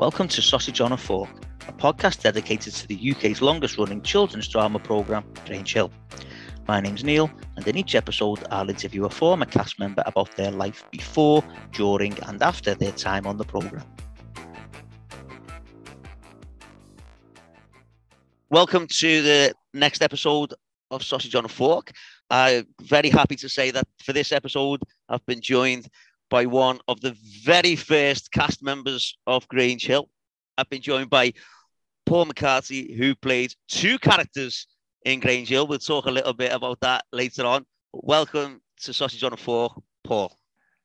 Welcome 0.00 0.28
to 0.28 0.40
Sausage 0.40 0.80
on 0.80 0.92
a 0.92 0.96
Fork, 0.96 1.28
a 1.68 1.72
podcast 1.72 2.22
dedicated 2.22 2.72
to 2.72 2.88
the 2.88 3.10
UK's 3.10 3.42
longest 3.42 3.76
running 3.76 4.00
children's 4.00 4.48
drama 4.48 4.78
programme, 4.78 5.26
Grange 5.44 5.74
Hill. 5.74 5.92
My 6.66 6.80
name's 6.80 7.04
Neil, 7.04 7.30
and 7.56 7.68
in 7.68 7.76
each 7.76 7.94
episode, 7.94 8.42
I'll 8.50 8.70
interview 8.70 9.04
a 9.04 9.10
former 9.10 9.44
cast 9.44 9.78
member 9.78 10.02
about 10.06 10.34
their 10.36 10.52
life 10.52 10.86
before, 10.90 11.44
during, 11.72 12.18
and 12.20 12.42
after 12.42 12.74
their 12.74 12.92
time 12.92 13.26
on 13.26 13.36
the 13.36 13.44
programme. 13.44 13.84
Welcome 18.48 18.86
to 18.86 19.20
the 19.20 19.52
next 19.74 20.00
episode 20.00 20.54
of 20.90 21.02
Sausage 21.02 21.34
on 21.34 21.44
a 21.44 21.48
Fork. 21.48 21.92
I'm 22.30 22.66
very 22.80 23.10
happy 23.10 23.36
to 23.36 23.50
say 23.50 23.70
that 23.72 23.86
for 24.02 24.14
this 24.14 24.32
episode, 24.32 24.80
I've 25.10 25.26
been 25.26 25.42
joined 25.42 25.90
by 26.30 26.46
one 26.46 26.78
of 26.88 27.00
the 27.00 27.14
very 27.44 27.76
first 27.76 28.30
cast 28.32 28.62
members 28.62 29.18
of 29.26 29.46
Grange 29.48 29.84
Hill. 29.84 30.08
I've 30.56 30.70
been 30.70 30.80
joined 30.80 31.10
by 31.10 31.34
Paul 32.06 32.26
McCarthy, 32.26 32.94
who 32.94 33.14
played 33.16 33.52
two 33.68 33.98
characters 33.98 34.68
in 35.04 35.20
Grange 35.20 35.48
Hill. 35.48 35.66
We'll 35.66 35.80
talk 35.80 36.06
a 36.06 36.10
little 36.10 36.32
bit 36.32 36.52
about 36.52 36.80
that 36.80 37.04
later 37.12 37.44
on. 37.44 37.66
Welcome 37.92 38.62
to 38.82 38.92
Sausage 38.92 39.24
on 39.24 39.32
a 39.32 39.36
Fork, 39.36 39.72
Paul. 40.04 40.36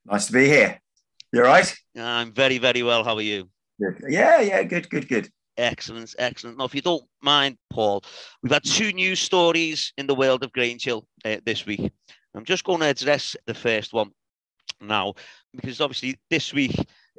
Nice 0.06 0.28
to 0.28 0.34
be 0.34 0.48
here. 0.48 0.82
You 1.32 1.42
all 1.42 1.48
right? 1.48 1.76
I'm 1.96 2.34
very, 2.34 2.58
very 2.58 2.82
well. 2.82 3.04
How 3.04 3.16
are 3.16 3.22
you? 3.22 3.48
Good. 3.80 4.02
Yeah, 4.10 4.42
yeah, 4.42 4.64
good, 4.64 4.90
good, 4.90 5.08
good. 5.08 5.30
Excellent, 5.58 6.14
excellent. 6.18 6.58
Now, 6.58 6.66
if 6.66 6.76
you 6.76 6.82
don't 6.82 7.04
mind, 7.22 7.58
Paul, 7.70 8.04
we've 8.42 8.52
had 8.52 8.64
two 8.64 8.92
news 8.92 9.20
stories 9.20 9.94
in 9.98 10.08
the 10.08 10.16
world 10.16 10.44
of 10.44 10.52
Grange 10.52 10.84
Hill 10.84 11.08
uh, 11.24 11.38
this 11.46 11.66
week. 11.66 11.92
I'm 12.34 12.46
just 12.46 12.64
going 12.64 12.80
to 12.80 12.88
address 12.88 13.36
the 13.46 13.54
first 13.54 13.94
one 13.94 14.12
now, 14.88 15.14
because 15.56 15.82
obviously 15.82 16.18
this 16.30 16.54
week 16.54 16.76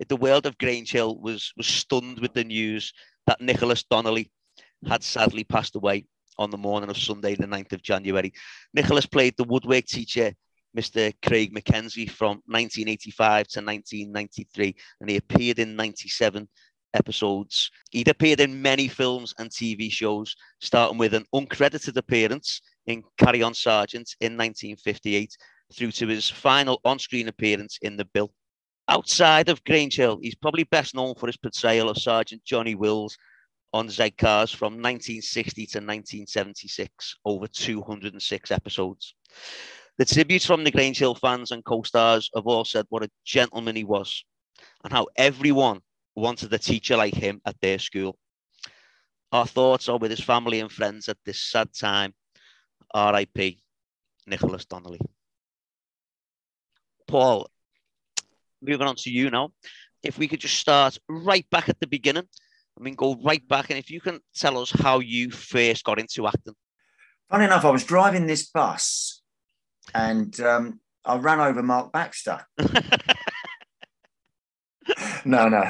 the 0.08 0.16
world 0.16 0.46
of 0.46 0.58
Grange 0.58 0.92
Hill 0.92 1.18
was 1.18 1.52
was 1.56 1.66
stunned 1.66 2.18
with 2.20 2.34
the 2.34 2.44
news 2.44 2.92
that 3.26 3.40
Nicholas 3.40 3.84
Donnelly 3.84 4.30
had 4.86 5.02
sadly 5.02 5.44
passed 5.44 5.76
away 5.76 6.06
on 6.38 6.50
the 6.50 6.58
morning 6.58 6.90
of 6.90 6.98
Sunday, 6.98 7.34
the 7.34 7.46
9th 7.46 7.72
of 7.72 7.82
January. 7.82 8.32
Nicholas 8.74 9.06
played 9.06 9.34
the 9.36 9.44
woodwork 9.44 9.86
teacher, 9.86 10.34
Mr. 10.76 11.12
Craig 11.24 11.52
Mackenzie, 11.52 12.06
from 12.06 12.42
1985 12.46 13.48
to 13.48 13.60
1993, 13.60 14.76
and 15.00 15.10
he 15.10 15.16
appeared 15.16 15.58
in 15.58 15.76
97 15.76 16.46
episodes. 16.94 17.70
He'd 17.90 18.08
appeared 18.08 18.40
in 18.40 18.60
many 18.60 18.88
films 18.88 19.34
and 19.38 19.50
TV 19.50 19.90
shows, 19.90 20.36
starting 20.60 20.98
with 20.98 21.14
an 21.14 21.24
uncredited 21.34 21.96
appearance 21.96 22.60
in 22.86 23.02
Carry 23.18 23.42
On 23.42 23.54
Sergeant 23.54 24.14
in 24.20 24.36
1958 24.36 25.36
through 25.72 25.92
to 25.92 26.06
his 26.06 26.28
final 26.28 26.80
on 26.84 26.98
screen 26.98 27.28
appearance 27.28 27.78
in 27.82 27.96
The 27.96 28.04
Bill. 28.04 28.32
Outside 28.88 29.48
of 29.48 29.64
Grange 29.64 29.96
Hill, 29.96 30.18
he's 30.22 30.36
probably 30.36 30.64
best 30.64 30.94
known 30.94 31.14
for 31.16 31.26
his 31.26 31.36
portrayal 31.36 31.88
of 31.88 31.98
Sergeant 31.98 32.44
Johnny 32.44 32.74
Wills 32.74 33.16
on 33.72 33.90
Z 33.90 34.12
Cars 34.12 34.52
from 34.52 34.74
1960 34.74 35.66
to 35.66 35.78
1976, 35.78 37.16
over 37.24 37.46
206 37.48 38.50
episodes. 38.50 39.14
The 39.98 40.04
tributes 40.04 40.46
from 40.46 40.62
the 40.62 40.70
Grange 40.70 40.98
Hill 40.98 41.14
fans 41.14 41.50
and 41.50 41.64
co 41.64 41.82
stars 41.82 42.30
have 42.34 42.46
all 42.46 42.64
said 42.64 42.86
what 42.90 43.02
a 43.02 43.10
gentleman 43.24 43.76
he 43.76 43.84
was 43.84 44.24
and 44.84 44.92
how 44.92 45.08
everyone 45.16 45.80
wanted 46.14 46.52
a 46.52 46.58
teacher 46.58 46.96
like 46.96 47.14
him 47.14 47.40
at 47.44 47.60
their 47.60 47.78
school. 47.78 48.16
Our 49.32 49.46
thoughts 49.46 49.88
are 49.88 49.98
with 49.98 50.10
his 50.10 50.20
family 50.20 50.60
and 50.60 50.70
friends 50.70 51.08
at 51.08 51.18
this 51.24 51.42
sad 51.42 51.74
time. 51.74 52.14
R.I.P. 52.94 53.58
Nicholas 54.26 54.64
Donnelly. 54.64 55.00
Paul, 57.06 57.48
moving 58.62 58.86
on 58.86 58.96
to 58.96 59.10
you 59.10 59.30
now. 59.30 59.50
If 60.02 60.18
we 60.18 60.28
could 60.28 60.40
just 60.40 60.56
start 60.56 60.98
right 61.08 61.48
back 61.50 61.68
at 61.68 61.80
the 61.80 61.86
beginning, 61.86 62.28
I 62.78 62.82
mean, 62.82 62.94
go 62.94 63.16
right 63.24 63.46
back, 63.48 63.70
and 63.70 63.78
if 63.78 63.90
you 63.90 64.00
can 64.00 64.20
tell 64.34 64.58
us 64.58 64.70
how 64.70 65.00
you 65.00 65.30
first 65.30 65.84
got 65.84 65.98
into 65.98 66.26
acting. 66.26 66.54
Funny 67.30 67.44
enough, 67.46 67.64
I 67.64 67.70
was 67.70 67.84
driving 67.84 68.26
this 68.26 68.46
bus, 68.46 69.22
and 69.94 70.38
um, 70.40 70.80
I 71.04 71.16
ran 71.16 71.40
over 71.40 71.62
Mark 71.62 71.92
Baxter. 71.92 72.46
no, 75.24 75.48
no, 75.48 75.64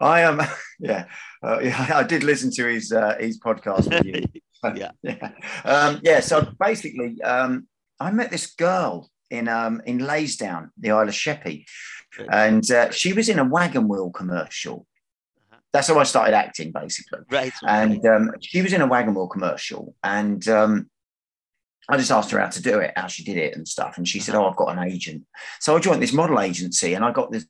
I 0.00 0.20
am. 0.20 0.40
Um, 0.40 0.46
yeah, 0.78 1.06
uh, 1.42 1.58
yeah, 1.60 1.90
I 1.94 2.02
did 2.02 2.22
listen 2.22 2.50
to 2.52 2.66
his 2.66 2.92
uh, 2.92 3.16
his 3.18 3.40
podcast 3.40 3.88
with 3.88 4.04
you. 4.04 4.22
yeah, 4.76 4.90
yeah, 5.02 5.30
um, 5.64 6.00
yeah. 6.02 6.20
So 6.20 6.52
basically, 6.60 7.20
um, 7.22 7.66
I 7.98 8.10
met 8.10 8.30
this 8.30 8.54
girl 8.54 9.10
in 9.30 9.48
um, 9.48 9.82
in 9.86 9.98
Leysdown, 9.98 10.70
the 10.78 10.90
Isle 10.90 11.08
of 11.08 11.14
Sheppey, 11.14 11.66
and 12.30 12.68
uh, 12.70 12.90
she 12.90 13.12
was 13.12 13.28
in 13.28 13.38
a 13.38 13.44
wagon 13.44 13.88
wheel 13.88 14.10
commercial. 14.10 14.86
Uh-huh. 15.50 15.60
That's 15.72 15.88
how 15.88 15.98
I 15.98 16.04
started 16.04 16.34
acting, 16.34 16.72
basically. 16.72 17.20
Right. 17.30 17.52
And 17.66 18.04
um, 18.06 18.32
she 18.40 18.62
was 18.62 18.72
in 18.72 18.80
a 18.80 18.86
wagon 18.86 19.14
wheel 19.14 19.28
commercial, 19.28 19.94
and 20.02 20.46
um, 20.48 20.90
I 21.88 21.96
just 21.96 22.10
asked 22.10 22.30
her 22.30 22.40
how 22.40 22.48
to 22.48 22.62
do 22.62 22.78
it, 22.78 22.92
how 22.96 23.06
she 23.06 23.24
did 23.24 23.36
it, 23.36 23.56
and 23.56 23.66
stuff. 23.66 23.98
And 23.98 24.08
she 24.08 24.20
said, 24.20 24.34
Uh-huh. 24.34 24.44
"Oh, 24.44 24.50
I've 24.50 24.56
got 24.56 24.76
an 24.76 24.84
agent." 24.84 25.24
So 25.60 25.76
I 25.76 25.80
joined 25.80 26.02
this 26.02 26.12
model 26.12 26.40
agency, 26.40 26.94
and 26.94 27.04
I 27.04 27.12
got 27.12 27.30
this 27.32 27.46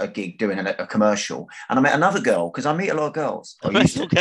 a 0.00 0.08
gig 0.08 0.38
doing 0.38 0.58
a, 0.58 0.74
a 0.78 0.86
commercial, 0.86 1.48
and 1.68 1.78
I 1.78 1.82
met 1.82 1.94
another 1.94 2.20
girl 2.20 2.50
because 2.50 2.66
I 2.66 2.74
meet 2.74 2.88
a 2.88 2.94
lot 2.94 3.08
of 3.08 3.12
girls. 3.12 3.56
I 3.62 3.68
used 3.80 3.98
Right, 3.98 4.10
to 4.10 4.20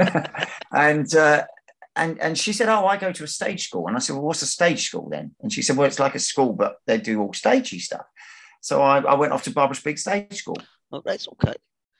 okay. 0.00 0.26
and 0.72 1.14
uh, 1.14 1.44
and 1.96 2.20
and 2.20 2.38
she 2.38 2.52
said, 2.52 2.68
"Oh, 2.68 2.86
I 2.86 2.96
go 2.96 3.12
to 3.12 3.24
a 3.24 3.28
stage 3.28 3.66
school." 3.68 3.88
And 3.88 3.96
I 3.96 4.00
said, 4.00 4.14
"Well, 4.14 4.24
what's 4.24 4.42
a 4.42 4.46
stage 4.46 4.86
school 4.88 5.08
then?" 5.10 5.34
And 5.40 5.52
she 5.52 5.62
said, 5.62 5.76
"Well, 5.76 5.86
it's 5.86 5.98
like 5.98 6.14
a 6.14 6.18
school, 6.20 6.52
but 6.52 6.76
they 6.86 6.98
do 6.98 7.20
all 7.20 7.32
stagey 7.32 7.78
stuff." 7.80 8.06
So 8.60 8.82
I, 8.82 8.98
I 9.00 9.14
went 9.14 9.32
off 9.32 9.44
to 9.44 9.50
Barbara 9.50 9.76
Speake 9.76 9.98
Stage 9.98 10.34
School. 10.36 10.56
Oh, 10.92 11.02
that's 11.04 11.28
okay. 11.28 11.54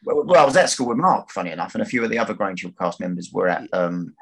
Well, 0.04 0.24
well, 0.24 0.42
I 0.42 0.44
was 0.44 0.56
at 0.56 0.70
school 0.70 0.88
with 0.88 0.98
Mark, 0.98 1.30
funny 1.30 1.50
enough, 1.50 1.74
and 1.74 1.82
a 1.82 1.86
few 1.86 2.04
of 2.04 2.10
the 2.10 2.18
other 2.18 2.34
Grange 2.34 2.66
cast 2.78 3.00
members 3.00 3.30
were 3.32 3.48
at 3.48 3.68
um, 3.72 4.14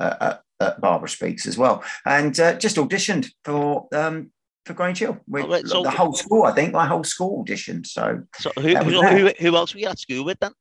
uh, 0.00 0.14
at, 0.20 0.42
at 0.60 0.80
Barbara 0.80 1.08
Speake's 1.08 1.46
as 1.46 1.58
well, 1.58 1.84
and 2.04 2.38
uh, 2.40 2.54
just 2.54 2.76
auditioned 2.76 3.28
for 3.44 3.88
um, 3.92 4.30
for 4.64 4.74
Grange 4.74 4.98
Hill. 4.98 5.18
With 5.26 5.44
Oh, 5.72 5.82
the 5.82 5.90
whole 5.90 6.14
school, 6.14 6.44
I 6.44 6.52
think, 6.52 6.72
my 6.72 6.86
whole 6.86 7.04
school 7.04 7.44
auditioned. 7.44 7.86
So 7.86 8.22
So 8.36 8.52
who, 8.56 8.76
who, 8.76 9.02
who, 9.02 9.30
who 9.38 9.56
else 9.56 9.74
were 9.74 9.80
you 9.80 9.88
at 9.88 9.98
school 9.98 10.24
with 10.24 10.38
then? 10.40 10.52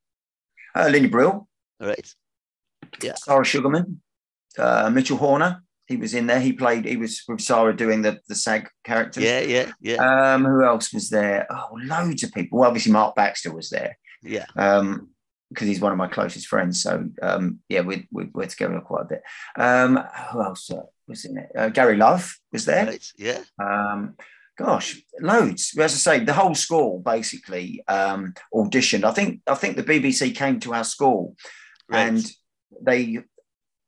uh, 0.75 0.87
Lindy 0.91 1.09
Brill, 1.09 1.47
All 1.81 1.87
right. 1.87 2.13
Yeah. 3.01 3.15
Sarah 3.15 3.43
Sugarman, 3.45 4.01
uh, 4.57 4.89
Mitchell 4.89 5.17
Horner. 5.17 5.63
He 5.87 5.95
was 5.95 6.13
in 6.13 6.27
there. 6.27 6.41
He 6.41 6.51
played. 6.51 6.85
He 6.85 6.97
was 6.97 7.23
with 7.27 7.39
Sarah 7.41 7.75
doing 7.75 8.01
the 8.01 8.19
the 8.27 8.35
SAG 8.35 8.67
characters. 8.83 9.23
Yeah, 9.23 9.39
yeah, 9.39 9.71
yeah, 9.79 10.33
Um, 10.33 10.43
who 10.43 10.63
else 10.63 10.93
was 10.93 11.09
there? 11.09 11.47
Oh, 11.49 11.77
loads 11.81 12.23
of 12.23 12.33
people. 12.33 12.59
Well, 12.59 12.67
obviously 12.67 12.91
Mark 12.91 13.15
Baxter 13.15 13.53
was 13.53 13.69
there 13.69 13.97
yeah. 14.21 14.45
um, 14.57 15.09
because 15.49 15.67
he's 15.67 15.79
one 15.79 15.93
of 15.93 15.97
my 15.97 16.07
closest 16.09 16.47
friends. 16.47 16.83
So 16.83 17.07
um, 17.21 17.59
yeah, 17.69 17.81
we, 17.81 18.07
we 18.11 18.25
we're 18.33 18.47
together 18.47 18.81
quite 18.81 19.03
a 19.03 19.05
bit. 19.05 19.21
Um, 19.55 19.97
who 20.31 20.43
else 20.43 20.69
uh, 20.69 20.81
was 21.07 21.23
in 21.23 21.37
it? 21.37 21.49
Uh, 21.55 21.69
Gary 21.69 21.95
Love 21.95 22.37
was 22.51 22.65
there. 22.65 22.87
Right, 22.87 23.07
yeah. 23.17 23.39
Um, 23.57 24.15
gosh, 24.57 25.01
loads. 25.21 25.73
As 25.79 25.93
I 25.93 26.17
say, 26.17 26.25
the 26.25 26.33
whole 26.33 26.55
school 26.55 26.99
basically 26.99 27.81
um, 27.87 28.33
auditioned. 28.53 29.05
I 29.05 29.11
think 29.13 29.39
I 29.47 29.55
think 29.55 29.77
the 29.77 29.83
BBC 29.83 30.35
came 30.35 30.59
to 30.61 30.73
our 30.73 30.83
school 30.83 31.35
Right. 31.89 32.07
and 32.07 32.25
they 32.81 33.19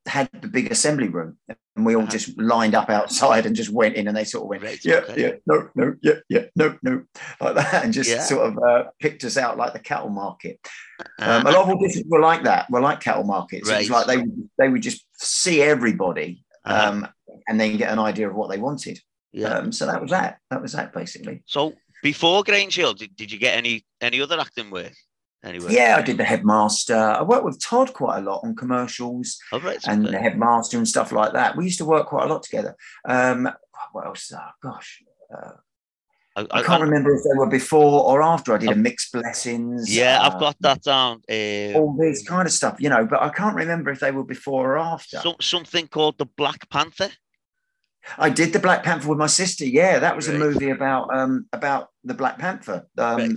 had 0.06 0.30
the 0.42 0.48
big 0.48 0.72
assembly 0.72 1.08
room, 1.08 1.38
and 1.76 1.86
we 1.86 1.96
all 1.96 2.02
Uh-huh. 2.04 2.12
just 2.12 2.38
lined 2.40 2.74
up 2.76 2.90
outside 2.90 3.46
and 3.46 3.56
just 3.56 3.70
went 3.70 3.96
in, 3.96 4.08
and 4.08 4.16
they 4.18 4.24
sort 4.24 4.44
of 4.44 4.50
went, 4.50 4.64
Right, 4.64 4.84
yeah, 4.84 4.96
okay. 4.98 5.22
yeah, 5.22 5.32
no, 5.46 5.70
no, 5.76 5.96
yeah, 6.02 6.14
yeah, 6.30 6.46
no, 6.56 6.78
no, 6.82 7.04
like 7.42 7.56
that, 7.56 7.84
and 7.84 7.94
just 7.94 8.10
Yeah. 8.10 8.24
sort 8.24 8.48
of 8.48 8.58
uh, 8.58 8.84
picked 9.00 9.24
us 9.24 9.38
out 9.38 9.58
like 9.58 9.74
the 9.74 9.80
cattle 9.80 10.10
market. 10.10 10.60
Um, 11.20 11.46
Uh, 11.46 11.50
a 11.50 11.52
lot 11.52 11.70
of 11.70 11.78
auditions 11.78 12.06
were 12.08 12.20
like 12.20 12.44
that. 12.44 12.70
Were 12.70 12.82
like 12.82 13.02
cattle 13.02 13.24
markets. 13.24 13.70
It 13.70 13.78
was 13.78 13.90
like 13.90 14.08
they 14.08 14.18
would- 14.18 14.50
they 14.58 14.70
would 14.70 14.82
just 14.82 15.06
see 15.14 15.62
everybody 15.62 16.44
uh-huh, 16.66 16.90
um, 16.90 17.08
and 17.48 17.60
then 17.60 17.78
get 17.78 17.92
an 17.92 18.00
idea 18.00 18.30
of 18.30 18.36
what 18.36 18.50
they 18.50 18.58
wanted. 18.58 19.00
yeah. 19.32 19.50
Um, 19.60 19.72
so 19.72 19.86
that 19.86 20.02
was 20.02 20.12
that. 20.12 20.40
That 20.50 20.62
was 20.62 20.72
that 20.74 20.92
basically. 20.94 21.44
so 21.46 21.74
before 22.02 22.44
Grange 22.44 22.76
Hill, 22.76 22.94
did, 22.94 23.16
did 23.16 23.32
you 23.32 23.38
get 23.38 23.56
any 23.58 23.86
any 24.02 24.22
other 24.22 24.40
acting 24.40 24.72
work? 24.72 24.94
Anyway. 25.44 25.74
Yeah, 25.74 25.96
I 25.98 26.02
did 26.02 26.18
the 26.18 26.26
headmaster. 26.26 26.96
I 26.98 27.24
worked 27.24 27.46
with 27.46 27.62
Todd 27.62 27.94
quite 27.94 28.18
a 28.20 28.22
lot 28.22 28.42
on 28.44 28.56
commercials 28.56 29.40
All 29.54 29.62
right. 29.62 29.80
and 29.88 30.04
okay. 30.04 30.12
the 30.18 30.22
headmaster 30.22 30.78
and 30.78 30.88
stuff 30.88 31.12
like 31.14 31.32
that. 31.34 31.56
We 31.56 31.64
used 31.66 31.78
to 31.78 31.86
work 31.86 32.08
quite 32.08 32.26
a 32.30 32.34
lot 32.34 32.44
together. 32.44 32.76
Um, 33.08 33.50
what 33.94 34.06
else? 34.08 34.32
Oh, 34.36 34.50
gosh, 34.62 35.02
uh, 35.34 35.52
I, 36.36 36.42
I 36.42 36.46
I- 36.60 36.64
can't 36.64 36.82
I- 36.82 36.86
remember 36.86 37.14
if 37.16 37.24
they 37.24 37.38
were 37.38 37.48
before 37.48 38.02
or 38.04 38.22
after. 38.22 38.54
I 38.54 38.58
did 38.58 38.70
a 38.72 38.76
mixed 38.76 39.14
blessings. 39.14 39.96
yeah, 39.96 40.20
uh, 40.22 40.28
I've 40.30 40.40
got 40.42 40.58
that 40.60 40.82
down. 40.84 41.22
Uh, 41.32 41.78
all 41.80 41.96
this 41.98 42.22
kind 42.28 42.46
of 42.46 42.52
stuff, 42.52 42.76
you 42.80 42.90
know. 42.90 43.06
But 43.06 43.22
I 43.22 43.30
can't 43.30 43.56
remember 43.56 43.92
if 43.92 44.02
they 44.02 44.12
were 44.12 44.26
before 44.26 44.74
or 44.74 44.78
after. 44.78 45.20
some, 45.20 45.36
something 45.40 45.88
called 45.88 46.18
the 46.18 46.26
Black 46.26 46.70
Panther. 46.70 47.12
I 48.18 48.30
did 48.30 48.54
the 48.54 48.60
Black 48.60 48.84
Panther 48.84 49.08
with 49.10 49.18
my 49.20 49.28
sister. 49.28 49.66
Yeah, 49.66 50.00
that 50.00 50.16
was 50.16 50.28
a 50.28 50.34
movie 50.34 50.70
about 50.70 51.16
um, 51.16 51.46
about 51.54 51.90
the 52.04 52.14
Black 52.14 52.38
Panther. 52.40 52.88
Um, 52.98 53.18
Right. 53.18 53.32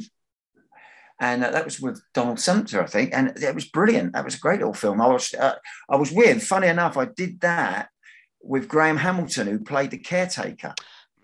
And 1.23 1.45
uh, 1.45 1.53
that 1.53 1.65
was 1.65 1.81
with 1.81 2.03
Donald 2.15 2.41
Sumpter, 2.41 2.83
I 2.83 2.87
think, 2.87 3.11
and 3.15 3.29
it 3.41 3.55
was 3.55 3.65
brilliant. 3.67 4.13
That 4.13 4.25
was 4.25 4.35
a 4.35 4.41
great 4.41 4.59
little 4.59 4.75
film. 4.75 5.01
I 5.01 5.07
was 5.07 5.33
uh, 5.33 5.55
I 5.89 5.95
was 5.97 6.11
with. 6.11 6.43
Funny 6.43 6.67
enough, 6.67 6.97
I 6.99 7.05
did 7.07 7.41
that 7.41 7.89
with 8.43 8.67
Graham 8.69 8.97
Hamilton, 8.97 9.47
who 9.47 9.61
played 9.61 9.93
the 9.93 9.99
caretaker, 9.99 10.75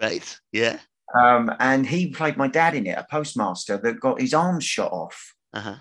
Right. 0.00 0.38
Yeah. 0.52 0.78
um, 1.20 1.50
and 1.58 1.84
he 1.84 2.10
played 2.10 2.36
my 2.36 2.46
dad 2.46 2.74
in 2.76 2.86
it, 2.86 2.96
a 2.96 3.06
postmaster 3.10 3.76
that 3.76 3.98
got 3.98 4.20
his 4.20 4.32
arms 4.32 4.64
shot 4.64 4.92
off. 4.92 5.34
Uh-huh. 5.52 5.74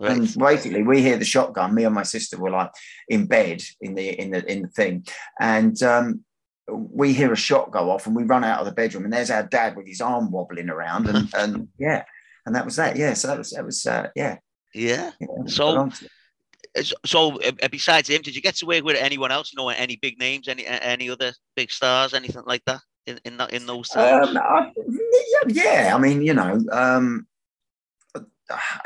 Right. 0.00 0.12
And 0.16 0.34
basically, 0.36 0.82
we 0.82 1.00
hear 1.02 1.16
the 1.18 1.24
shotgun. 1.24 1.72
Me 1.74 1.84
and 1.84 1.94
my 1.94 2.02
sister 2.02 2.38
were 2.40 2.50
like 2.50 2.72
in 3.08 3.26
bed 3.26 3.62
in 3.80 3.94
the 3.94 4.08
in 4.20 4.32
the 4.32 4.50
in 4.50 4.62
the 4.62 4.68
thing, 4.68 5.06
and 5.38 5.80
um, 5.84 6.24
we 6.68 7.12
hear 7.12 7.32
a 7.32 7.36
shot 7.36 7.70
go 7.70 7.90
off, 7.90 8.06
and 8.06 8.16
we 8.16 8.24
run 8.24 8.42
out 8.42 8.58
of 8.60 8.66
the 8.66 8.72
bedroom, 8.72 9.04
and 9.04 9.12
there's 9.12 9.30
our 9.30 9.44
dad 9.44 9.76
with 9.76 9.86
his 9.86 10.00
arm 10.00 10.32
wobbling 10.32 10.70
around, 10.70 11.06
and 11.08 11.28
and 11.36 11.68
yeah, 11.78 12.02
and 12.46 12.54
that 12.54 12.64
was 12.64 12.76
that. 12.76 12.96
Yeah, 12.96 13.14
so 13.14 13.28
that 13.28 13.38
was 13.38 13.50
that 13.50 13.64
was 13.64 13.86
uh, 13.86 14.08
yeah. 14.14 14.36
Yeah. 14.74 15.12
yeah 15.20 15.26
so. 15.46 15.90
So, 17.04 17.36
uh, 17.42 17.68
besides 17.68 18.08
him, 18.08 18.22
did 18.22 18.36
you 18.36 18.40
get 18.40 18.54
to 18.58 18.66
work 18.66 18.84
with 18.84 18.96
anyone 18.96 19.32
else? 19.32 19.52
You 19.52 19.56
know, 19.56 19.70
any 19.70 19.96
big 19.96 20.20
names, 20.20 20.46
any 20.46 20.64
any 20.66 21.10
other 21.10 21.32
big 21.56 21.72
stars, 21.72 22.14
anything 22.14 22.44
like 22.46 22.62
that 22.66 22.78
in 23.06 23.18
in, 23.24 23.36
that, 23.38 23.52
in 23.52 23.66
those 23.66 23.88
times? 23.88 24.28
Um, 24.28 24.36
I, 24.36 24.70
yeah, 25.48 25.90
I 25.92 25.98
mean, 25.98 26.22
you 26.22 26.32
know, 26.32 26.62
um, 26.70 27.26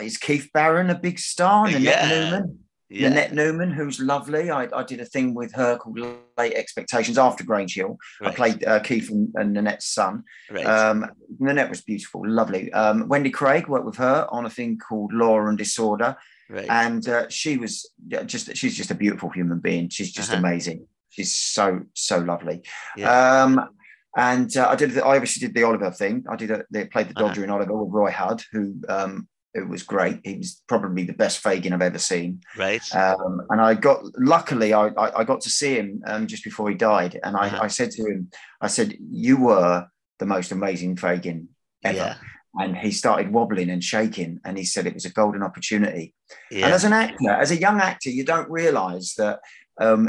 is 0.00 0.16
Keith 0.16 0.48
Barron 0.54 0.88
a 0.88 0.94
big 0.94 1.18
star? 1.18 1.66
Nanette 1.66 1.82
yeah. 1.82 2.08
Newman. 2.08 2.63
Yeah. 2.94 3.08
Nanette 3.08 3.35
Newman, 3.35 3.73
who's 3.73 3.99
lovely. 3.99 4.50
I, 4.50 4.69
I 4.73 4.85
did 4.85 5.00
a 5.00 5.05
thing 5.05 5.35
with 5.35 5.52
her 5.55 5.76
called 5.76 5.99
Late 6.38 6.55
Expectations 6.55 7.19
after 7.19 7.43
Grange 7.43 7.75
Hill. 7.75 7.99
Right. 8.20 8.31
I 8.31 8.35
played 8.35 8.64
uh, 8.64 8.81
Keith 8.81 9.11
and, 9.11 9.32
and, 9.35 9.56
Nanette's 9.56 9.87
son. 9.87 10.23
Right. 10.49 10.64
Um, 10.64 11.06
Nanette 11.41 11.70
was 11.70 11.82
beautiful, 11.82 12.23
lovely. 12.25 12.73
Um, 12.73 13.08
Wendy 13.08 13.31
Craig 13.31 13.67
worked 13.67 13.85
with 13.85 13.96
her 13.96 14.29
on 14.31 14.46
a 14.46 14.50
thing 14.50 14.79
called 14.79 15.12
Law 15.12 15.44
and 15.46 15.58
Disorder. 15.58 16.17
Right. 16.49 16.67
And 16.69 17.06
uh, 17.08 17.29
she 17.29 17.56
was 17.56 17.91
just, 18.26 18.56
she's 18.56 18.76
just 18.76 18.93
a 18.93 18.94
beautiful 18.94 19.31
human 19.31 19.58
being. 19.58 19.88
She's 19.88 20.12
just 20.12 20.31
uh-huh. 20.31 20.38
amazing. 20.38 20.87
She's 21.08 21.35
so, 21.35 21.81
so 21.94 22.19
lovely. 22.19 22.62
Yeah. 22.97 23.43
Um, 23.43 23.69
and 24.17 24.56
uh, 24.56 24.69
I 24.69 24.76
did. 24.76 24.93
The, 24.93 25.05
I 25.05 25.17
obviously 25.17 25.44
did 25.44 25.56
the 25.56 25.64
Oliver 25.64 25.90
thing. 25.90 26.25
I 26.29 26.37
did. 26.37 26.50
A, 26.52 26.64
they 26.70 26.85
played 26.85 27.08
the 27.08 27.19
uh-huh. 27.19 27.29
Dodger 27.29 27.40
uh-huh. 27.40 27.44
in 27.44 27.50
Oliver 27.50 27.76
with 27.76 27.93
Roy 27.93 28.12
Hudd, 28.12 28.44
who 28.52 28.76
um, 28.88 29.26
it 29.54 29.68
was 29.68 29.84
great. 29.84 30.20
He 30.24 30.38
was 30.38 30.62
probably 30.66 31.04
the 31.04 31.12
best 31.12 31.42
Fagin 31.42 31.72
I've 31.72 31.82
ever 31.82 31.98
seen. 31.98 32.40
Right. 32.56 32.82
Um, 32.94 33.42
and 33.50 33.60
I 33.60 33.74
got 33.74 34.02
luckily 34.18 34.72
I, 34.72 34.88
I, 34.88 35.20
I 35.20 35.24
got 35.24 35.40
to 35.42 35.50
see 35.50 35.74
him 35.76 36.02
um, 36.06 36.26
just 36.26 36.42
before 36.42 36.68
he 36.68 36.74
died, 36.74 37.18
and 37.22 37.36
I, 37.36 37.46
uh-huh. 37.46 37.60
I 37.62 37.68
said 37.68 37.90
to 37.92 38.02
him, 38.02 38.30
I 38.60 38.66
said, 38.66 38.96
"You 38.98 39.36
were 39.38 39.86
the 40.18 40.26
most 40.26 40.50
amazing 40.50 40.96
Fagin 40.96 41.48
ever." 41.84 41.96
Yeah. 41.96 42.16
And 42.56 42.76
he 42.76 42.92
started 42.92 43.32
wobbling 43.32 43.70
and 43.70 43.82
shaking, 43.82 44.40
and 44.44 44.56
he 44.56 44.64
said 44.64 44.86
it 44.86 44.94
was 44.94 45.04
a 45.04 45.12
golden 45.12 45.42
opportunity. 45.42 46.14
Yeah. 46.50 46.66
And 46.66 46.74
as 46.74 46.84
an 46.84 46.92
actor, 46.92 47.30
as 47.30 47.50
a 47.50 47.56
young 47.56 47.80
actor, 47.80 48.10
you 48.10 48.24
don't 48.24 48.50
realise 48.50 49.14
that 49.14 49.40
um, 49.80 50.08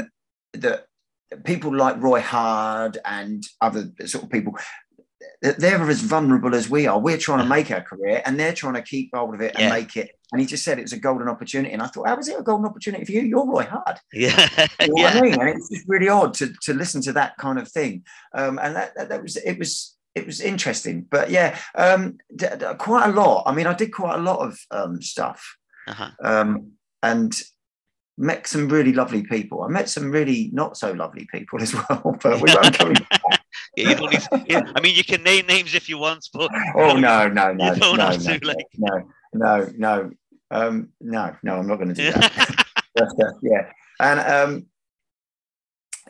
that 0.52 0.86
people 1.44 1.74
like 1.74 2.00
Roy 2.00 2.20
Hudd 2.20 2.98
and 3.04 3.44
other 3.60 3.90
sort 4.06 4.24
of 4.24 4.30
people 4.30 4.56
they're 5.42 5.90
as 5.90 6.00
vulnerable 6.00 6.54
as 6.54 6.68
we 6.68 6.86
are. 6.86 6.98
We're 6.98 7.18
trying 7.18 7.40
to 7.40 7.48
make 7.48 7.70
our 7.70 7.80
career 7.80 8.22
and 8.24 8.38
they're 8.38 8.52
trying 8.52 8.74
to 8.74 8.82
keep 8.82 9.10
hold 9.14 9.34
of 9.34 9.40
it 9.40 9.54
and 9.54 9.64
yeah. 9.64 9.70
make 9.70 9.96
it. 9.96 10.10
And 10.32 10.40
he 10.40 10.46
just 10.46 10.64
said 10.64 10.78
it 10.78 10.82
was 10.82 10.92
a 10.92 10.98
golden 10.98 11.28
opportunity. 11.28 11.72
And 11.72 11.82
I 11.82 11.86
thought, 11.86 12.08
how 12.08 12.16
was 12.16 12.28
it 12.28 12.38
a 12.38 12.42
golden 12.42 12.66
opportunity 12.66 13.04
for 13.04 13.12
you? 13.12 13.22
You're 13.22 13.46
Roy 13.46 13.64
Hudd. 13.64 13.98
Yeah. 14.12 14.48
You 14.80 14.88
know 14.88 14.94
yeah. 14.96 15.08
I 15.08 15.20
mean? 15.20 15.40
And 15.40 15.48
it's 15.50 15.68
just 15.68 15.84
really 15.86 16.08
odd 16.08 16.34
to, 16.34 16.52
to 16.62 16.74
listen 16.74 17.02
to 17.02 17.12
that 17.12 17.36
kind 17.36 17.58
of 17.58 17.68
thing. 17.68 18.04
Um, 18.34 18.58
and 18.58 18.74
that, 18.74 18.96
that, 18.96 19.08
that, 19.10 19.22
was, 19.22 19.36
it 19.36 19.58
was, 19.58 19.96
it 20.14 20.26
was 20.26 20.40
interesting. 20.40 21.06
But 21.08 21.30
yeah, 21.30 21.58
um, 21.74 22.18
d- 22.34 22.46
d- 22.58 22.66
quite 22.78 23.08
a 23.08 23.12
lot. 23.12 23.44
I 23.46 23.54
mean, 23.54 23.66
I 23.66 23.74
did 23.74 23.92
quite 23.92 24.18
a 24.18 24.22
lot 24.22 24.40
of 24.40 24.58
um, 24.70 25.00
stuff. 25.00 25.56
Uh-huh. 25.86 26.10
Um, 26.22 26.72
and 27.02 27.40
met 28.18 28.46
some 28.46 28.68
really 28.68 28.92
lovely 28.92 29.22
people. 29.22 29.62
I 29.62 29.68
met 29.68 29.88
some 29.88 30.10
really 30.10 30.50
not 30.52 30.76
so 30.76 30.92
lovely 30.92 31.28
people 31.30 31.60
as 31.62 31.74
well, 31.74 32.16
but 32.22 32.40
we 32.40 32.52
won't 32.54 32.80
yeah, 32.80 33.35
you 33.76 33.94
don't 33.94 34.10
need, 34.10 34.50
yeah, 34.50 34.72
I 34.74 34.80
mean, 34.80 34.96
you 34.96 35.04
can 35.04 35.22
name 35.22 35.46
names 35.46 35.74
if 35.74 35.88
you 35.88 35.98
want, 35.98 36.28
but 36.32 36.50
oh 36.74 36.96
no, 36.96 37.28
no, 37.28 37.52
no, 37.52 37.74
no, 37.74 37.94
no, 37.94 38.16
to, 38.16 38.40
like... 38.46 38.66
no, 38.76 39.08
no, 39.34 39.68
no, 39.76 40.10
um, 40.50 40.88
no, 41.00 41.36
no, 41.42 41.56
I'm 41.56 41.66
not 41.66 41.76
going 41.76 41.88
to 41.88 41.94
do 41.94 42.12
that. 42.12 42.66
yeah, 43.42 43.70
and 44.00 44.20
um, 44.20 44.66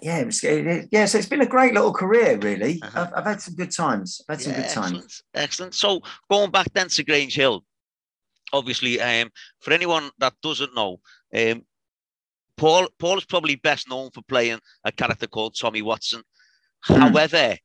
yeah, 0.02 0.18
it 0.18 0.26
was, 0.26 0.44
it, 0.44 0.88
yeah. 0.90 1.06
So 1.06 1.18
it's 1.18 1.28
been 1.28 1.40
a 1.40 1.46
great 1.46 1.74
little 1.74 1.92
career, 1.92 2.38
really. 2.38 2.80
Uh-huh. 2.82 3.00
I've, 3.00 3.18
I've, 3.18 3.24
had 3.24 3.40
some 3.40 3.54
good 3.54 3.72
times. 3.72 4.20
I've 4.28 4.36
had 4.36 4.44
some 4.44 4.54
good 4.54 4.70
times. 4.70 4.92
Excellent, 4.92 5.22
excellent. 5.34 5.74
So 5.74 6.00
going 6.30 6.50
back 6.50 6.72
then 6.72 6.88
to 6.88 7.04
Grange 7.04 7.34
Hill, 7.34 7.64
obviously, 8.52 9.00
um, 9.00 9.30
for 9.60 9.72
anyone 9.72 10.10
that 10.19 10.34
doesn't 10.42 10.74
know, 10.74 11.00
um, 11.34 11.62
Paul 12.56 12.88
Paul 12.98 13.19
is 13.19 13.24
probably 13.24 13.56
best 13.56 13.88
known 13.88 14.10
for 14.10 14.22
playing 14.22 14.60
a 14.84 14.92
character 14.92 15.26
called 15.26 15.56
Tommy 15.58 15.82
Watson. 15.82 16.22
Mm. 16.88 16.98
However, 16.98 17.56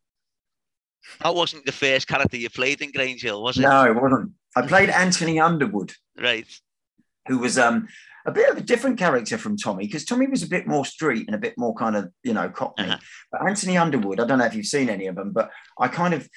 that 1.21 1.35
wasn't 1.35 1.65
the 1.65 1.71
first 1.71 2.07
character 2.07 2.38
you 2.38 2.50
played 2.50 2.81
in 2.81 2.91
Grange 2.91 3.21
Hill, 3.21 3.41
was 3.41 3.57
it? 3.57 3.62
No, 3.62 3.85
it 3.85 3.95
wasn't. 3.95 4.31
I 4.56 4.63
played 4.63 4.89
Anthony 4.89 5.39
Underwood. 5.39 5.94
Right. 6.19 6.47
Who 7.27 7.39
was 7.39 7.57
um 7.57 7.88
a 8.25 8.31
bit 8.31 8.50
of 8.50 8.57
a 8.57 8.62
different 8.62 9.00
character 9.00 9.38
from 9.38 9.57
Tommy 9.57 9.85
because 9.85 10.06
Tommy 10.06 10.27
was 10.27 10.44
a 10.44 10.47
bit 10.47 10.68
more 10.68 10.85
street 10.85 11.25
and 11.27 11.35
a 11.35 11.39
bit 11.39 11.57
more 11.57 11.73
kind 11.75 11.95
of 11.95 12.12
you 12.23 12.33
know 12.33 12.50
cockney. 12.50 12.85
Uh-huh. 12.85 12.97
But 13.31 13.47
Anthony 13.47 13.77
Underwood, 13.77 14.19
I 14.19 14.25
don't 14.25 14.39
know 14.39 14.45
if 14.45 14.56
you've 14.56 14.65
seen 14.65 14.89
any 14.89 15.07
of 15.07 15.15
them, 15.15 15.31
but 15.31 15.50
I 15.79 15.88
kind 15.88 16.13
of 16.13 16.27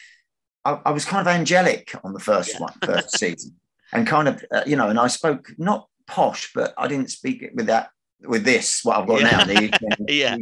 I, 0.65 0.81
I 0.87 0.91
was 0.93 1.05
kind 1.05 1.27
of 1.27 1.33
angelic 1.33 1.95
on 2.05 2.13
the 2.13 2.21
first 2.21 2.55
yeah. 2.55 2.61
one, 2.61 2.73
first 2.85 3.19
season, 3.19 3.57
and 3.93 4.07
kind 4.07 4.29
of 4.29 4.45
uh, 4.53 4.63
you 4.67 4.77
know, 4.77 4.89
and 4.89 4.99
I 4.99 5.09
spoke 5.09 5.51
not 5.59 5.89
posh, 6.07 6.51
but 6.55 6.75
I 6.77 6.89
didn't 6.89 7.11
speak 7.11 7.43
it 7.43 7.55
with 7.55 7.67
that 7.67 7.91
with 8.27 8.45
this 8.45 8.81
what 8.85 8.99
I've 8.99 9.07
got 9.07 9.21
yeah. 9.21 9.31
now. 9.31 9.45
The, 9.45 10.05
yeah, 10.09 10.37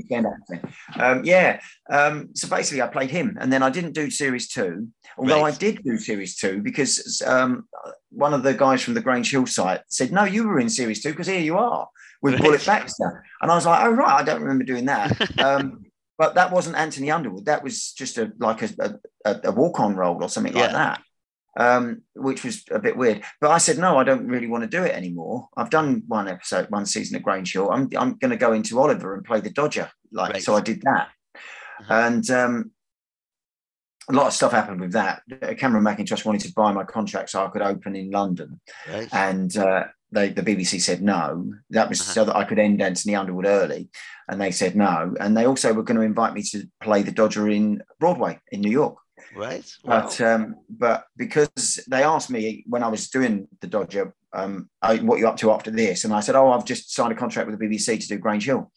um, 0.98 1.24
yeah. 1.24 1.60
Um, 1.90 2.30
so 2.34 2.48
basically, 2.48 2.82
I 2.82 2.88
played 2.88 3.10
him, 3.10 3.36
and 3.40 3.52
then 3.52 3.62
I 3.62 3.70
didn't 3.70 3.92
do 3.92 4.10
series 4.10 4.48
two. 4.48 4.88
Although 5.18 5.42
right. 5.42 5.54
I 5.54 5.56
did 5.56 5.82
do 5.84 5.98
series 5.98 6.36
two 6.36 6.62
because 6.62 7.22
um, 7.26 7.68
one 8.10 8.34
of 8.34 8.42
the 8.42 8.54
guys 8.54 8.82
from 8.82 8.94
the 8.94 9.00
Grange 9.00 9.30
Hill 9.30 9.46
site 9.46 9.82
said, 9.88 10.12
"No, 10.12 10.24
you 10.24 10.46
were 10.46 10.58
in 10.58 10.68
series 10.68 11.02
two 11.02 11.10
because 11.10 11.26
here 11.26 11.40
you 11.40 11.58
are 11.58 11.88
with 12.20 12.34
right. 12.34 12.42
Bullet 12.42 12.64
Baxter," 12.64 13.24
and 13.40 13.50
I 13.50 13.54
was 13.54 13.66
like, 13.66 13.84
"Oh 13.84 13.90
right, 13.90 14.20
I 14.20 14.24
don't 14.24 14.42
remember 14.42 14.64
doing 14.64 14.86
that." 14.86 15.12
Um, 15.42 15.86
but 16.18 16.34
that 16.36 16.52
wasn't 16.52 16.76
Anthony 16.76 17.10
Underwood. 17.10 17.46
That 17.46 17.64
was 17.64 17.92
just 17.92 18.16
a 18.16 18.30
like 18.38 18.62
a, 18.62 19.00
a, 19.24 19.40
a 19.44 19.50
walk 19.50 19.80
on 19.80 19.96
role 19.96 20.22
or 20.22 20.28
something 20.28 20.54
yeah. 20.54 20.62
like 20.64 20.72
that 20.72 21.02
um, 21.56 22.02
which 22.14 22.44
was 22.44 22.64
a 22.70 22.78
bit 22.78 22.96
weird. 22.96 23.22
But 23.40 23.50
I 23.50 23.58
said, 23.58 23.78
no, 23.78 23.98
I 23.98 24.04
don't 24.04 24.26
really 24.26 24.46
want 24.46 24.62
to 24.62 24.68
do 24.68 24.82
it 24.82 24.94
anymore. 24.94 25.48
I've 25.56 25.70
done 25.70 26.02
one 26.06 26.28
episode, 26.28 26.70
one 26.70 26.86
season 26.86 27.16
of 27.16 27.22
Grange 27.22 27.52
Hill. 27.52 27.70
I'm, 27.70 27.88
I'm 27.96 28.14
going 28.14 28.30
to 28.30 28.36
go 28.36 28.52
into 28.52 28.80
Oliver 28.80 29.14
and 29.14 29.24
play 29.24 29.40
the 29.40 29.50
Dodger. 29.50 29.90
Like, 30.12 30.34
right. 30.34 30.42
so 30.42 30.54
I 30.54 30.60
did 30.60 30.82
that. 30.82 31.08
Uh-huh. 31.34 31.94
And 31.94 32.30
um, 32.30 32.70
a 34.08 34.12
lot 34.12 34.26
of 34.26 34.32
stuff 34.32 34.52
happened 34.52 34.80
with 34.80 34.92
that. 34.92 35.22
Cameron 35.58 35.84
Mackintosh 35.84 36.24
wanted 36.24 36.42
to 36.42 36.52
buy 36.54 36.72
my 36.72 36.84
contract 36.84 37.30
so 37.30 37.44
I 37.44 37.48
could 37.48 37.62
open 37.62 37.96
in 37.96 38.10
London. 38.10 38.60
Right. 38.88 39.08
And 39.12 39.54
uh, 39.56 39.84
they, 40.10 40.30
the 40.30 40.42
BBC 40.42 40.80
said 40.80 41.02
no. 41.02 41.52
That 41.70 41.88
was 41.88 42.00
uh-huh. 42.00 42.12
so 42.12 42.24
that 42.26 42.36
I 42.36 42.44
could 42.44 42.58
end 42.58 42.80
Anthony 42.82 43.14
Underwood 43.14 43.46
early. 43.46 43.90
And 44.28 44.40
they 44.40 44.50
said 44.50 44.76
no. 44.76 45.14
And 45.20 45.36
they 45.36 45.46
also 45.46 45.72
were 45.72 45.82
going 45.82 45.98
to 45.98 46.06
invite 46.06 46.32
me 46.32 46.42
to 46.44 46.66
play 46.80 47.02
the 47.02 47.12
Dodger 47.12 47.48
in 47.48 47.82
Broadway 48.00 48.38
in 48.50 48.60
New 48.60 48.70
York. 48.70 48.96
Right. 49.34 49.64
Wow. 49.84 50.02
But 50.02 50.20
um, 50.20 50.56
but 50.68 51.04
because 51.16 51.80
they 51.88 52.02
asked 52.02 52.30
me 52.30 52.64
when 52.66 52.82
I 52.82 52.88
was 52.88 53.08
doing 53.08 53.48
the 53.60 53.66
Dodger, 53.66 54.14
um, 54.32 54.68
I, 54.80 54.96
what 54.96 55.18
you 55.18 55.28
up 55.28 55.36
to 55.38 55.50
after 55.50 55.70
this, 55.70 56.04
and 56.04 56.14
I 56.14 56.20
said, 56.20 56.34
oh, 56.34 56.52
I've 56.52 56.64
just 56.64 56.94
signed 56.94 57.12
a 57.12 57.16
contract 57.16 57.48
with 57.48 57.58
the 57.58 57.66
BBC 57.66 58.00
to 58.00 58.08
do 58.08 58.18
Grange 58.18 58.46
Hill, 58.46 58.70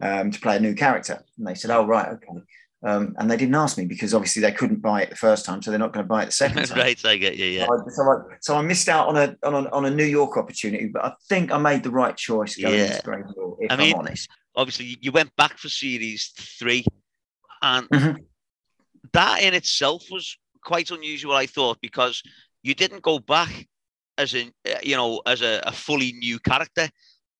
um, 0.00 0.30
to 0.30 0.40
play 0.40 0.56
a 0.56 0.60
new 0.60 0.74
character, 0.74 1.22
and 1.38 1.46
they 1.46 1.54
said, 1.54 1.70
oh, 1.70 1.86
right, 1.86 2.08
okay. 2.08 2.40
Um, 2.86 3.14
and 3.18 3.30
they 3.30 3.38
didn't 3.38 3.54
ask 3.54 3.78
me 3.78 3.86
because 3.86 4.12
obviously 4.12 4.42
they 4.42 4.52
couldn't 4.52 4.82
buy 4.82 5.02
it 5.02 5.08
the 5.08 5.16
first 5.16 5.46
time, 5.46 5.62
so 5.62 5.70
they're 5.70 5.80
not 5.80 5.94
going 5.94 6.04
to 6.04 6.08
buy 6.08 6.22
it 6.22 6.26
the 6.26 6.32
second 6.32 6.64
time. 6.66 6.78
right, 6.78 7.04
I 7.04 7.16
get 7.16 7.36
you. 7.36 7.46
Yeah. 7.46 7.66
So 7.66 7.72
I, 7.72 7.90
so, 7.90 8.02
I, 8.02 8.16
so 8.40 8.56
I, 8.56 8.62
missed 8.62 8.90
out 8.90 9.08
on 9.08 9.16
a, 9.16 9.36
on 9.42 9.54
a 9.54 9.70
on 9.70 9.86
a 9.86 9.90
New 9.90 10.04
York 10.04 10.36
opportunity, 10.36 10.88
but 10.88 11.02
I 11.02 11.12
think 11.30 11.50
I 11.50 11.56
made 11.56 11.82
the 11.82 11.90
right 11.90 12.14
choice 12.14 12.56
going 12.56 12.74
yeah. 12.74 12.98
to 12.98 13.02
Grange 13.02 13.26
Hill. 13.34 13.56
If 13.60 13.72
I 13.72 13.76
mean, 13.76 13.94
I'm 13.94 14.00
honest, 14.00 14.28
obviously 14.54 14.98
you 15.00 15.12
went 15.12 15.34
back 15.36 15.56
for 15.56 15.70
series 15.70 16.32
three, 16.58 16.84
and 17.62 17.88
mm-hmm 17.88 18.22
that 19.14 19.42
in 19.42 19.54
itself 19.54 20.04
was 20.10 20.36
quite 20.62 20.90
unusual, 20.90 21.34
I 21.34 21.46
thought, 21.46 21.78
because 21.80 22.22
you 22.62 22.74
didn't 22.74 23.02
go 23.02 23.18
back 23.18 23.66
as 24.18 24.34
a 24.34 24.50
you 24.82 24.96
know 24.96 25.20
as 25.26 25.42
a, 25.42 25.62
a 25.64 25.72
fully 25.72 26.12
new 26.12 26.38
character. 26.38 26.88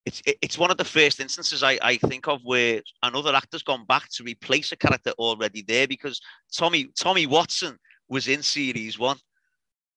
It's 0.07 0.23
it's 0.27 0.59
one 0.59 0.71
of 0.71 0.77
the 0.77 0.85
first 0.85 1.21
instances 1.21 1.63
I, 1.63 1.79
I 1.83 1.97
think 1.97 2.29
of 2.29 2.41
where 2.45 2.81
another 3.03 3.35
actor's 3.35 3.63
gone 3.63 3.85
back 3.87 4.09
to 4.15 4.25
replace 4.25 4.73
a 4.73 4.77
character 4.77 5.13
already 5.13 5.63
there 5.63 5.89
because 5.89 6.21
Tommy 6.53 6.89
Tommy 6.97 7.27
Watson 7.27 7.79
was 8.09 8.29
in 8.29 8.43
series 8.43 8.99
one, 8.99 9.17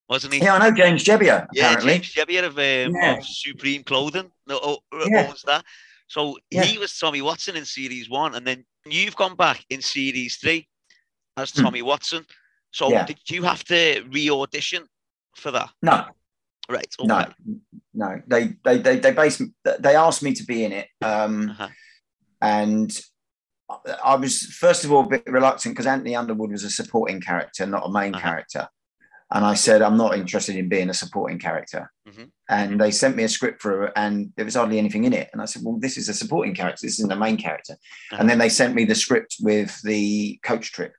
wasn't 0.09 0.33
he? 0.33 0.39
Yeah, 0.39 0.55
I 0.55 0.59
know 0.59 0.75
James 0.75 1.03
Jebbia. 1.03 1.47
Yeah, 1.51 1.79
James 1.79 2.13
Jebbia 2.13 2.43
of, 2.45 2.57
um, 2.57 2.95
yeah. 2.95 3.17
of 3.17 3.25
Supreme 3.25 3.83
Clothing 3.83 4.31
no, 4.47 4.59
oh, 4.63 4.77
yeah. 5.07 5.27
owns 5.27 5.43
that. 5.45 5.65
So 6.07 6.37
yeah. 6.49 6.63
he 6.63 6.77
was 6.77 6.97
Tommy 6.97 7.21
Watson 7.21 7.57
in 7.57 7.65
series 7.65 8.09
one, 8.09 8.35
and 8.35 8.47
then 8.47 8.65
you've 8.85 9.17
gone 9.17 9.35
back 9.35 9.65
in 9.69 9.81
series 9.81 10.37
three 10.37 10.69
as 11.37 11.51
hmm. 11.51 11.63
Tommy 11.63 11.81
Watson. 11.81 12.25
So 12.71 12.89
yeah. 12.89 13.05
did 13.05 13.19
you 13.29 13.43
have 13.43 13.63
to 13.65 14.03
re-audition 14.11 14.85
for 15.35 15.51
that? 15.51 15.69
No. 15.81 16.05
Right. 16.69 16.93
Okay. 16.99 17.07
No, 17.07 17.25
no. 17.93 18.21
They 18.27 18.55
they 18.65 18.77
they 18.77 18.99
they 18.99 19.13
based 19.13 19.41
they 19.63 19.95
asked 19.95 20.21
me 20.21 20.33
to 20.33 20.43
be 20.43 20.65
in 20.65 20.73
it, 20.73 20.87
um, 21.01 21.51
uh-huh. 21.51 21.69
and 22.41 22.99
I 24.03 24.15
was 24.15 24.41
first 24.41 24.83
of 24.83 24.91
all 24.91 25.05
a 25.05 25.07
bit 25.07 25.23
reluctant 25.27 25.75
because 25.75 25.87
Anthony 25.87 26.13
Underwood 26.13 26.51
was 26.51 26.65
a 26.65 26.69
supporting 26.69 27.21
character, 27.21 27.65
not 27.65 27.85
a 27.85 27.91
main 27.91 28.13
uh-huh. 28.13 28.21
character. 28.21 28.67
And 29.31 29.43
I 29.43 29.55
said, 29.55 29.81
I'm 29.81 29.97
not 29.97 30.17
interested 30.17 30.55
in 30.55 30.69
being 30.69 30.89
a 30.89 30.93
supporting 30.93 31.37
character. 31.37 31.91
Mm-hmm. 32.07 32.23
And 32.49 32.79
they 32.79 32.91
sent 32.91 33.17
me 33.17 33.23
a 33.23 33.29
script 33.29 33.61
for 33.61 33.87
it, 33.87 33.93
and 33.97 34.31
there 34.37 34.45
was 34.45 34.55
hardly 34.55 34.77
anything 34.77 35.03
in 35.03 35.11
it. 35.11 35.29
And 35.33 35.41
I 35.41 35.45
said, 35.45 35.63
Well, 35.65 35.77
this 35.79 35.97
is 35.97 36.07
a 36.07 36.13
supporting 36.13 36.55
character. 36.55 36.85
This 36.85 36.99
isn't 36.99 37.11
a 37.11 37.17
main 37.17 37.35
character. 37.35 37.73
Uh-huh. 37.73 38.17
And 38.19 38.29
then 38.29 38.37
they 38.37 38.49
sent 38.49 38.73
me 38.73 38.85
the 38.85 38.95
script 38.95 39.37
with 39.41 39.81
the 39.83 40.39
coach 40.43 40.71
trip. 40.71 40.93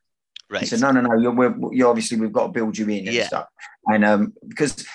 Right. 0.51 0.61
He 0.61 0.67
said, 0.67 0.81
No, 0.81 0.91
no, 0.91 1.01
no. 1.01 1.15
You're, 1.17 1.33
we're, 1.35 1.55
you're 1.73 1.89
obviously 1.89 2.19
we've 2.19 2.33
got 2.33 2.47
to 2.47 2.53
build 2.53 2.79
you 2.79 2.89
in 2.89 3.07
and 3.07 3.15
Yeah. 3.15 3.27
stuff. 3.27 3.49
And 3.87 4.05
um, 4.05 4.35
because 4.47 4.87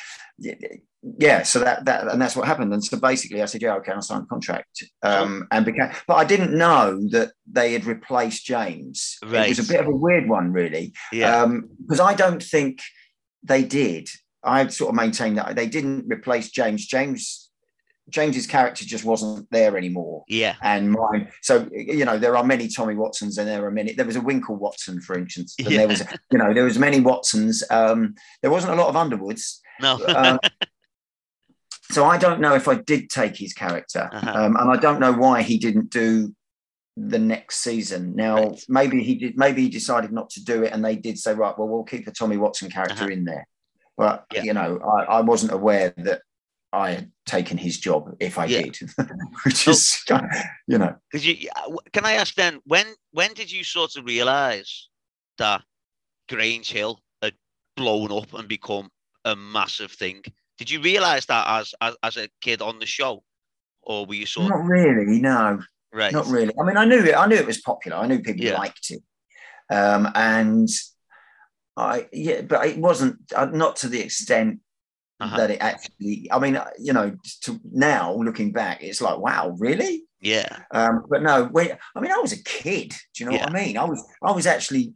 yeah, 1.20 1.44
so 1.44 1.60
that 1.60 1.86
that 1.86 2.08
and 2.08 2.22
that's 2.22 2.36
what 2.36 2.48
happened. 2.48 2.74
And 2.74 2.84
so 2.84 2.98
basically, 2.98 3.42
I 3.42 3.46
said, 3.46 3.62
yeah, 3.62 3.76
okay, 3.76 3.92
I'll 3.92 4.02
sign 4.02 4.22
a 4.22 4.26
contract. 4.26 4.84
Um, 5.02 5.48
and 5.52 5.66
became, 5.66 5.92
but 6.08 6.16
I 6.16 6.24
didn't 6.24 6.58
know 6.58 6.98
that 7.12 7.34
they 7.52 7.74
had 7.74 7.86
replaced 7.86 8.46
James. 8.46 9.18
It 9.22 9.50
was 9.50 9.60
a 9.60 9.72
bit 9.72 9.82
of 9.82 9.88
a 9.88 9.96
weird 9.96 10.30
one, 10.30 10.54
really 10.54 10.94
yeah. 11.12 11.42
um, 11.42 11.70
because 11.82 12.00
I 12.00 12.14
don't 12.14 12.42
think 12.42 12.80
they 13.44 13.64
did. 13.64 14.08
I 14.44 14.68
sort 14.68 14.90
of 14.90 14.96
maintain 14.96 15.36
that 15.36 15.56
they 15.56 15.68
didn't 15.68 16.06
replace 16.12 16.50
James. 16.52 16.86
James 16.86 17.43
James's 18.10 18.46
character 18.48 18.84
just 18.86 19.06
wasn't 19.06 19.50
there 19.50 19.78
anymore. 19.78 20.24
yeah. 20.28 20.56
And 20.62 20.92
mine, 20.92 21.30
so 21.42 21.68
you 21.72 22.04
know, 22.06 22.18
there 22.18 22.36
are 22.36 22.44
many 22.44 22.68
Tommy 22.68 22.96
Watsons, 22.96 23.38
and 23.38 23.48
there 23.48 23.66
are 23.66 23.72
many. 23.72 23.94
There 23.94 24.06
was 24.06 24.18
a 24.18 24.22
Winkle 24.22 24.56
Watson, 24.58 25.00
for 25.02 25.18
instance. 25.18 25.56
And 25.60 25.70
Yeah. 25.72 25.78
There 25.80 25.88
was, 25.88 26.04
you 26.32 26.38
know, 26.38 26.54
there 26.54 26.66
was 26.66 26.78
many 26.78 27.00
Watsons. 27.00 27.64
Um, 27.70 28.16
there 28.42 28.52
wasn't 28.52 28.74
a 28.74 28.76
lot 28.76 28.90
of 28.90 28.96
Underwoods. 28.98 29.62
No. 29.82 29.98
Um, 30.06 30.40
so 31.92 32.06
I 32.06 32.18
don't 32.18 32.40
know 32.42 32.56
if 32.56 32.68
I 32.68 32.76
did 32.76 33.10
take 33.10 33.36
his 33.38 33.54
character, 33.54 34.10
Uh-huh. 34.12 34.32
um, 34.36 34.56
and 34.58 34.70
I 34.72 34.78
don't 34.78 35.00
know 35.00 35.14
why 35.14 35.42
he 35.42 35.58
didn't 35.58 35.90
do 35.90 36.36
the 36.98 37.20
next 37.20 37.58
season. 37.62 38.16
Now, 38.16 38.36
Right. 38.50 38.64
maybe 38.68 39.04
he 39.04 39.16
did. 39.16 39.38
Maybe 39.38 39.64
he 39.64 39.70
decided 39.70 40.12
not 40.12 40.30
to 40.32 40.44
do 40.44 40.64
it, 40.64 40.74
and 40.74 40.84
they 40.84 40.96
did 40.96 41.18
say, 41.18 41.34
right, 41.34 41.58
well, 41.58 41.68
we'll 41.68 41.84
keep 41.84 42.06
the 42.06 42.12
Tommy 42.12 42.38
Watson 42.38 42.70
character 42.70 43.06
Uh-huh. 43.06 43.14
in 43.14 43.26
there. 43.26 43.48
But 43.98 44.26
Yeah. 44.34 44.44
you 44.44 44.54
know, 44.54 44.80
I, 44.80 45.04
I 45.18 45.22
wasn't 45.22 45.52
aware 45.54 45.94
that 45.98 46.22
I 46.74 46.92
had 46.92 47.12
taken 47.26 47.58
his 47.58 47.80
job. 47.80 48.16
If 48.20 48.38
I 48.38 48.46
Yeah. 48.46 48.64
did, 48.64 48.78
which 49.46 49.68
is, 49.68 50.04
kind 50.08 50.26
of, 50.26 50.32
you 50.68 50.78
know, 50.80 50.96
Because 51.12 51.26
you 51.26 51.50
uh, 51.56 51.78
can 51.94 52.06
I 52.06 52.14
ask 52.14 52.34
then 52.34 52.60
when 52.66 52.88
when 53.12 53.34
did 53.34 53.52
you 53.52 53.64
sort 53.64 53.96
of 53.96 54.06
realise 54.06 54.90
that 55.38 55.62
Grange 56.28 56.72
Hill 56.72 57.00
had 57.22 57.36
blown 57.78 58.12
up 58.12 58.34
and 58.34 58.48
become 58.48 58.90
a 59.24 59.36
massive 59.36 59.92
thing? 59.92 60.24
Did 60.58 60.72
you 60.72 60.82
realise 60.82 61.26
that 61.28 61.46
as, 61.48 61.74
as 61.80 61.96
as 62.02 62.18
a 62.18 62.28
kid 62.42 62.62
on 62.62 62.80
the 62.80 62.88
show, 62.88 63.24
or 63.84 64.06
were 64.06 64.16
you 64.16 64.26
sort 64.26 64.52
of 64.52 64.58
not 64.58 64.66
really. 64.68 65.22
No, 65.22 65.62
right? 65.94 66.12
not 66.12 66.26
really. 66.28 66.54
I 66.60 66.64
mean, 66.64 66.78
I 66.78 66.86
knew 66.86 67.04
it. 67.04 67.16
I 67.16 67.28
knew 67.28 67.36
it 67.36 67.46
was 67.46 67.62
popular. 67.62 67.98
I 67.98 68.08
knew 68.08 68.20
people 68.20 68.46
Yeah. 68.46 68.58
liked 68.58 68.90
it, 68.90 69.04
um, 69.70 70.10
and 70.16 70.70
I 71.78 72.08
yeah, 72.12 72.42
but 72.42 72.66
it 72.66 72.78
wasn't 72.80 73.18
uh, 73.36 73.46
not 73.46 73.76
to 73.78 73.88
the 73.88 74.02
extent 74.02 74.60
Uh-huh. 75.24 75.38
that 75.38 75.52
it 75.52 75.58
actually. 75.62 76.28
I 76.32 76.40
mean, 76.40 76.56
uh, 76.58 76.70
you 76.80 76.94
know, 76.94 77.16
to 77.42 77.60
now 77.72 78.14
looking 78.16 78.52
back, 78.52 78.84
it's 78.84 79.02
like, 79.02 79.18
wow, 79.20 79.56
really? 79.58 80.04
Yeah, 80.22 80.60
Um, 80.72 81.04
but 81.10 81.22
no, 81.22 81.46
when, 81.46 81.78
I 81.96 82.00
mean, 82.00 82.12
I 82.12 82.18
was 82.20 82.32
a 82.32 82.42
kid. 82.44 82.90
Do 83.14 83.24
you 83.24 83.26
know 83.30 83.34
what 83.38 83.50
I 83.50 83.52
mean? 83.52 83.78
I 83.78 83.84
was, 83.84 84.02
I 84.24 84.32
was 84.32 84.48
actually, 84.48 84.94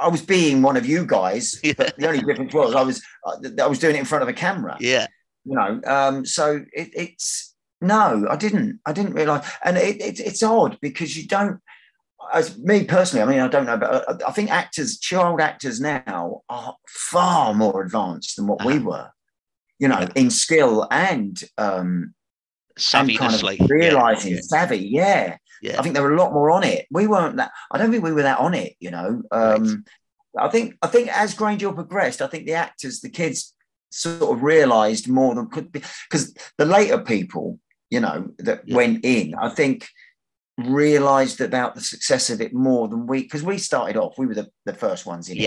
I 0.00 0.08
was 0.08 0.22
being 0.22 0.60
one 0.60 0.76
of 0.76 0.86
you 0.86 1.06
guys. 1.06 1.60
Yeah. 1.62 1.74
But 1.76 1.96
the 1.96 2.08
only 2.08 2.20
difference 2.22 2.52
was 2.52 2.74
I 2.74 2.82
was, 2.82 3.00
I 3.62 3.66
was 3.68 3.78
doing 3.78 3.94
it 3.94 4.00
in 4.00 4.04
front 4.04 4.22
of 4.24 4.28
a 4.28 4.32
camera 4.32 4.76
yeah, 4.80 5.06
you 5.44 5.54
know 5.54 5.80
um 5.86 6.26
so 6.26 6.44
it, 6.72 6.88
it's 6.94 7.54
no 7.80 8.26
i 8.28 8.36
didn't 8.36 8.78
i 8.84 8.92
didn't 8.92 9.14
realize 9.14 9.44
and 9.64 9.78
it, 9.78 9.96
it, 10.08 10.20
it's 10.20 10.42
odd 10.42 10.76
because 10.82 11.16
you 11.16 11.26
don't 11.26 11.60
as 12.34 12.58
me 12.58 12.84
personally 12.84 13.22
i 13.22 13.26
mean 13.30 13.40
i 13.40 13.48
don't 13.48 13.64
know 13.66 13.78
but 13.78 13.90
uh, 14.08 14.18
I- 14.28 14.32
think 14.32 14.50
actors 14.50 14.98
child 14.98 15.40
actors 15.40 15.80
now 15.80 16.42
are 16.48 16.76
far 16.88 17.54
more 17.54 17.82
advanced 17.82 18.36
than 18.36 18.46
what 18.48 18.64
we 18.64 18.74
Uh-huh. 18.78 18.88
were 18.90 19.08
you 19.80 19.88
know 19.88 20.06
in 20.14 20.30
skill 20.30 20.86
and 20.90 21.42
um 21.58 22.14
and 22.94 23.18
kind 23.18 23.34
of 23.34 23.68
realizing 23.68 24.34
yeah, 24.34 24.40
savvy 24.42 24.78
yeah 24.78 25.36
yeah, 25.62 25.78
I 25.78 25.82
think 25.82 25.94
there 25.94 26.02
were 26.02 26.14
a 26.14 26.18
lot 26.18 26.32
more 26.32 26.50
on 26.50 26.64
it. 26.64 26.86
We 26.90 27.06
weren't 27.06 27.36
that. 27.36 27.50
I 27.70 27.76
don't 27.76 27.90
think 27.90 28.02
we 28.02 28.12
were 28.12 28.22
that 28.22 28.38
on 28.38 28.54
it. 28.54 28.76
You 28.80 28.90
know. 28.90 29.22
Um, 29.30 29.84
I 30.38 30.48
think. 30.48 30.76
I 30.80 30.86
think 30.86 31.08
as 31.08 31.34
Grange 31.34 31.60
Hill 31.60 31.74
progressed, 31.74 32.22
I 32.22 32.28
think 32.28 32.46
the 32.46 32.54
actors, 32.54 33.00
the 33.00 33.10
kids, 33.10 33.54
sort 33.90 34.34
of 34.34 34.42
realised 34.42 35.08
more 35.08 35.34
than 35.34 35.50
could 35.50 35.70
be 35.70 35.82
because 36.08 36.34
the 36.56 36.64
later 36.64 36.98
people, 36.98 37.58
you 37.90 38.00
know, 38.00 38.30
that 38.38 38.62
Yeah. 38.64 38.76
went 38.76 39.04
in, 39.04 39.34
I 39.34 39.50
think 39.50 39.86
realised 40.56 41.40
about 41.40 41.74
the 41.74 41.80
success 41.80 42.30
of 42.30 42.40
it 42.40 42.54
more 42.54 42.88
than 42.88 43.06
we 43.06 43.22
because 43.22 43.42
we 43.42 43.58
started 43.58 43.96
off. 43.96 44.16
We 44.16 44.26
were 44.26 44.34
the, 44.34 44.48
the 44.64 44.74
first 44.74 45.04
ones 45.04 45.28
in 45.28 45.36
it. 45.36 45.42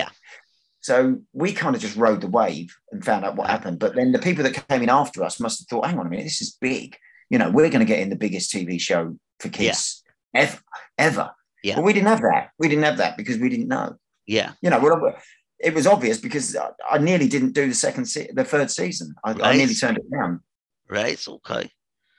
Yeah, 0.87 0.95
So 0.95 1.21
we 1.33 1.53
kind 1.53 1.75
of 1.75 1.81
just 1.81 1.95
rode 1.95 2.21
the 2.21 2.27
wave 2.27 2.75
and 2.91 3.03
found 3.03 3.25
out 3.25 3.35
what 3.35 3.49
happened. 3.49 3.79
But 3.79 3.95
then 3.95 4.11
the 4.11 4.19
people 4.19 4.43
that 4.43 4.67
came 4.67 4.81
in 4.83 4.89
after 4.89 5.23
us 5.23 5.39
must 5.39 5.59
have 5.61 5.67
thought, 5.67 5.85
hang 5.87 5.99
on 5.99 6.07
a 6.07 6.09
minute, 6.09 6.23
this 6.23 6.41
is 6.41 6.57
big. 6.59 6.95
You 7.29 7.37
know, 7.39 7.49
we're 7.49 7.69
going 7.69 7.79
to 7.79 7.85
get 7.85 7.99
in 7.99 8.09
the 8.09 8.15
biggest 8.15 8.51
TV 8.53 8.79
show 8.79 9.17
for 9.39 9.49
kids 9.49 10.03
ever. 10.33 10.59
ever. 10.97 11.31
Yeah. 11.63 11.75
But 11.75 11.83
we 11.85 11.93
didn't 11.93 12.09
have 12.09 12.21
that. 12.21 12.49
We 12.59 12.67
didn't 12.67 12.83
have 12.83 12.97
that 12.97 13.17
because 13.17 13.37
we 13.37 13.49
didn't 13.49 13.67
know. 13.69 13.95
yeah, 14.27 14.51
You 14.61 14.69
know, 14.69 14.79
well, 14.79 15.15
it 15.59 15.73
was 15.73 15.87
obvious 15.87 16.17
because 16.19 16.55
I, 16.91 16.97
nearly 16.97 17.27
didn't 17.29 17.53
do 17.53 17.67
the 17.69 17.73
second, 17.73 18.05
se- 18.05 18.31
the 18.33 18.43
third 18.43 18.69
season. 18.69 19.15
I, 19.23 19.31
I 19.41 19.55
nearly 19.55 19.73
turned 19.73 19.97
it 19.97 20.11
down. 20.11 20.41
right, 20.89 21.13
It's 21.13 21.27
okay. 21.27 21.69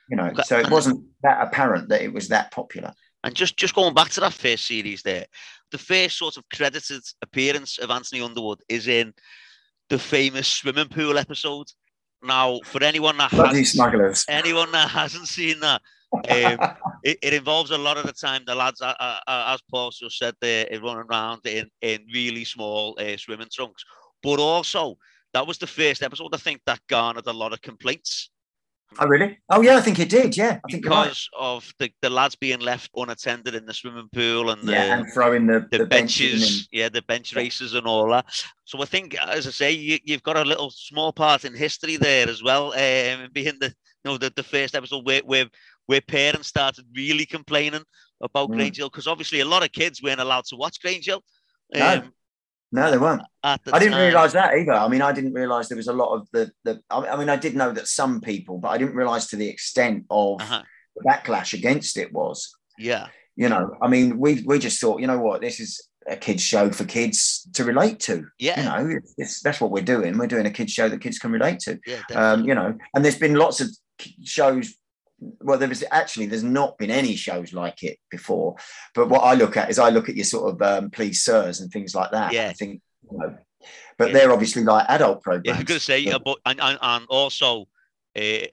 You 0.09 0.17
know, 0.17 0.27
Okay. 0.27 0.41
so 0.43 0.59
it 0.59 0.69
wasn't 0.71 1.03
that 1.23 1.47
apparent 1.47 1.89
that 1.89 2.01
it 2.01 2.11
was 2.13 2.29
that 2.29 2.51
popular. 2.51 2.93
And 3.25 3.33
just 3.33 3.57
just 3.57 3.73
going 3.73 3.95
back 3.95 4.09
to 4.11 4.19
that 4.19 4.33
first 4.33 4.67
series 4.67 5.01
there, 5.01 5.25
the 5.71 5.79
first 5.79 6.19
sort 6.19 6.37
of 6.37 6.47
credited 6.53 7.01
appearance 7.23 7.79
of 7.79 7.89
Anthony 7.89 8.21
Underwood 8.21 8.59
is 8.69 8.87
in 8.87 9.15
the 9.89 9.97
famous 9.97 10.47
swimming 10.47 10.89
pool 10.89 11.17
episode. 11.17 11.65
Now, 12.21 12.59
for 12.63 12.83
anyone 12.83 13.17
that 13.17 13.31
Bloody 13.31 13.47
hasn't, 13.47 13.67
smugglers. 13.67 14.25
anyone 14.29 14.71
that 14.73 14.91
hasn't 14.91 15.27
seen 15.27 15.59
that, 15.61 15.81
um, 16.13 16.21
it, 17.03 17.17
it 17.23 17.33
involves 17.33 17.71
a 17.71 17.77
lot 17.79 17.97
of 17.97 18.05
the 18.05 18.13
time 18.13 18.43
the 18.45 18.53
lads, 18.53 18.79
uh, 18.79 18.93
uh, 18.99 19.17
uh, 19.27 19.53
as 19.55 19.61
Paul 19.71 19.89
just 19.89 20.19
said, 20.19 20.35
they're 20.39 20.67
running 20.79 21.05
around 21.09 21.41
in, 21.45 21.67
in 21.81 22.05
really 22.13 22.45
small 22.45 22.95
uh, 22.99 23.17
swimming 23.17 23.49
trunks. 23.51 23.83
But 24.21 24.39
also, 24.39 24.97
that 25.33 25.47
was 25.47 25.57
the 25.57 25.67
first 25.67 26.03
episode, 26.03 26.33
I 26.33 26.37
think, 26.37 26.61
that 26.67 26.79
garnered 26.87 27.25
a 27.25 27.33
lot 27.33 27.53
of 27.53 27.61
complaints 27.61 28.29
oh, 28.99 29.07
really? 29.07 29.37
Oh, 29.49 29.61
yeah, 29.61 29.75
I 29.77 29.81
think 29.81 29.99
it 29.99 30.09
did. 30.09 30.35
Yeah, 30.37 30.59
I 30.65 30.71
think 30.71 30.83
you're 30.85 30.91
right. 30.93 31.03
because 31.05 31.29
of 31.37 31.73
the, 31.79 31.91
the 32.01 32.09
lads 32.09 32.35
being 32.35 32.59
left 32.59 32.91
unattended 32.95 33.55
in 33.55 33.65
the 33.65 33.73
swimming 33.73 34.09
pool 34.13 34.49
and 34.51 34.61
the, 34.67 34.71
Yeah, 34.73 34.97
and 34.99 35.13
throwing 35.13 35.47
the, 35.47 35.67
the, 35.71 35.79
the, 35.79 35.85
benches. 35.85 36.31
benches, 36.41 36.69
yeah, 36.71 36.89
the 36.89 37.01
bench 37.03 37.33
Yeah. 37.33 37.39
races 37.39 37.73
and 37.73 37.85
all 37.87 38.09
that. 38.11 38.25
So 38.65 38.81
I 38.81 38.85
think, 38.85 39.15
as 39.15 39.47
I 39.47 39.51
say, 39.51 39.71
you, 39.71 39.99
you've 40.03 40.23
got 40.23 40.37
a 40.37 40.43
little 40.45 40.69
small 40.71 41.11
part 41.13 41.45
in 41.45 41.53
history 41.53 41.97
there 41.97 42.27
as 42.29 42.41
well, 42.43 42.67
um, 42.73 43.29
being 43.33 43.57
the 43.59 43.73
you 44.03 44.11
know 44.11 44.17
the, 44.17 44.31
the 44.35 44.43
first 44.43 44.75
episode 44.75 45.05
where, 45.05 45.21
where 45.21 45.45
where 45.87 46.01
parents 46.01 46.47
started 46.47 46.85
really 46.95 47.25
complaining 47.25 47.83
about 48.21 48.49
Mm. 48.49 48.55
Grange 48.55 48.77
Hill 48.77 48.89
because 48.89 49.07
obviously 49.07 49.39
a 49.41 49.45
lot 49.45 49.63
of 49.63 49.71
kids 49.71 50.01
weren't 50.01 50.21
allowed 50.21 50.45
to 50.45 50.55
watch 50.55 50.79
Grange 50.81 51.05
Hill. 51.05 51.23
Um, 51.73 51.79
No, 51.81 52.03
they 52.91 52.97
weren't. 52.97 53.21
the 53.43 53.59
I 53.73 53.79
didn't 53.79 53.97
realise 53.99 54.33
that 54.33 54.53
either. 54.55 54.73
I 54.73 54.87
mean, 54.87 55.01
I 55.01 55.11
didn't 55.11 55.33
realise 55.33 55.67
there 55.67 55.77
was 55.77 55.87
a 55.87 55.93
lot 55.93 56.13
of 56.15 56.27
the 56.31 56.51
the. 56.63 56.81
I 56.89 57.15
mean, 57.17 57.29
I 57.29 57.35
did 57.35 57.55
know 57.55 57.71
that 57.71 57.87
some 57.87 58.21
people, 58.21 58.57
but 58.57 58.69
I 58.69 58.77
didn't 58.77 58.95
realise 58.95 59.27
to 59.27 59.35
the 59.35 59.47
extent 59.49 60.05
of 60.09 60.41
Uh-huh. 60.41 60.61
the 60.95 61.03
backlash 61.09 61.53
against 61.53 61.97
it 61.97 62.11
was. 62.13 62.53
Yeah, 62.77 63.07
You 63.35 63.49
know, 63.49 63.75
I 63.81 63.87
mean, 63.87 64.17
we 64.19 64.43
we 64.45 64.59
just 64.59 64.79
thought, 64.81 64.99
you 65.01 65.07
know 65.07 65.19
what, 65.19 65.41
this 65.41 65.59
is 65.59 65.71
a 66.07 66.15
kids 66.17 66.43
show 66.43 66.69
for 66.71 66.85
kids 66.85 67.47
to 67.53 67.63
relate 67.63 67.99
to. 68.01 68.25
yeah, 68.37 68.59
You 68.59 68.65
know, 68.69 68.97
it's, 68.97 69.13
it's, 69.17 69.41
that's 69.41 69.59
what 69.61 69.71
we're 69.71 69.83
doing. 69.95 70.17
We're 70.17 70.27
doing 70.35 70.45
a 70.45 70.51
kids 70.51 70.71
show 70.73 70.87
that 70.89 71.01
kids 71.01 71.17
can 71.19 71.31
relate 71.31 71.59
to. 71.61 71.79
yeah, 71.87 72.01
Um, 72.13 72.45
you 72.45 72.53
know, 72.53 72.75
and 72.93 73.03
there's 73.03 73.17
been 73.17 73.35
lots 73.35 73.59
of 73.61 73.67
shows. 74.23 74.75
Well, 75.19 75.57
there 75.57 75.69
was 75.69 75.83
actually 75.91 76.25
there's 76.25 76.43
not 76.43 76.77
been 76.77 76.91
any 76.91 77.15
shows 77.15 77.53
like 77.53 77.83
it 77.83 77.97
before. 78.11 78.55
But 78.93 79.09
what 79.09 79.21
I 79.21 79.33
look 79.33 79.55
at 79.57 79.69
is 79.69 79.79
I 79.79 79.89
look 79.89 80.09
at 80.09 80.15
your 80.15 80.25
sort 80.25 80.53
of 80.53 80.61
um, 80.61 80.89
please 80.91 81.23
sirs 81.23 81.61
and 81.61 81.71
things 81.71 81.95
like 81.95 82.11
that. 82.11 82.33
Yeah. 82.33 82.49
I 82.49 82.53
think, 82.53 82.81
you 83.09 83.17
know, 83.17 83.37
but 83.97 84.09
Yeah. 84.09 84.13
they're 84.13 84.31
obviously 84.33 84.63
like 84.63 84.85
adult 84.89 85.17
yeah, 85.17 85.21
programs. 85.23 85.59
I'm 85.59 85.65
gonna 85.65 85.79
say, 85.79 85.99
Yeah. 85.99 86.17
but 86.23 86.39
and, 86.45 86.59
and, 86.61 86.77
and 86.81 87.05
also, 87.09 87.65
uh, 88.17 88.47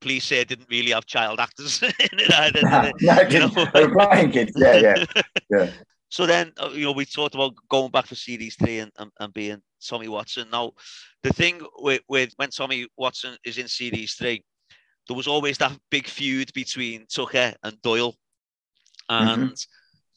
please 0.00 0.24
say 0.24 0.42
didn't 0.44 0.68
really 0.70 0.90
have 0.90 1.06
child 1.06 1.40
actors 1.40 1.82
in 1.82 1.92
it 2.18 2.32
either. 2.32 2.62
no, 2.62 2.90
no, 3.00 3.20
you 3.28 3.38
know? 3.38 3.66
they 3.72 3.86
were 3.86 3.94
playing 3.94 4.32
kids. 4.32 4.52
Yeah, 4.56 4.74
yeah, 4.76 5.04
yeah. 5.50 5.70
So 6.10 6.26
then, 6.26 6.52
uh, 6.60 6.70
you 6.72 6.84
know, 6.86 6.92
we 6.92 7.04
talked 7.04 7.34
about 7.34 7.54
going 7.68 7.90
back 7.90 8.06
for 8.06 8.14
series 8.14 8.56
three 8.56 8.78
and, 8.78 8.90
and, 8.98 9.10
and 9.20 9.32
being 9.34 9.60
Tommy 9.86 10.08
Watson. 10.08 10.48
Now, 10.50 10.72
the 11.22 11.32
thing 11.32 11.60
with, 11.76 12.00
with 12.08 12.32
when 12.36 12.48
Tommy 12.50 12.86
Watson 12.96 13.36
is 13.44 13.58
in 13.58 13.68
series 13.68 14.14
three, 14.14 14.42
there 15.08 15.16
was 15.16 15.26
always 15.26 15.58
that 15.58 15.76
big 15.90 16.06
feud 16.06 16.52
between 16.52 17.06
Tucker 17.06 17.54
and 17.64 17.82
Doyle. 17.82 18.14
Mm-hmm. 19.10 19.42
And 19.42 19.66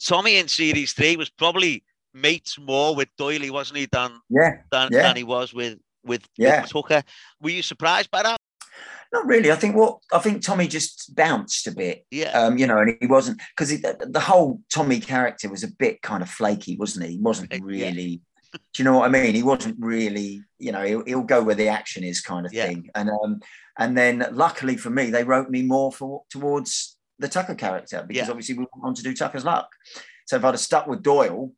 Tommy 0.05 0.37
in 0.37 0.47
series 0.47 0.93
three 0.93 1.15
was 1.15 1.29
probably 1.29 1.83
mates 2.13 2.59
more 2.59 2.93
with 2.93 3.09
Doyle, 3.17 3.51
wasn't 3.51 3.79
he, 3.79 3.87
than 3.91 4.11
Yeah, 4.29 4.57
than, 4.71 4.89
Yeah. 4.91 5.03
than 5.03 5.15
he 5.15 5.23
was 5.23 5.53
with 5.53 5.79
with, 6.03 6.27
Yeah. 6.37 6.61
with 6.61 6.71
Tucker. 6.71 7.03
Were 7.41 7.51
you 7.51 7.61
surprised 7.61 8.11
by 8.11 8.23
that? 8.23 8.37
not 9.13 9.25
really. 9.25 9.51
I 9.51 9.55
think 9.55 9.75
what 9.75 9.99
I 10.13 10.19
think 10.19 10.41
Tommy 10.41 10.67
just 10.67 11.13
bounced 11.13 11.67
a 11.67 11.71
bit. 11.71 12.05
Yeah. 12.11 12.31
Um, 12.31 12.57
you 12.57 12.65
know, 12.65 12.77
and 12.79 12.95
he 12.99 13.07
wasn't 13.07 13.41
because 13.55 13.69
the, 13.81 14.07
the 14.09 14.19
whole 14.19 14.61
Tommy 14.73 14.99
character 14.99 15.49
was 15.49 15.63
a 15.63 15.67
bit 15.67 16.01
kind 16.01 16.23
of 16.23 16.29
flaky, 16.29 16.77
wasn't 16.77 17.05
he? 17.05 17.13
He 17.13 17.17
wasn't 17.19 17.53
really 17.61 18.21
Do 18.53 18.59
you 18.77 18.83
know 18.83 18.97
what 18.97 19.05
I 19.05 19.09
mean? 19.09 19.33
He 19.33 19.43
wasn't 19.43 19.77
really, 19.79 20.43
you 20.59 20.71
know, 20.71 20.83
he'll, 20.83 21.05
he'll 21.05 21.23
go 21.23 21.41
where 21.43 21.55
the 21.55 21.69
action 21.69 22.03
is, 22.03 22.21
kind 22.21 22.45
of 22.45 22.53
Yeah. 22.53 22.67
thing. 22.67 22.89
And 22.95 23.09
um, 23.09 23.39
and 23.79 23.97
then 23.97 24.25
luckily 24.31 24.75
for 24.77 24.89
me, 24.89 25.09
they 25.09 25.23
wrote 25.23 25.49
me 25.49 25.61
more 25.61 25.91
for 25.91 26.23
towards 26.29 26.97
the 27.19 27.27
Tucker 27.29 27.55
character 27.55 28.03
because 28.07 28.27
Yeah. 28.27 28.31
obviously 28.31 28.55
we 28.55 28.59
went 28.73 28.83
on 28.83 28.93
to 28.95 29.03
do 29.03 29.13
Tucker's 29.13 29.45
Luck. 29.45 29.69
So 30.25 30.35
if 30.35 30.43
I'd 30.43 30.51
have 30.53 30.59
stuck 30.59 30.87
with 30.87 31.01
Doyle, 31.03 31.53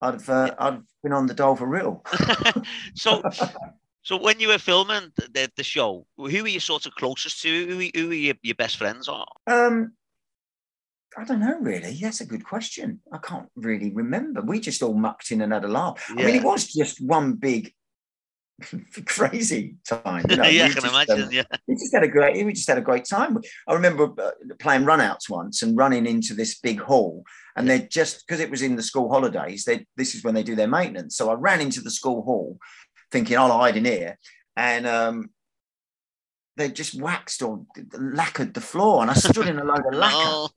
I'd 0.00 0.14
have 0.14 0.28
uh, 0.30 0.54
I'd 0.58 0.72
have 0.74 0.82
been 1.02 1.12
on 1.12 1.26
the 1.26 1.34
dole 1.34 1.56
for 1.56 1.66
real. 1.66 2.02
so, 2.94 3.22
so 4.02 4.16
when 4.16 4.40
you 4.40 4.48
were 4.48 4.58
filming 4.58 5.12
the, 5.16 5.28
the, 5.32 5.50
the 5.56 5.62
show, 5.62 6.06
who 6.16 6.24
were 6.42 6.48
you 6.48 6.60
sort 6.60 6.86
of 6.86 6.94
closest 6.94 7.42
to? 7.42 7.66
Who, 7.66 7.90
who 7.94 8.08
were 8.08 8.14
your, 8.14 8.34
your 8.42 8.54
best 8.54 8.78
friends? 8.78 9.08
Or 9.08 9.26
Um, 9.46 9.92
I 11.18 11.24
don't 11.24 11.40
know 11.40 11.58
really. 11.60 11.98
That's 12.00 12.20
a 12.20 12.26
good 12.26 12.44
question. 12.44 13.00
I 13.12 13.18
can't 13.18 13.48
really 13.56 13.90
remember. 13.92 14.42
We 14.42 14.60
just 14.60 14.82
all 14.82 14.94
mucked 14.94 15.30
in 15.30 15.40
and 15.40 15.52
had 15.52 15.64
a 15.64 15.68
laugh. 15.68 16.04
I 16.10 16.14
mean, 16.14 16.36
it 16.36 16.44
was 16.44 16.66
just 16.66 17.00
one 17.00 17.34
big 17.34 17.74
crazy 19.06 19.76
time. 19.88 20.24
You 20.28 20.36
know? 20.36 20.44
yeah, 20.44 20.64
I 20.64 20.68
can 20.68 20.82
just, 20.82 20.86
imagine. 20.86 21.22
um, 21.24 21.32
yeah, 21.32 21.42
we 21.66 21.74
just 21.74 21.94
had 21.94 22.02
a 22.04 22.08
great 22.08 22.44
we 22.44 22.52
just 22.52 22.68
had 22.68 22.78
a 22.78 22.82
great 22.82 23.04
time 23.04 23.38
i 23.68 23.72
remember 23.72 24.08
uh, 24.20 24.30
playing 24.58 24.82
runouts 24.82 25.28
once 25.28 25.62
and 25.62 25.76
running 25.76 26.06
into 26.06 26.34
this 26.34 26.58
big 26.58 26.80
hall 26.80 27.24
and 27.56 27.68
they 27.68 27.80
just 27.80 28.26
because 28.26 28.40
it 28.40 28.50
was 28.50 28.62
in 28.62 28.76
the 28.76 28.82
school 28.82 29.10
holidays 29.10 29.64
they 29.64 29.86
this 29.96 30.14
is 30.14 30.22
when 30.24 30.34
they 30.34 30.42
do 30.42 30.54
their 30.54 30.68
maintenance 30.68 31.16
so 31.16 31.30
i 31.30 31.34
ran 31.34 31.60
into 31.60 31.80
the 31.80 31.90
school 31.90 32.22
hall 32.22 32.58
thinking 33.10 33.36
i'll 33.36 33.56
hide 33.56 33.76
in 33.76 33.84
here 33.84 34.18
and 34.56 34.86
um 34.86 35.30
they 36.56 36.68
just 36.68 37.00
waxed 37.00 37.42
or 37.42 37.64
lacquered 37.94 38.54
the 38.54 38.60
floor 38.60 39.02
and 39.02 39.10
i 39.10 39.14
stood 39.14 39.48
in 39.48 39.58
a 39.58 39.64
load 39.64 39.86
of 39.86 39.94
lacquer 39.94 40.16
Oh, 40.18 40.48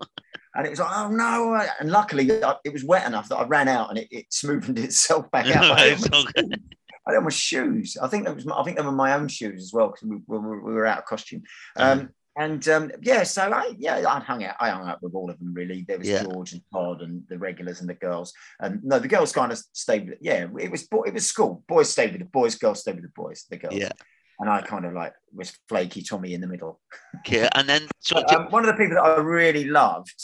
and 0.56 0.66
it 0.66 0.70
was 0.70 0.80
like 0.80 0.92
oh 0.96 1.10
no 1.10 1.66
and 1.80 1.92
luckily 1.92 2.28
it 2.30 2.74
was 2.74 2.84
wet 2.84 3.06
enough 3.08 3.28
that 3.30 3.38
i 3.38 3.44
ran 3.46 3.68
out 3.68 3.90
and 3.90 3.98
it, 4.00 4.08
it 4.12 4.26
smoothed 4.32 4.78
itself 4.88 5.30
back 5.32 5.48
out 5.48 5.64
I 5.78 5.80
had 5.90 6.00
my 6.12 6.18
okay. 6.20 6.42
shoes- 6.42 6.60
I 7.06 7.14
had 7.16 7.24
my 7.24 7.30
shoes. 7.30 7.98
I 8.02 8.08
think 8.08 8.24
that 8.24 8.34
was. 8.36 8.46
my- 8.46 8.58
I 8.58 8.64
think 8.64 8.78
they 8.78 8.84
were 8.86 8.92
my 8.94 9.14
own 9.14 9.28
shoes 9.28 9.62
as 9.62 9.74
well 9.74 9.88
because 9.88 10.04
we, 10.08 10.16
we, 10.26 10.38
were- 10.38 10.64
we 10.64 10.74
were 10.74 10.86
out 10.86 11.00
of 11.00 11.06
costume. 11.06 11.44
Um, 11.76 12.12
and 12.38 12.66
um, 12.70 12.92
yeah, 13.02 13.24
so 13.24 13.42
I 13.52 13.74
yeah 13.78 14.06
I 14.08 14.20
hung 14.22 14.42
out. 14.46 14.56
I 14.58 14.70
hung 14.70 14.88
out 14.88 15.04
with 15.04 15.14
all 15.14 15.30
of 15.30 15.38
them 15.38 15.54
really. 15.54 15.84
There 15.86 16.00
was 16.00 16.08
Yeah. 16.08 16.24
George 16.24 16.54
and 16.54 16.62
Todd 16.72 17.02
and 17.02 17.24
the 17.28 17.38
regulars 17.38 17.82
and 17.82 17.90
the 17.90 17.94
girls. 17.94 18.32
And 18.62 18.82
no, 18.86 19.00
the 19.00 19.10
girls 19.10 19.34
kind 19.34 19.52
of 19.52 19.60
stayed. 19.74 20.08
With, 20.08 20.20
yeah, 20.22 20.48
it 20.58 20.72
was 20.72 20.88
it 21.06 21.14
was 21.14 21.28
school. 21.28 21.62
Boys 21.68 21.90
stayed 21.90 22.14
with 22.14 22.22
the 22.22 22.26
boys. 22.26 22.56
Girls 22.56 22.80
stayed 22.80 22.96
with 22.96 23.04
the 23.04 23.12
boys. 23.22 23.46
The 23.50 23.58
girls. 23.58 23.76
yeah. 23.76 23.92
And 24.40 24.50
I 24.50 24.62
kind 24.62 24.86
of 24.86 24.94
like 24.94 25.14
was 25.34 25.52
flaky 25.68 26.04
Tommy 26.04 26.34
in 26.34 26.40
the 26.40 26.48
middle. 26.48 26.80
Okay. 27.20 27.50
And 27.54 27.68
then 27.68 27.90
so 28.00 28.24
um, 28.30 28.46
one 28.50 28.64
of 28.64 28.68
the 28.68 28.82
people 28.82 28.96
that 28.96 29.04
I 29.04 29.18
really 29.20 29.66
loved 29.66 30.16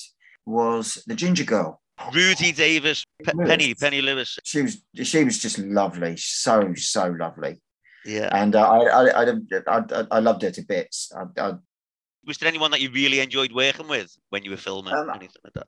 was 0.50 1.04
the 1.08 1.16
ginger 1.16 1.44
girl. 1.44 1.82
Rudy 2.14 2.52
Davis, 2.52 3.06
Pe- 3.24 3.34
Penny, 3.34 3.74
Penny 3.76 4.02
Lewis. 4.02 4.40
She 4.44 4.62
was 4.62 4.82
she 5.04 5.24
was 5.24 5.38
just 5.40 5.60
lovely, 5.60 6.16
so 6.18 6.74
so 6.76 7.08
lovely. 7.20 7.62
Yeah. 8.06 8.30
and 8.32 8.56
uh, 8.56 8.62
I, 8.62 8.80
I, 8.86 9.24
I, 9.24 9.34
I, 9.68 10.06
I 10.10 10.20
loved 10.20 10.42
her 10.44 10.52
to 10.52 10.62
bits. 10.62 11.12
I, 11.14 11.26
I, 11.42 11.54
Was 12.26 12.38
there 12.38 12.48
anyone 12.48 12.72
that 12.72 12.80
you 12.80 12.90
really 12.92 13.20
enjoyed 13.20 13.52
working 13.52 13.90
with 13.90 14.16
when 14.30 14.44
you 14.46 14.52
were 14.52 14.58
filming? 14.58 14.94
Um, 14.94 15.10
anything 15.10 15.42
like 15.44 15.54
that? 15.54 15.68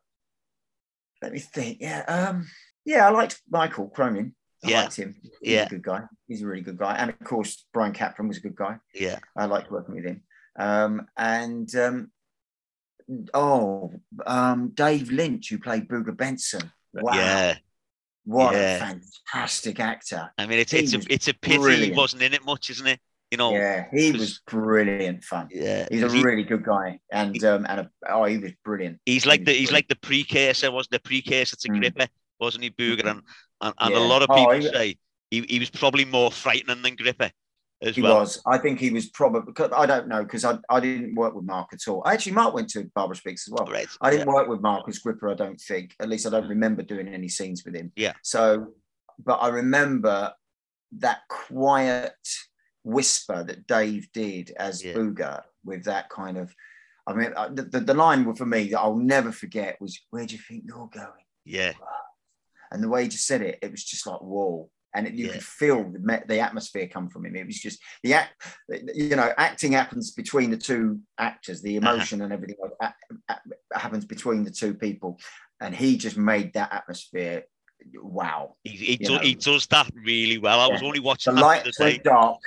let 1.21 1.33
me 1.33 1.39
think. 1.39 1.77
Yeah, 1.81 2.03
um, 2.07 2.47
yeah, 2.85 3.05
I 3.07 3.11
liked 3.11 3.41
Michael 3.49 3.89
Cronin. 3.89 4.33
I 4.63 4.69
Yeah. 4.69 4.81
liked 4.83 4.95
him. 4.95 5.15
He's 5.41 5.53
Yeah. 5.53 5.65
a 5.65 5.69
good 5.69 5.83
guy. 5.83 6.01
He's 6.27 6.41
a 6.41 6.47
really 6.47 6.61
good 6.61 6.77
guy. 6.77 6.95
And 6.95 7.09
of 7.09 7.19
course, 7.23 7.65
Brian 7.73 7.93
Capron 7.93 8.27
was 8.29 8.37
a 8.37 8.41
good 8.41 8.55
guy. 8.55 8.77
Yeah. 8.95 9.19
I 9.35 9.45
liked 9.45 9.69
working 9.69 9.95
with 9.95 10.05
him. 10.05 10.23
Um, 10.57 11.07
and 11.17 11.73
um, 11.75 12.11
oh, 13.33 13.91
um, 14.25 14.69
Dave 14.73 15.11
Lynch, 15.11 15.49
who 15.49 15.59
played 15.59 15.87
Booga 15.87 16.15
Benson. 16.15 16.71
Wow, 16.93 17.13
Yeah. 17.13 17.55
what 18.25 18.53
yeah. 18.53 18.75
a 18.75 18.79
fantastic 19.33 19.79
actor. 19.79 20.31
I 20.37 20.45
mean, 20.45 20.59
it's 20.59 20.73
it's 20.73 20.93
a 20.93 21.01
it's 21.09 21.27
a 21.27 21.33
pity 21.33 21.85
he 21.85 21.91
wasn't 21.91 22.21
in 22.23 22.33
it 22.33 22.45
much, 22.45 22.69
isn't 22.69 22.87
it? 22.87 22.99
You 23.31 23.37
know. 23.37 23.53
Yeah, 23.53 23.85
he 23.93 24.11
was 24.11 24.41
brilliant 24.47 25.23
fun. 25.23 25.47
Yeah. 25.51 25.87
He's 25.89 26.03
a 26.03 26.09
he- 26.11 26.21
really 26.21 26.43
good 26.43 26.63
guy, 26.65 26.99
and 27.11 27.41
um, 27.45 27.65
and 27.69 27.79
a, 27.81 27.89
oh, 28.09 28.25
he 28.25 28.37
was 28.37 28.51
brilliant. 28.65 28.99
he's 29.05 29.25
like 29.25 29.39
he 29.39 29.45
the 29.45 29.51
he's 29.53 29.69
brilliant. 29.69 29.73
like 29.73 29.87
the 29.87 29.95
precursor, 30.07 30.69
wasn't 30.71 30.91
the 30.91 30.99
precursor 30.99 31.55
to 31.55 31.69
Mm. 31.69 31.79
Gripper, 31.79 32.07
wasn't 32.39 32.63
he, 32.65 32.69
Booger? 32.71 33.05
And 33.09 33.21
and, 33.61 33.73
and 33.79 33.93
a 33.93 33.99
lot 33.99 34.21
of 34.21 34.29
Oh, 34.29 34.35
people 34.35 34.53
he- 34.55 34.67
say 34.67 34.97
he, 35.29 35.45
he 35.47 35.59
was 35.59 35.69
probably 35.69 36.03
more 36.03 36.29
frightening 36.31 36.81
than 36.81 36.95
Gripper 36.97 37.31
as 37.81 37.95
He 37.95 38.01
well. 38.01 38.19
was. 38.19 38.41
I 38.45 38.57
think 38.57 38.79
he 38.79 38.91
was 38.91 39.09
probably. 39.09 39.53
I 39.75 39.85
don't 39.85 40.07
know 40.07 40.23
because 40.23 40.45
I, 40.45 40.57
I 40.69 40.79
didn't 40.79 41.15
work 41.15 41.33
with 41.33 41.45
Mark 41.45 41.69
at 41.73 41.87
all. 41.87 42.05
Actually, 42.07 42.33
Mark 42.33 42.53
went 42.53 42.69
to 42.71 42.89
Barbara 42.95 43.15
Speake's 43.15 43.47
as 43.47 43.53
well. 43.53 43.65
Right. 43.67 43.87
I 44.01 44.11
didn't 44.11 44.27
work 44.27 44.47
with 44.47 44.61
Mark 44.61 44.87
as 44.87 44.99
Gripper. 44.99 45.29
I 45.29 45.33
don't 45.35 45.59
think. 45.59 45.95
At 45.99 46.09
least 46.09 46.27
I 46.27 46.29
don't 46.29 46.47
remember 46.49 46.83
doing 46.83 47.07
any 47.07 47.27
scenes 47.27 47.63
with 47.65 47.75
him. 47.75 47.91
Yeah. 47.95 48.13
So, 48.23 48.67
but 49.23 49.35
I 49.35 49.49
remember 49.49 50.33
that 50.99 51.19
quiet 51.29 52.13
whisper 52.83 53.43
that 53.43 53.67
Dave 53.67 54.11
did 54.13 54.51
as 54.57 54.83
Yeah. 54.83 54.93
Booger 54.93 55.41
with 55.63 55.83
that 55.85 56.09
kind 56.09 56.37
of. 56.37 56.53
I 57.07 57.13
mean, 57.13 57.33
uh, 57.35 57.49
the, 57.51 57.63
the, 57.63 57.79
the 57.79 57.93
line 57.95 58.31
for 58.35 58.45
me 58.45 58.69
that 58.69 58.79
I'll 58.79 58.95
never 58.95 59.31
forget 59.31 59.81
was, 59.81 59.99
"Where 60.11 60.25
do 60.25 60.35
you 60.35 60.41
think 60.41 60.63
you're 60.65 60.89
going?" 60.93 61.25
Yeah. 61.45 61.73
And 62.73 62.81
the 62.81 62.87
way 62.87 63.03
he 63.03 63.09
just 63.09 63.27
said 63.27 63.41
it, 63.41 63.59
it 63.61 63.69
was 63.69 63.83
just 63.83 64.07
like 64.07 64.21
whoa. 64.21 64.69
And 64.93 65.07
it, 65.07 65.13
you 65.13 65.27
Yeah. 65.27 65.33
could 65.33 65.43
feel 65.43 65.89
the, 65.91 66.23
the 66.27 66.39
atmosphere 66.39 66.87
come 66.87 67.09
from 67.09 67.25
him. 67.25 67.35
It 67.35 67.45
was 67.47 67.59
just 67.59 67.79
the 68.03 68.13
act, 68.15 68.33
you 68.93 69.15
know, 69.15 69.31
acting 69.37 69.71
happens 69.73 70.11
between 70.11 70.51
the 70.51 70.57
two 70.57 70.99
actors. 71.17 71.61
The 71.61 71.77
Uh-huh. 71.77 71.93
emotion 71.93 72.21
and 72.21 72.33
everything 72.33 72.57
like 72.61 72.73
that 72.79 72.95
a- 73.29 73.79
happens 73.79 74.05
between 74.05 74.43
the 74.43 74.51
two 74.51 74.73
people, 74.73 75.19
and 75.61 75.73
he 75.75 75.97
just 75.97 76.17
made 76.17 76.53
that 76.53 76.73
atmosphere. 76.73 77.43
Wow! 77.95 78.57
He, 78.63 78.71
he, 78.71 78.97
do, 78.97 79.17
he 79.17 79.33
does 79.33 79.65
that 79.67 79.89
really 79.95 80.37
well. 80.37 80.59
I 80.59 80.67
was 80.67 80.81
Yeah. 80.81 80.87
only 80.87 80.99
The 80.99 81.05
watching 81.05 81.35
the 81.35 81.41
lights 81.41 81.77
day. 81.77 81.83
went 81.85 82.03
dark. 82.03 82.39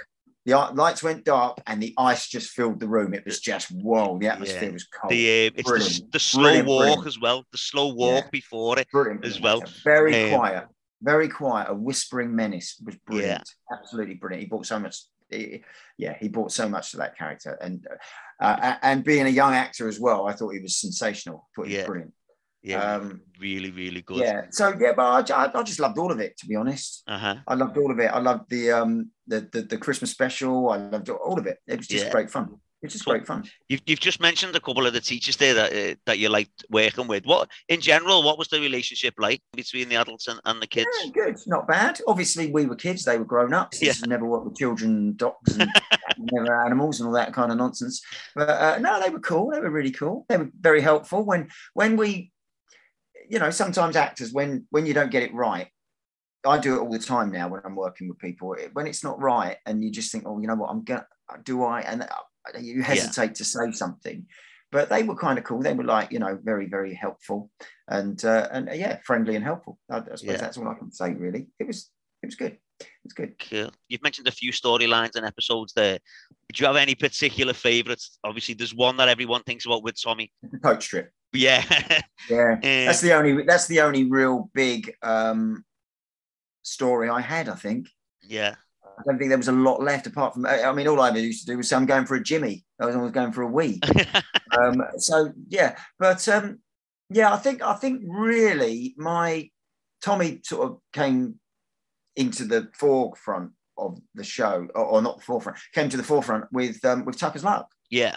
The 0.47 0.53
lights 0.75 1.03
went 1.03 1.25
dark, 1.25 1.59
and 1.67 1.83
the 1.83 1.93
ice 1.97 2.29
just 2.29 2.51
filled 2.51 2.79
the 2.79 2.87
room. 2.87 3.15
It 3.15 3.25
was 3.25 3.41
just 3.41 3.73
whoa! 3.73 4.19
The 4.21 4.29
atmosphere 4.29 4.69
Yeah. 4.69 4.73
was 4.73 4.85
cold. 4.85 5.11
The, 5.11 5.47
uh, 5.49 5.51
it's 5.57 5.71
the, 5.99 6.07
the 6.13 6.19
slow 6.21 6.43
Brilliant, 6.43 6.69
walk 6.69 6.79
brilliant. 6.79 7.07
as 7.07 7.19
well. 7.19 7.45
The 7.51 7.59
slow 7.59 7.89
walk 7.95 8.31
before 8.31 8.79
it. 8.79 8.87
brilliant 8.93 9.25
as 9.25 9.41
well. 9.41 9.63
Very 9.83 10.15
Um, 10.25 10.39
quiet, 10.39 10.67
very 11.05 11.29
quiet. 11.29 11.69
A 11.71 11.75
whispering 11.75 12.35
menace 12.35 12.77
was 12.85 12.97
brilliant. 13.07 13.49
Absolutely 13.73 14.15
brilliant. 14.15 14.43
He 14.45 14.49
brought 14.49 14.67
so 14.67 14.79
much. 14.79 14.97
he- 15.31 15.63
yeah, 15.99 16.17
he 16.21 16.29
brought 16.29 16.53
so 16.53 16.69
much 16.69 16.91
to 16.93 16.97
that 16.99 17.17
character, 17.17 17.53
and 17.61 17.87
uh, 18.41 18.75
and 18.83 19.05
being 19.05 19.27
a 19.27 19.31
young 19.41 19.55
actor 19.55 19.89
as 19.89 19.99
well, 20.01 20.27
I 20.27 20.33
thought 20.33 20.51
he 20.51 20.61
was 20.61 20.77
sensational. 20.77 21.39
I 21.39 21.49
thought 21.55 21.69
he 21.69 21.75
Yeah. 21.75 21.81
was 21.83 21.87
brilliant. 21.87 22.15
Yeah. 22.63 22.83
Um, 22.95 23.21
really, 23.39 23.71
really 23.71 24.01
good. 24.01 24.19
Yeah. 24.21 24.43
So 24.51 24.75
yeah, 24.81 24.93
but 24.97 25.31
I, 25.31 25.45
I, 25.45 25.51
I 25.61 25.63
just 25.63 25.81
loved 25.81 25.99
all 25.99 26.11
of 26.11 26.19
it. 26.19 26.37
To 26.39 26.47
be 26.47 26.57
honest, 26.57 27.03
Uh 27.07 27.19
huh. 27.19 27.37
I 27.47 27.55
loved 27.55 27.77
all 27.77 27.91
of 27.93 27.99
it. 27.99 28.11
I 28.11 28.21
loved 28.21 28.49
the 28.49 28.71
um 28.73 29.11
the 29.27 29.47
the, 29.53 29.63
the 29.63 29.77
Christmas 29.79 30.11
special. 30.11 30.71
I 30.71 30.79
loved 30.79 31.11
all 31.11 31.39
of 31.39 31.47
it. 31.47 31.59
It 31.67 31.77
was 31.79 31.87
just 31.87 32.07
Yeah. 32.07 32.11
great 32.13 32.31
fun. 32.31 32.47
It's 32.85 32.93
just 32.93 33.07
great 33.07 33.27
fun. 33.27 33.45
You've, 33.71 33.81
you've 33.87 34.01
just 34.01 34.21
mentioned 34.21 34.55
a 34.55 34.61
couple 34.61 34.87
of 34.87 34.93
the 34.93 35.01
teachers 35.01 35.39
there 35.39 35.55
that 35.55 35.73
uh, 35.73 35.95
that 36.05 36.19
you 36.19 36.29
liked 36.29 36.67
working 36.69 37.09
with. 37.09 37.25
What 37.25 37.49
in 37.71 37.81
general, 37.81 38.23
what 38.23 38.37
was 38.37 38.49
the 38.49 38.61
relationship 38.61 39.15
like 39.17 39.41
between 39.55 39.89
the 39.89 39.97
adults 39.97 40.29
and, 40.29 40.39
and 40.45 40.61
the 40.61 40.67
kids? 40.67 40.87
Yeah, 41.03 41.11
good, 41.11 41.37
not 41.47 41.67
bad. 41.67 41.99
Obviously, 42.07 42.53
we 42.53 42.67
were 42.67 42.77
kids; 42.77 43.03
they 43.03 43.17
were 43.17 43.25
grown 43.25 43.55
ups. 43.55 43.81
Yeah. 43.81 43.95
Never 44.07 44.27
worked 44.27 44.45
with 44.45 44.57
children, 44.57 45.17
dogs, 45.17 45.57
and 45.57 45.71
never 46.19 46.63
animals, 46.63 47.01
and 47.01 47.07
all 47.07 47.15
that 47.15 47.33
kind 47.33 47.51
of 47.51 47.57
nonsense. 47.57 48.03
But 48.35 48.51
uh, 48.51 48.79
no, 48.81 49.01
they 49.01 49.09
were 49.09 49.21
cool. 49.21 49.51
They 49.51 49.61
were 49.61 49.71
really 49.71 49.93
cool. 49.93 50.27
They 50.29 50.37
were 50.37 50.51
very 50.61 50.83
helpful 50.83 51.25
when 51.25 51.49
when 51.73 51.97
we, 51.97 52.33
you 53.31 53.39
know, 53.39 53.51
sometimes 53.51 53.97
actors 53.97 54.31
when 54.31 54.67
when 54.69 54.85
you 54.85 54.93
don't 54.93 55.11
get 55.11 55.23
it 55.23 55.33
right. 55.33 55.69
I 56.47 56.59
do 56.59 56.75
it 56.75 56.81
all 56.81 56.93
the 56.93 56.99
time 56.99 57.33
now 57.33 57.49
when 57.49 57.63
I'm 57.65 57.75
working 57.75 58.07
with 58.07 58.19
people. 58.19 58.55
When 58.75 58.87
it's 58.87 59.03
not 59.03 59.19
right, 59.19 59.57
and 59.65 59.83
you 59.83 59.91
just 59.91 60.13
think, 60.13 60.25
oh, 60.27 60.39
you 60.39 60.47
know 60.47 60.55
what, 60.55 60.69
I'm 60.69 60.85
gonna 60.85 61.07
do 61.43 61.65
I, 61.65 61.81
and 61.81 62.03
uh, 62.03 62.07
you 62.61 62.83
hesitate 62.83 63.35
to 63.37 63.45
say 63.45 63.71
something. 63.73 64.27
But 64.73 64.89
they 64.89 65.05
were 65.05 65.15
kind 65.15 65.39
of 65.39 65.45
cool. 65.45 65.61
They 65.63 65.73
were 65.75 65.85
like, 65.85 66.11
you 66.11 66.19
know, 66.19 66.37
very, 66.43 66.67
very 66.67 66.95
helpful, 66.95 67.51
and 67.89 68.23
uh, 68.25 68.49
and 68.51 68.69
uh, 68.69 68.73
yeah, 68.73 68.99
friendly 69.05 69.37
and 69.37 69.45
helpful. 69.45 69.79
I, 69.89 69.99
I 69.99 70.01
suppose 70.01 70.23
Yeah. 70.25 70.37
that's 70.39 70.57
all 70.59 70.69
I 70.69 70.75
can 70.75 70.91
say. 70.91 71.13
Really, 71.15 71.47
it 71.61 71.67
was 71.67 71.91
it 72.23 72.27
was 72.27 72.35
good. 72.35 72.59
It 72.81 72.89
was 73.05 73.13
good. 73.13 73.39
Cool. 73.39 73.71
You've 73.89 74.03
mentioned 74.03 74.27
a 74.27 74.33
few 74.33 74.51
storylines 74.51 75.15
and 75.15 75.25
episodes 75.25 75.73
there. 75.75 75.99
Do 76.53 76.61
you 76.61 76.67
have 76.67 76.75
any 76.77 76.97
particular 76.97 77.53
favourites? 77.53 78.19
Obviously, 78.25 78.55
there's 78.55 78.75
one 78.75 78.97
that 78.97 79.09
everyone 79.09 79.43
thinks 79.45 79.65
about 79.65 79.85
with 79.85 80.01
Tommy. 80.03 80.33
The 80.43 80.59
coach 80.59 80.89
trip. 80.89 81.13
Yeah. 81.33 81.63
Yeah, 82.31 82.57
that's 82.63 83.01
the 83.03 83.13
only 83.13 83.45
that's 83.45 83.67
the 83.69 83.81
only 83.83 84.11
real 84.11 84.51
big 84.55 84.93
um, 85.03 85.65
story 86.63 87.09
I 87.11 87.21
had. 87.21 87.49
I 87.49 87.55
think. 87.55 87.89
yeah. 88.23 88.57
I 88.99 89.03
don't 89.07 89.19
think 89.19 89.29
there 89.29 89.39
was 89.39 89.49
a 89.49 89.53
lot 89.53 89.83
left 89.83 90.07
apart 90.07 90.35
from. 90.35 90.47
I 90.47 90.73
mean, 90.73 90.87
all 90.89 91.01
I 91.01 91.09
ever 91.09 91.19
used 91.19 91.47
to 91.47 91.53
do 91.53 91.57
was 91.57 91.69
say, 91.69 91.77
"I'm 91.77 91.87
going 91.87 92.07
for 92.07 92.15
a 92.15 92.23
Jimmy." 92.23 92.65
I 92.81 92.87
was 92.87 92.97
always 92.97 93.13
going 93.13 93.33
for 93.33 93.43
a 93.43 93.47
wee. 93.49 93.81
um, 94.59 94.83
so 94.99 95.33
yeah, 95.49 95.77
but 95.99 96.27
um, 96.29 96.61
yeah, 97.11 97.33
I 97.33 97.37
think 97.37 97.63
I 97.63 97.75
think 97.75 98.03
really 98.07 98.95
my 98.97 99.51
Tommy 100.03 100.41
sort 100.45 100.71
of 100.71 100.79
came 100.93 101.41
into 102.17 102.45
the 102.45 102.69
forefront 102.79 103.51
of 103.77 103.99
the 104.15 104.23
show, 104.25 104.69
or, 104.75 104.85
or 104.85 105.03
not 105.03 105.19
the 105.19 105.25
forefront, 105.25 105.59
came 105.75 105.89
to 105.89 105.97
the 105.97 106.05
forefront 106.05 106.45
with 106.53 106.85
um, 106.85 107.05
with 107.05 107.19
Tucker's 107.19 107.45
Luck. 107.45 107.69
yeah. 107.91 108.17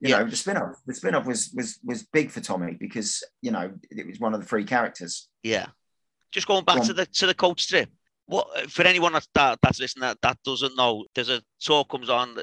You 0.00 0.10
Yeah. 0.10 0.18
know, 0.18 0.28
the 0.28 0.36
spin-off. 0.36 0.74
The 0.86 0.94
spin-off 0.94 1.24
was 1.24 1.50
was 1.56 1.78
was 1.84 2.02
big 2.02 2.30
for 2.30 2.40
Tommy 2.40 2.74
because 2.78 3.22
you 3.40 3.52
know 3.52 3.72
it 3.90 4.06
was 4.06 4.18
one 4.18 4.34
of 4.34 4.40
the 4.40 4.46
three 4.46 4.64
characters. 4.64 5.28
Yeah. 5.42 5.66
Just 6.32 6.46
going 6.48 6.64
back 6.64 6.82
to 6.82 6.92
the 6.92 7.06
to 7.06 7.26
the 7.28 7.34
coach 7.34 7.68
trip. 7.68 7.88
What 8.26 8.70
for 8.70 8.82
anyone 8.84 9.12
that, 9.12 9.26
that 9.34 9.58
that's 9.62 9.80
listening 9.80 10.02
that, 10.02 10.18
that 10.22 10.38
doesn't 10.44 10.76
know, 10.76 11.04
there's 11.14 11.28
a 11.28 11.42
talk 11.62 11.90
comes 11.90 12.08
on 12.08 12.30
uh, 12.38 12.42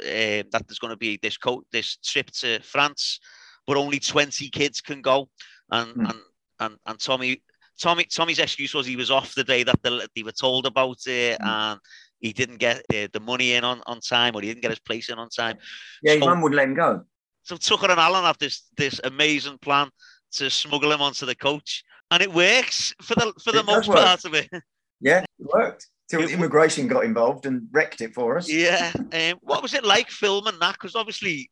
that 0.51 0.63
there's 0.67 0.79
going 0.79 0.93
to 0.93 0.97
be 0.97 1.19
this 1.21 1.37
coat 1.37 1.65
this 1.71 1.97
trip 1.97 2.29
to 2.31 2.59
France, 2.61 3.19
but 3.65 3.77
only 3.77 3.99
20 3.99 4.49
kids 4.49 4.81
can 4.81 5.01
go, 5.01 5.29
and 5.71 5.95
mm. 5.95 6.09
and, 6.09 6.19
and 6.59 6.77
and 6.85 6.99
Tommy 6.99 7.41
Tommy 7.79 8.03
Tommy's 8.03 8.39
excuse 8.39 8.73
was 8.73 8.85
he 8.85 8.95
was 8.95 9.11
off 9.11 9.33
the 9.33 9.43
day 9.43 9.63
that 9.63 9.81
they, 9.81 9.99
they 10.15 10.23
were 10.23 10.31
told 10.31 10.65
about 10.65 10.97
it, 11.07 11.39
mm. 11.39 11.47
and 11.47 11.79
he 12.19 12.31
didn't 12.31 12.57
get 12.57 12.77
uh, 12.93 13.07
the 13.11 13.19
money 13.19 13.53
in 13.53 13.63
on, 13.63 13.81
on 13.87 13.99
time, 13.99 14.35
or 14.35 14.41
he 14.41 14.47
didn't 14.47 14.61
get 14.61 14.71
his 14.71 14.79
place 14.79 15.09
in 15.09 15.17
on 15.17 15.29
time. 15.29 15.57
Yeah, 16.03 16.13
so, 16.13 16.19
his 16.19 16.25
mum 16.27 16.41
would 16.41 16.53
let 16.53 16.67
him 16.67 16.75
go. 16.75 17.03
So 17.43 17.57
Tucker 17.57 17.89
and 17.89 17.99
Alan 17.99 18.23
have 18.23 18.37
this 18.37 18.63
this 18.77 19.01
amazing 19.03 19.57
plan 19.57 19.89
to 20.33 20.49
smuggle 20.49 20.91
him 20.91 21.01
onto 21.01 21.25
the 21.25 21.35
coach, 21.35 21.83
and 22.11 22.21
it 22.21 22.31
works 22.31 22.93
for 23.01 23.15
the 23.15 23.33
for 23.43 23.51
the 23.51 23.59
it 23.59 23.65
most 23.65 23.87
part 23.87 24.23
of 24.25 24.35
it. 24.35 24.47
Yeah, 25.01 25.21
it 25.21 25.47
worked. 25.53 25.87
Till 26.09 26.27
immigration 26.27 26.87
got 26.87 27.05
involved 27.05 27.45
and 27.45 27.67
wrecked 27.71 28.01
it 28.01 28.13
for 28.13 28.37
us. 28.37 28.49
Yeah. 28.49 28.91
Um, 28.95 29.39
what 29.41 29.63
was 29.63 29.73
it 29.73 29.85
like 29.85 30.09
filming 30.09 30.59
that? 30.59 30.73
Because 30.73 30.95
obviously, 30.95 31.49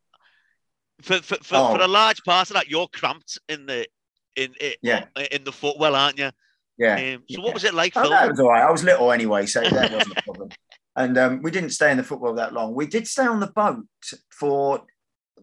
for 1.01 1.21
for, 1.21 1.37
for, 1.37 1.55
oh. 1.55 1.75
for, 1.75 1.81
a 1.81 1.87
large 1.87 2.21
part 2.23 2.49
of 2.49 2.55
that, 2.55 2.69
you're 2.69 2.87
cramped 2.87 3.39
in 3.47 3.65
the 3.65 3.87
in, 4.35 4.53
in 4.59 4.73
yeah 4.81 5.05
in 5.31 5.43
the 5.45 5.51
footwell, 5.51 5.95
aren't 5.95 6.19
you? 6.19 6.29
Yeah. 6.77 6.95
Um, 6.95 7.23
so 7.29 7.39
yeah. 7.39 7.39
what 7.39 7.53
was 7.53 7.63
it 7.63 7.73
like? 7.73 7.93
Oh, 7.95 8.09
that 8.09 8.29
was 8.29 8.39
all 8.39 8.49
right. 8.49 8.63
I 8.63 8.71
was 8.71 8.83
little 8.83 9.11
anyway, 9.11 9.45
so 9.45 9.61
that 9.61 9.91
wasn't 9.91 10.17
a 10.17 10.21
problem. 10.23 10.49
And 10.95 11.17
um, 11.17 11.41
we 11.41 11.51
didn't 11.51 11.69
stay 11.69 11.91
in 11.91 11.97
the 11.97 12.03
footwell 12.03 12.35
that 12.35 12.53
long. 12.53 12.75
We 12.75 12.85
did 12.85 13.07
stay 13.07 13.25
on 13.25 13.39
the 13.39 13.47
boat 13.47 13.85
for 14.31 14.83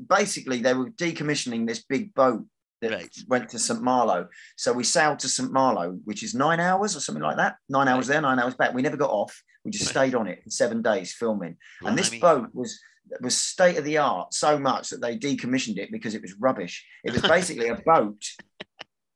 basically 0.09 0.61
they 0.61 0.75
were 0.75 0.90
decommissioning 0.90 1.66
this 1.66 1.83
big 1.83 2.12
boat 2.14 2.45
that 2.83 2.91
right. 2.91 3.17
went 3.29 3.49
to 3.51 3.59
St. 3.59 3.83
Malo. 3.83 4.29
So 4.57 4.73
we 4.73 4.85
sailed 4.85 5.19
to 5.21 5.29
St. 5.29 5.51
Malo, 5.51 5.99
which 6.05 6.23
is 6.23 6.35
nine 6.35 6.61
hours 6.61 6.97
or 6.97 7.01
something 7.01 7.23
like 7.23 7.37
that. 7.37 7.57
Nine 7.69 7.89
hours 7.89 8.09
right. 8.09 8.15
there, 8.15 8.23
nine 8.23 8.39
hours 8.39 8.55
back. 8.55 8.75
We 8.75 8.83
never 8.83 8.97
got 8.97 9.11
off. 9.11 9.43
We 9.65 9.71
just 9.71 9.87
right. 9.87 10.09
stayed 10.09 10.15
on 10.15 10.27
it 10.27 10.43
for 10.45 10.51
seven 10.51 10.83
days 10.83 11.12
filming. 11.12 11.57
and 11.85 11.99
this 11.99 12.15
boat 12.19 12.49
was 12.53 12.79
was 13.21 13.37
state 13.37 13.79
of 13.79 13.85
the 13.85 13.99
art 13.99 14.35
so 14.35 14.59
much 14.59 14.91
that 14.91 15.01
they 15.01 15.17
decommissioned 15.17 15.79
it 15.79 15.93
because 15.93 16.15
it 16.15 16.23
was 16.23 16.35
rubbish. 16.39 16.85
It 17.05 17.12
was 17.12 17.23
basically 17.23 17.69
a 17.69 17.77
boat. 17.85 18.23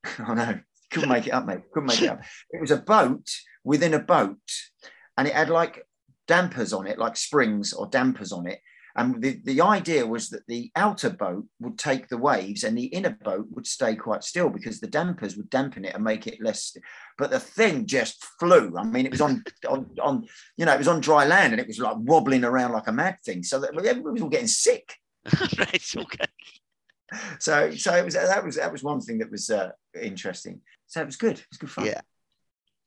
Oh 0.26 0.32
no, 0.32 0.58
Couldn't 0.90 1.10
make 1.10 1.26
it 1.26 1.32
up, 1.32 1.44
mate. 1.44 1.60
Couldn't 1.74 1.88
make 1.88 2.00
it 2.00 2.08
up. 2.08 2.22
It 2.48 2.58
was 2.58 2.70
a 2.70 2.78
boat 2.78 3.28
within 3.64 3.92
a 3.92 3.98
boat, 3.98 4.38
and 5.18 5.28
it 5.28 5.34
had 5.34 5.50
like 5.50 5.84
dampers 6.26 6.72
on 6.72 6.86
it, 6.86 6.98
like 6.98 7.18
springs 7.18 7.74
or 7.74 7.86
dampers 7.86 8.32
on 8.32 8.46
it, 8.46 8.60
and 8.96 9.22
the, 9.22 9.40
the 9.44 9.60
idea 9.60 10.06
was 10.06 10.30
that 10.30 10.46
the 10.46 10.70
outer 10.74 11.10
boat 11.10 11.46
would 11.60 11.78
take 11.78 12.08
the 12.08 12.18
waves 12.18 12.64
and 12.64 12.76
the 12.76 12.86
inner 12.86 13.16
boat 13.22 13.46
would 13.50 13.66
stay 13.66 13.94
quite 13.94 14.24
still 14.24 14.48
because 14.48 14.80
the 14.80 14.86
dampers 14.86 15.36
would 15.36 15.50
dampen 15.50 15.84
it 15.84 15.94
and 15.94 16.02
make 16.02 16.26
it 16.26 16.42
less. 16.42 16.76
But 17.16 17.30
the 17.30 17.40
thing 17.40 17.86
just 17.86 18.24
flew. 18.38 18.74
I 18.76 18.84
mean, 18.84 19.06
it 19.06 19.12
was 19.12 19.20
on, 19.20 19.44
on, 19.68 19.90
on 20.02 20.26
you 20.56 20.66
know, 20.66 20.74
it 20.74 20.78
was 20.78 20.88
on 20.88 21.00
dry 21.00 21.24
land 21.24 21.52
and 21.52 21.60
it 21.60 21.68
was 21.68 21.78
like 21.78 21.96
wobbling 21.98 22.44
around 22.44 22.72
like 22.72 22.88
a 22.88 22.92
mad 22.92 23.18
thing. 23.24 23.42
So 23.42 23.60
that 23.60 23.70
everybody 23.74 24.12
was 24.12 24.22
all 24.22 24.28
getting 24.28 24.48
sick. 24.48 24.94
right. 25.58 25.96
Okay. 25.96 26.26
So, 27.38 27.70
so 27.72 27.94
it 27.94 28.04
was 28.04 28.14
that 28.14 28.44
was 28.44 28.56
that 28.56 28.72
was 28.72 28.82
one 28.82 29.00
thing 29.00 29.18
that 29.18 29.30
was 29.30 29.50
uh, 29.50 29.70
interesting. 30.00 30.60
So 30.86 31.00
it 31.02 31.06
was 31.06 31.16
good. 31.16 31.38
It 31.38 31.46
was 31.50 31.58
good 31.58 31.70
fun. 31.70 31.86
Yeah. 31.86 32.00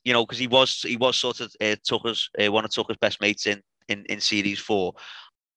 You 0.04 0.14
know, 0.14 0.26
because 0.26 0.40
he 0.40 0.48
was 0.48 0.82
he 0.82 0.98
was 0.98 1.18
sort 1.18 1.40
of 1.40 1.54
uh, 1.62 1.76
Tucker's 1.88 2.30
uh, 2.42 2.52
one 2.52 2.66
of 2.66 2.74
Tucker's 2.74 2.98
best 2.98 3.22
mates 3.22 3.48
in 3.48 3.62
in 3.88 4.06
in 4.06 4.20
series 4.20 4.60
four, 4.60 4.94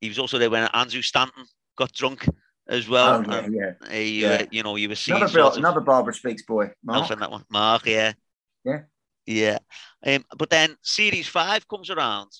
he 0.00 0.08
was 0.08 0.18
also 0.18 0.38
there 0.38 0.50
when 0.50 0.68
Andrew 0.72 1.02
Stanton 1.02 1.44
got 1.76 1.92
drunk 1.92 2.26
as 2.68 2.88
well. 2.88 3.24
Oh, 3.26 3.30
yeah, 3.30 3.48
yeah. 3.48 3.90
He, 3.90 4.22
yeah. 4.22 4.28
Uh, 4.28 4.46
you 4.50 4.62
know, 4.62 4.76
you 4.76 4.88
were 4.88 4.94
seeing 4.94 5.16
another, 5.16 5.32
sort 5.32 5.52
of, 5.52 5.58
another 5.58 5.80
Barbara 5.80 6.14
Speake's 6.14 6.42
boy, 6.42 6.70
Mark. 6.82 7.08
that 7.08 7.30
one, 7.30 7.44
Mark, 7.50 7.86
yeah, 7.86 8.12
yeah, 8.64 8.80
yeah. 9.26 9.58
Um, 10.04 10.24
but 10.36 10.50
then 10.50 10.76
series 10.82 11.28
five 11.28 11.66
comes 11.68 11.90
around, 11.90 12.30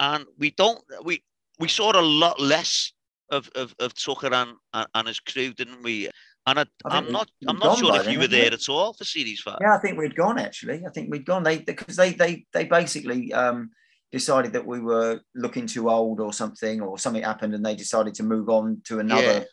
and 0.00 0.26
we 0.38 0.50
don't 0.50 0.82
we 1.04 1.22
we 1.58 1.68
saw 1.68 1.98
a 1.98 2.02
lot 2.02 2.40
less 2.40 2.92
of 3.30 3.48
of, 3.54 3.74
of 3.78 3.94
Tucker 3.94 4.32
and, 4.32 4.52
and, 4.94 5.08
his 5.08 5.20
crew, 5.20 5.52
didn't 5.52 5.82
we? 5.82 6.08
And 6.44 6.58
I, 6.58 6.64
am 6.90 7.12
not 7.12 7.30
I'm 7.46 7.58
not 7.58 7.78
sure 7.78 7.96
if 7.96 8.04
then, 8.04 8.14
you 8.14 8.18
were 8.18 8.26
there 8.26 8.52
at 8.52 8.68
all 8.68 8.92
for 8.92 9.04
series 9.04 9.40
five. 9.40 9.58
Yeah, 9.60 9.76
I 9.76 9.78
think 9.78 9.96
we'd 9.96 10.16
gone 10.16 10.38
actually. 10.38 10.84
I 10.84 10.90
think 10.90 11.10
we'd 11.10 11.24
gone. 11.24 11.44
They 11.44 11.58
because 11.58 11.96
they 11.96 12.12
they 12.12 12.46
they 12.52 12.64
basically 12.64 13.32
um 13.32 13.70
decided 14.12 14.52
that 14.52 14.66
we 14.66 14.80
were 14.80 15.20
looking 15.34 15.66
too 15.66 15.90
old 15.90 16.20
or 16.20 16.32
something, 16.32 16.80
or 16.80 16.98
something 16.98 17.22
happened, 17.22 17.54
and 17.54 17.64
they 17.64 17.74
decided 17.74 18.14
to 18.14 18.22
move 18.22 18.48
on 18.48 18.80
to 18.84 19.00
another 19.00 19.22
yeah. 19.22 19.44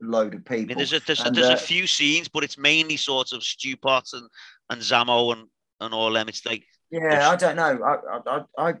load 0.00 0.34
of 0.34 0.44
people. 0.44 0.64
I 0.64 0.66
mean, 0.66 0.76
there's 0.76 0.92
a, 0.92 1.00
there's, 1.00 1.20
and, 1.20 1.34
there's 1.34 1.48
uh, 1.48 1.54
a 1.54 1.56
few 1.56 1.86
scenes, 1.86 2.28
but 2.28 2.44
it's 2.44 2.58
mainly 2.58 2.96
sort 2.96 3.32
of 3.32 3.42
Stu 3.42 3.76
Potts 3.76 4.12
and, 4.12 4.28
and 4.70 4.80
Zammo 4.80 5.32
and, 5.32 5.48
and 5.80 5.94
all 5.94 6.12
them. 6.12 6.28
It's 6.28 6.44
like 6.46 6.64
yeah, 6.90 7.30
I 7.30 7.36
don't 7.36 7.56
know. 7.56 7.80
I 7.82 8.30
I, 8.30 8.68
I 8.70 8.74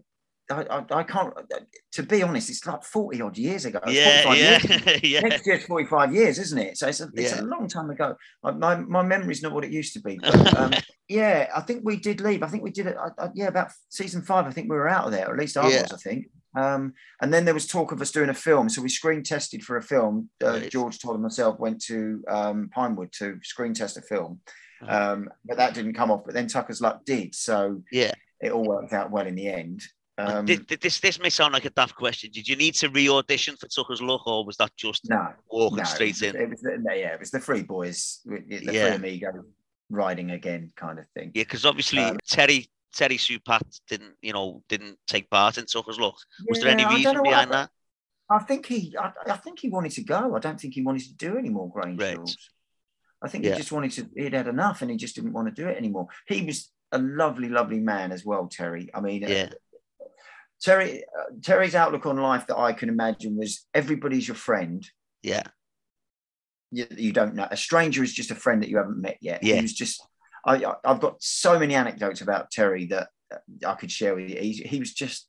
I, 0.50 0.62
I, 0.62 0.84
I, 0.90 1.02
can't. 1.02 1.32
To 1.92 2.02
be 2.02 2.22
honest, 2.22 2.50
it's 2.50 2.66
like 2.66 2.84
forty 2.84 3.22
odd 3.22 3.38
years 3.38 3.64
ago. 3.64 3.80
Yeah, 3.86 4.32
yeah, 4.34 4.98
yeah. 5.02 5.20
Next 5.20 5.46
year's 5.46 5.64
forty-five 5.64 6.14
years, 6.14 6.38
isn't 6.38 6.58
it? 6.58 6.76
So 6.76 6.88
it's 6.88 7.00
a, 7.00 7.08
it's 7.14 7.34
yeah. 7.34 7.40
a 7.40 7.44
long 7.44 7.66
time 7.66 7.88
ago. 7.90 8.16
My, 8.42 8.76
my 8.76 9.02
memory's 9.02 9.42
not 9.42 9.52
what 9.52 9.64
it 9.64 9.70
used 9.70 9.94
to 9.94 10.00
be. 10.00 10.18
But, 10.34 10.58
um, 10.58 10.72
yeah, 11.08 11.48
I 11.54 11.60
think 11.60 11.82
we 11.84 11.96
did 11.96 12.20
leave. 12.20 12.42
I 12.42 12.48
think 12.48 12.62
we 12.62 12.70
did 12.70 12.86
it. 12.86 12.96
I, 12.98 13.24
I, 13.24 13.30
yeah, 13.34 13.46
about 13.46 13.70
season 13.88 14.22
five. 14.22 14.46
I 14.46 14.50
think 14.50 14.70
we 14.70 14.76
were 14.76 14.88
out 14.88 15.06
of 15.06 15.12
there. 15.12 15.28
Or 15.28 15.34
at 15.34 15.40
least 15.40 15.56
I 15.56 15.68
yeah. 15.68 15.82
was. 15.82 15.92
I 15.92 15.96
think. 15.96 16.26
Um, 16.56 16.94
and 17.20 17.32
then 17.32 17.44
there 17.44 17.54
was 17.54 17.66
talk 17.66 17.92
of 17.92 18.00
us 18.00 18.12
doing 18.12 18.28
a 18.28 18.34
film. 18.34 18.68
So 18.68 18.82
we 18.82 18.88
screen 18.88 19.22
tested 19.22 19.64
for 19.64 19.76
a 19.76 19.82
film. 19.82 20.28
Uh. 20.42 20.60
George 20.60 20.98
Todd 20.98 21.14
and 21.14 21.22
myself 21.22 21.58
went 21.58 21.82
to 21.84 22.22
um, 22.28 22.70
Pinewood 22.74 23.12
to 23.18 23.38
screen 23.42 23.74
test 23.74 23.96
a 23.96 24.02
film. 24.02 24.40
Um, 24.86 25.30
but 25.44 25.56
that 25.56 25.74
didn't 25.74 25.94
come 25.94 26.10
off. 26.10 26.24
But 26.24 26.34
then 26.34 26.46
Tucker's 26.46 26.80
luck 26.80 27.04
did. 27.04 27.34
So 27.34 27.82
yeah, 27.90 28.12
it 28.40 28.52
all 28.52 28.64
worked 28.64 28.92
out 28.92 29.10
well 29.10 29.26
in 29.26 29.34
the 29.34 29.48
end. 29.48 29.82
Um, 30.16 30.44
did, 30.44 30.66
did 30.66 30.80
this 30.80 31.00
this 31.00 31.18
may 31.20 31.30
sound 31.30 31.54
like 31.54 31.64
a 31.64 31.70
daft 31.70 31.96
question. 31.96 32.30
Did 32.32 32.46
you 32.46 32.54
need 32.54 32.74
to 32.76 32.88
re-audition 32.88 33.56
for 33.56 33.66
Tucker's 33.66 34.00
Luck, 34.00 34.26
or 34.26 34.44
was 34.44 34.56
that 34.58 34.70
just 34.76 35.08
no, 35.08 35.28
walking 35.50 35.78
no, 35.78 35.84
straight 35.84 36.22
it 36.22 36.32
was, 36.32 36.34
in? 36.34 36.36
It 36.36 36.50
was 36.50 36.60
the, 36.60 36.82
yeah, 36.84 37.14
it 37.14 37.20
was 37.20 37.30
the 37.30 37.40
three 37.40 37.62
boys, 37.62 38.20
the 38.24 38.42
yeah. 38.48 38.60
three 38.96 38.96
amigos 38.96 39.44
riding 39.90 40.30
again, 40.30 40.70
kind 40.76 40.98
of 40.98 41.06
thing. 41.14 41.32
Yeah, 41.34 41.42
because 41.42 41.64
obviously 41.64 41.98
um, 41.98 42.18
Terry 42.28 42.68
Terry 42.94 43.16
Sue-Patt 43.16 43.66
didn't, 43.88 44.14
you 44.22 44.32
know, 44.32 44.62
didn't 44.68 44.98
take 45.06 45.28
part 45.28 45.58
in 45.58 45.66
Tucker's 45.66 45.98
Luck. 45.98 46.16
Was 46.48 46.58
yeah, 46.58 46.64
there 46.64 46.72
any 46.72 46.94
reason 46.94 47.22
behind 47.22 47.50
that? 47.50 47.70
I 48.30 48.38
think 48.38 48.66
he, 48.66 48.96
I, 48.98 49.10
I, 49.26 49.36
think 49.36 49.58
he 49.58 49.68
wanted 49.68 49.92
to 49.92 50.02
go. 50.02 50.34
I 50.34 50.38
don't 50.38 50.58
think 50.58 50.74
he 50.74 50.82
wanted 50.82 51.02
to 51.02 51.14
do 51.14 51.36
any 51.36 51.50
more 51.50 51.70
Grange 51.70 52.00
right. 52.00 52.18
I 53.22 53.28
think 53.28 53.44
yeah. 53.44 53.52
he 53.52 53.58
just 53.58 53.72
wanted 53.72 53.90
to. 53.92 54.08
He'd 54.16 54.32
had 54.32 54.48
enough, 54.48 54.82
and 54.82 54.90
he 54.90 54.96
just 54.96 55.14
didn't 55.14 55.32
want 55.32 55.48
to 55.48 55.62
do 55.62 55.68
it 55.68 55.76
anymore. 55.76 56.08
He 56.26 56.42
was 56.42 56.70
a 56.92 56.98
lovely, 56.98 57.48
lovely 57.48 57.80
man 57.80 58.12
as 58.12 58.24
well, 58.24 58.46
Terry. 58.46 58.90
I 58.94 59.00
mean, 59.00 59.22
yeah. 59.22 59.50
Terry 60.64 61.04
uh, 61.04 61.24
Terry's 61.42 61.74
outlook 61.74 62.06
on 62.06 62.16
life 62.16 62.46
that 62.46 62.58
I 62.58 62.72
can 62.72 62.88
imagine 62.88 63.36
was 63.36 63.66
everybody's 63.74 64.26
your 64.26 64.34
friend. 64.34 64.84
Yeah. 65.22 65.42
You, 66.70 66.86
you 66.90 67.12
don't 67.12 67.34
know. 67.34 67.46
A 67.50 67.56
stranger 67.56 68.02
is 68.02 68.12
just 68.12 68.30
a 68.30 68.34
friend 68.34 68.62
that 68.62 68.70
you 68.70 68.78
haven't 68.78 69.00
met 69.00 69.18
yet. 69.20 69.42
Yeah. 69.42 69.56
He 69.56 69.62
was 69.62 69.74
just. 69.74 70.04
I 70.46 70.64
I've 70.84 71.00
got 71.00 71.22
so 71.22 71.58
many 71.58 71.74
anecdotes 71.74 72.20
about 72.20 72.50
Terry 72.50 72.86
that 72.86 73.08
I 73.66 73.74
could 73.74 73.90
share 73.90 74.14
with 74.14 74.30
you. 74.30 74.36
He, 74.40 74.52
he 74.52 74.78
was 74.78 74.92
just. 74.92 75.28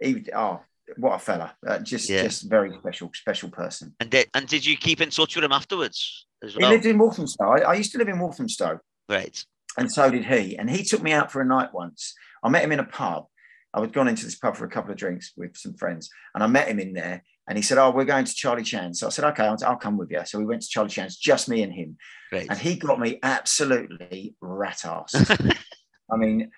He 0.00 0.24
oh 0.34 0.60
what 0.96 1.14
a 1.14 1.18
fella! 1.18 1.54
Uh, 1.66 1.78
just 1.78 2.10
yeah. 2.10 2.22
just 2.24 2.50
very 2.50 2.72
special 2.78 3.10
special 3.14 3.50
person. 3.50 3.94
And 4.00 4.10
did 4.10 4.28
and 4.34 4.46
did 4.48 4.66
you 4.66 4.76
keep 4.76 5.00
in 5.00 5.10
touch 5.10 5.36
with 5.36 5.44
him 5.44 5.52
afterwards? 5.52 6.26
As 6.42 6.56
well? 6.56 6.68
He 6.68 6.74
lived 6.74 6.86
in 6.86 6.98
Walthamstow. 6.98 7.44
I, 7.44 7.58
I 7.60 7.74
used 7.74 7.92
to 7.92 7.98
live 7.98 8.08
in 8.08 8.18
Walthamstow. 8.18 8.80
Right. 9.08 9.44
And 9.78 9.90
so 9.90 10.10
did 10.10 10.24
he. 10.24 10.56
And 10.58 10.68
he 10.68 10.82
took 10.82 11.02
me 11.02 11.12
out 11.12 11.30
for 11.32 11.40
a 11.40 11.46
night 11.46 11.72
once. 11.72 12.14
I 12.42 12.48
met 12.48 12.64
him 12.64 12.72
in 12.72 12.80
a 12.80 12.84
pub 12.84 13.26
I 13.74 13.80
was 13.80 13.90
gone 13.90 14.08
into 14.08 14.24
this 14.24 14.36
pub 14.36 14.56
for 14.56 14.64
a 14.64 14.70
couple 14.70 14.90
of 14.90 14.98
drinks 14.98 15.32
with 15.36 15.56
some 15.56 15.74
friends, 15.74 16.10
and 16.34 16.42
I 16.44 16.46
met 16.46 16.68
him 16.68 16.78
in 16.78 16.92
there. 16.92 17.22
And 17.48 17.58
he 17.58 17.62
said, 17.62 17.78
"Oh, 17.78 17.90
we're 17.90 18.04
going 18.04 18.24
to 18.24 18.34
Charlie 18.34 18.62
Chan's." 18.62 19.00
So 19.00 19.06
I 19.06 19.10
said, 19.10 19.24
"Okay, 19.24 19.44
I'll, 19.44 19.58
I'll 19.66 19.76
come 19.76 19.96
with 19.96 20.10
you." 20.10 20.20
So 20.24 20.38
we 20.38 20.44
went 20.44 20.62
to 20.62 20.68
Charlie 20.68 20.90
Chan's, 20.90 21.16
just 21.16 21.48
me 21.48 21.62
and 21.62 21.72
him, 21.72 21.96
Great. 22.30 22.48
and 22.48 22.58
he 22.58 22.76
got 22.76 23.00
me 23.00 23.18
absolutely 23.22 24.36
rat 24.40 24.84
ass. 24.84 25.14
I 26.12 26.16
mean, 26.16 26.50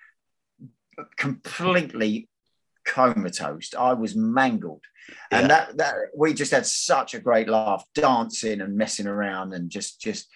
completely 1.17 2.29
comatose. 2.85 3.73
I 3.73 3.93
was 3.93 4.15
mangled, 4.15 4.83
yeah. 5.09 5.39
and 5.39 5.49
that 5.49 5.77
that 5.77 5.95
we 6.15 6.33
just 6.33 6.51
had 6.51 6.65
such 6.67 7.15
a 7.15 7.19
great 7.19 7.49
laugh, 7.49 7.83
dancing 7.95 8.61
and 8.61 8.77
messing 8.77 9.07
around, 9.07 9.53
and 9.53 9.71
just 9.71 9.99
just 9.99 10.27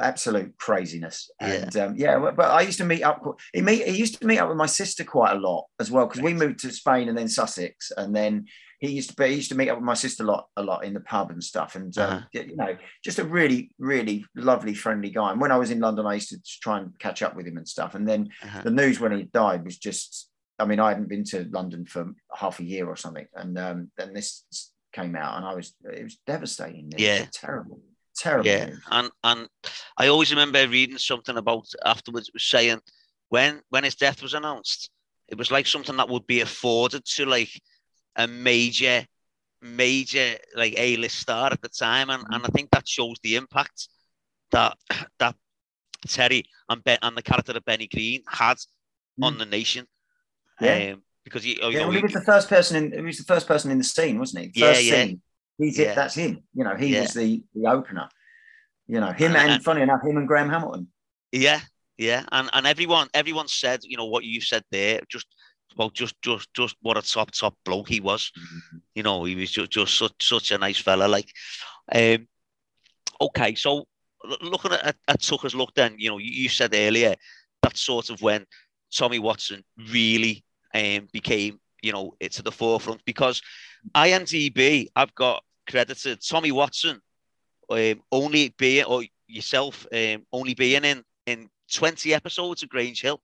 absolute 0.00 0.56
craziness. 0.58 1.30
And 1.40 1.74
yeah, 1.74 1.84
um, 1.84 1.94
yeah 1.96 2.18
but 2.18 2.50
I 2.50 2.62
used 2.62 2.78
to 2.78 2.84
meet 2.84 3.02
up. 3.02 3.22
He 3.52 3.62
meet 3.62 3.86
he 3.86 3.96
used 3.96 4.20
to 4.20 4.26
meet 4.26 4.38
up 4.38 4.48
with 4.48 4.56
my 4.56 4.66
sister 4.66 5.04
quite 5.04 5.32
a 5.32 5.38
lot 5.38 5.66
as 5.80 5.90
well 5.90 6.06
because 6.06 6.22
we 6.22 6.34
moved 6.34 6.60
to 6.60 6.70
Spain 6.70 7.08
and 7.08 7.16
then 7.16 7.28
Sussex, 7.28 7.92
and 7.96 8.14
then 8.14 8.46
he 8.80 8.92
used 8.92 9.10
to 9.10 9.16
be, 9.16 9.28
he 9.28 9.34
used 9.36 9.50
to 9.50 9.56
meet 9.56 9.68
up 9.68 9.78
with 9.78 9.84
my 9.84 9.94
sister 9.94 10.22
a 10.22 10.26
lot 10.26 10.48
a 10.56 10.62
lot 10.62 10.84
in 10.84 10.94
the 10.94 11.00
pub 11.00 11.30
and 11.30 11.42
stuff. 11.42 11.74
And 11.74 11.96
um, 11.98 12.10
uh-huh. 12.10 12.26
you 12.32 12.56
know, 12.56 12.76
just 13.04 13.18
a 13.18 13.24
really 13.24 13.70
really 13.78 14.24
lovely 14.34 14.74
friendly 14.74 15.10
guy. 15.10 15.32
And 15.32 15.40
when 15.40 15.52
I 15.52 15.58
was 15.58 15.70
in 15.70 15.80
London, 15.80 16.06
I 16.06 16.14
used 16.14 16.30
to 16.30 16.40
try 16.62 16.78
and 16.78 16.98
catch 16.98 17.22
up 17.22 17.36
with 17.36 17.46
him 17.46 17.56
and 17.56 17.68
stuff. 17.68 17.94
And 17.94 18.08
then 18.08 18.28
uh-huh. 18.42 18.62
the 18.62 18.70
news 18.70 19.00
when 19.00 19.12
he 19.12 19.24
died 19.24 19.64
was 19.64 19.78
just. 19.78 20.30
I 20.60 20.64
mean, 20.64 20.80
I 20.80 20.88
hadn't 20.88 21.08
been 21.08 21.22
to 21.26 21.48
London 21.52 21.86
for 21.86 22.10
half 22.34 22.58
a 22.58 22.64
year 22.64 22.88
or 22.88 22.96
something, 22.96 23.28
and 23.32 23.56
um, 23.56 23.92
then 23.96 24.12
this 24.12 24.42
came 24.92 25.14
out, 25.14 25.36
and 25.36 25.46
I 25.46 25.54
was 25.54 25.72
it 25.84 26.02
was 26.02 26.18
devastating. 26.26 26.88
It 26.92 26.98
yeah, 26.98 27.20
was 27.20 27.30
terrible 27.30 27.80
terrible. 28.18 28.48
Yeah, 28.48 28.70
and 28.90 29.10
and 29.24 29.48
I 29.96 30.08
always 30.08 30.30
remember 30.30 30.66
reading 30.68 30.98
something 30.98 31.36
about 31.36 31.66
afterwards. 31.84 32.28
It 32.28 32.34
was 32.34 32.44
saying 32.44 32.80
when 33.28 33.60
when 33.70 33.84
his 33.84 33.94
death 33.94 34.22
was 34.22 34.34
announced, 34.34 34.90
it 35.28 35.38
was 35.38 35.50
like 35.50 35.66
something 35.66 35.96
that 35.96 36.08
would 36.08 36.26
be 36.26 36.40
afforded 36.40 37.04
to 37.04 37.26
like 37.26 37.50
a 38.16 38.26
major, 38.26 39.04
major 39.62 40.36
like 40.54 40.74
A 40.76 40.96
list 40.96 41.18
star 41.20 41.50
at 41.52 41.62
the 41.62 41.68
time, 41.68 42.10
and, 42.10 42.24
and 42.30 42.44
I 42.44 42.48
think 42.48 42.70
that 42.70 42.88
shows 42.88 43.16
the 43.22 43.36
impact 43.36 43.88
that 44.52 44.76
that 45.18 45.34
Terry 46.06 46.44
and 46.68 46.82
ben, 46.84 46.98
and 47.02 47.16
the 47.16 47.22
character 47.22 47.52
of 47.52 47.64
Benny 47.64 47.86
Green 47.86 48.22
had 48.28 48.56
mm. 48.56 49.24
on 49.24 49.38
the 49.38 49.46
nation. 49.46 49.86
Yeah. 50.60 50.92
Um, 50.92 51.02
because 51.24 51.44
he, 51.44 51.58
oh, 51.62 51.68
yeah, 51.68 51.80
well, 51.80 51.90
he 51.90 52.00
was 52.00 52.14
the 52.14 52.22
first 52.22 52.48
person 52.48 52.76
in. 52.76 52.92
He 52.92 53.02
was 53.02 53.18
the 53.18 53.24
first 53.24 53.46
person 53.46 53.70
in 53.70 53.76
the 53.76 53.84
scene, 53.84 54.18
wasn't 54.18 54.44
he? 54.44 54.60
First 54.60 54.82
yeah, 54.82 54.96
yeah. 54.96 55.04
Scene. 55.04 55.22
He's 55.58 55.78
yeah. 55.78 55.92
it. 55.92 55.96
That's 55.96 56.14
him. 56.14 56.42
You 56.54 56.64
know, 56.64 56.76
he 56.76 56.94
yeah. 56.94 57.02
was 57.02 57.14
the 57.14 57.42
the 57.54 57.68
opener. 57.68 58.08
You 58.86 59.00
know, 59.00 59.12
him 59.12 59.36
and, 59.36 59.52
and 59.52 59.62
funny 59.62 59.82
enough, 59.82 60.02
him 60.02 60.16
and 60.16 60.26
Graham 60.26 60.48
Hamilton. 60.48 60.88
Yeah, 61.32 61.60
yeah, 61.98 62.24
and 62.32 62.48
and 62.52 62.66
everyone 62.66 63.08
everyone 63.12 63.48
said, 63.48 63.80
you 63.82 63.96
know, 63.96 64.06
what 64.06 64.24
you 64.24 64.40
said 64.40 64.62
there, 64.70 65.00
just 65.10 65.26
well, 65.76 65.90
just 65.90 66.14
just 66.22 66.48
just 66.54 66.76
what 66.80 66.96
a 66.96 67.02
top 67.02 67.30
top 67.32 67.54
bloke 67.64 67.88
he 67.88 68.00
was. 68.00 68.30
Mm-hmm. 68.38 68.76
You 68.94 69.02
know, 69.02 69.24
he 69.24 69.34
was 69.34 69.50
just 69.50 69.70
just 69.70 69.98
such 69.98 70.12
such 70.20 70.50
a 70.52 70.58
nice 70.58 70.78
fella. 70.78 71.06
Like, 71.06 71.30
um, 71.92 72.26
okay, 73.20 73.54
so 73.54 73.84
looking 74.40 74.72
at, 74.72 74.96
at 75.06 75.22
Tucker's 75.22 75.54
Luck, 75.54 75.72
then 75.74 75.96
you 75.98 76.08
know, 76.08 76.18
you, 76.18 76.30
you 76.30 76.48
said 76.48 76.74
earlier 76.74 77.14
that's 77.62 77.80
sort 77.80 78.10
of 78.10 78.22
when 78.22 78.46
Tommy 78.94 79.18
Watson 79.18 79.64
really 79.90 80.44
um, 80.74 81.08
became, 81.12 81.58
you 81.82 81.92
know, 81.92 82.14
it 82.20 82.32
to 82.32 82.42
the 82.42 82.52
forefront 82.52 83.04
because 83.04 83.42
IMDb, 83.94 84.88
I've 84.96 85.14
got 85.14 85.42
credited 85.68 86.20
Tommy 86.26 86.52
Watson 86.52 87.00
um, 87.70 88.02
only 88.10 88.54
being, 88.58 88.84
or 88.84 89.04
yourself 89.26 89.86
um, 89.92 90.24
only 90.32 90.54
being 90.54 90.84
in 90.84 91.04
in 91.26 91.48
20 91.72 92.14
episodes 92.14 92.62
of 92.62 92.70
Grange 92.70 93.02
Hill, 93.02 93.20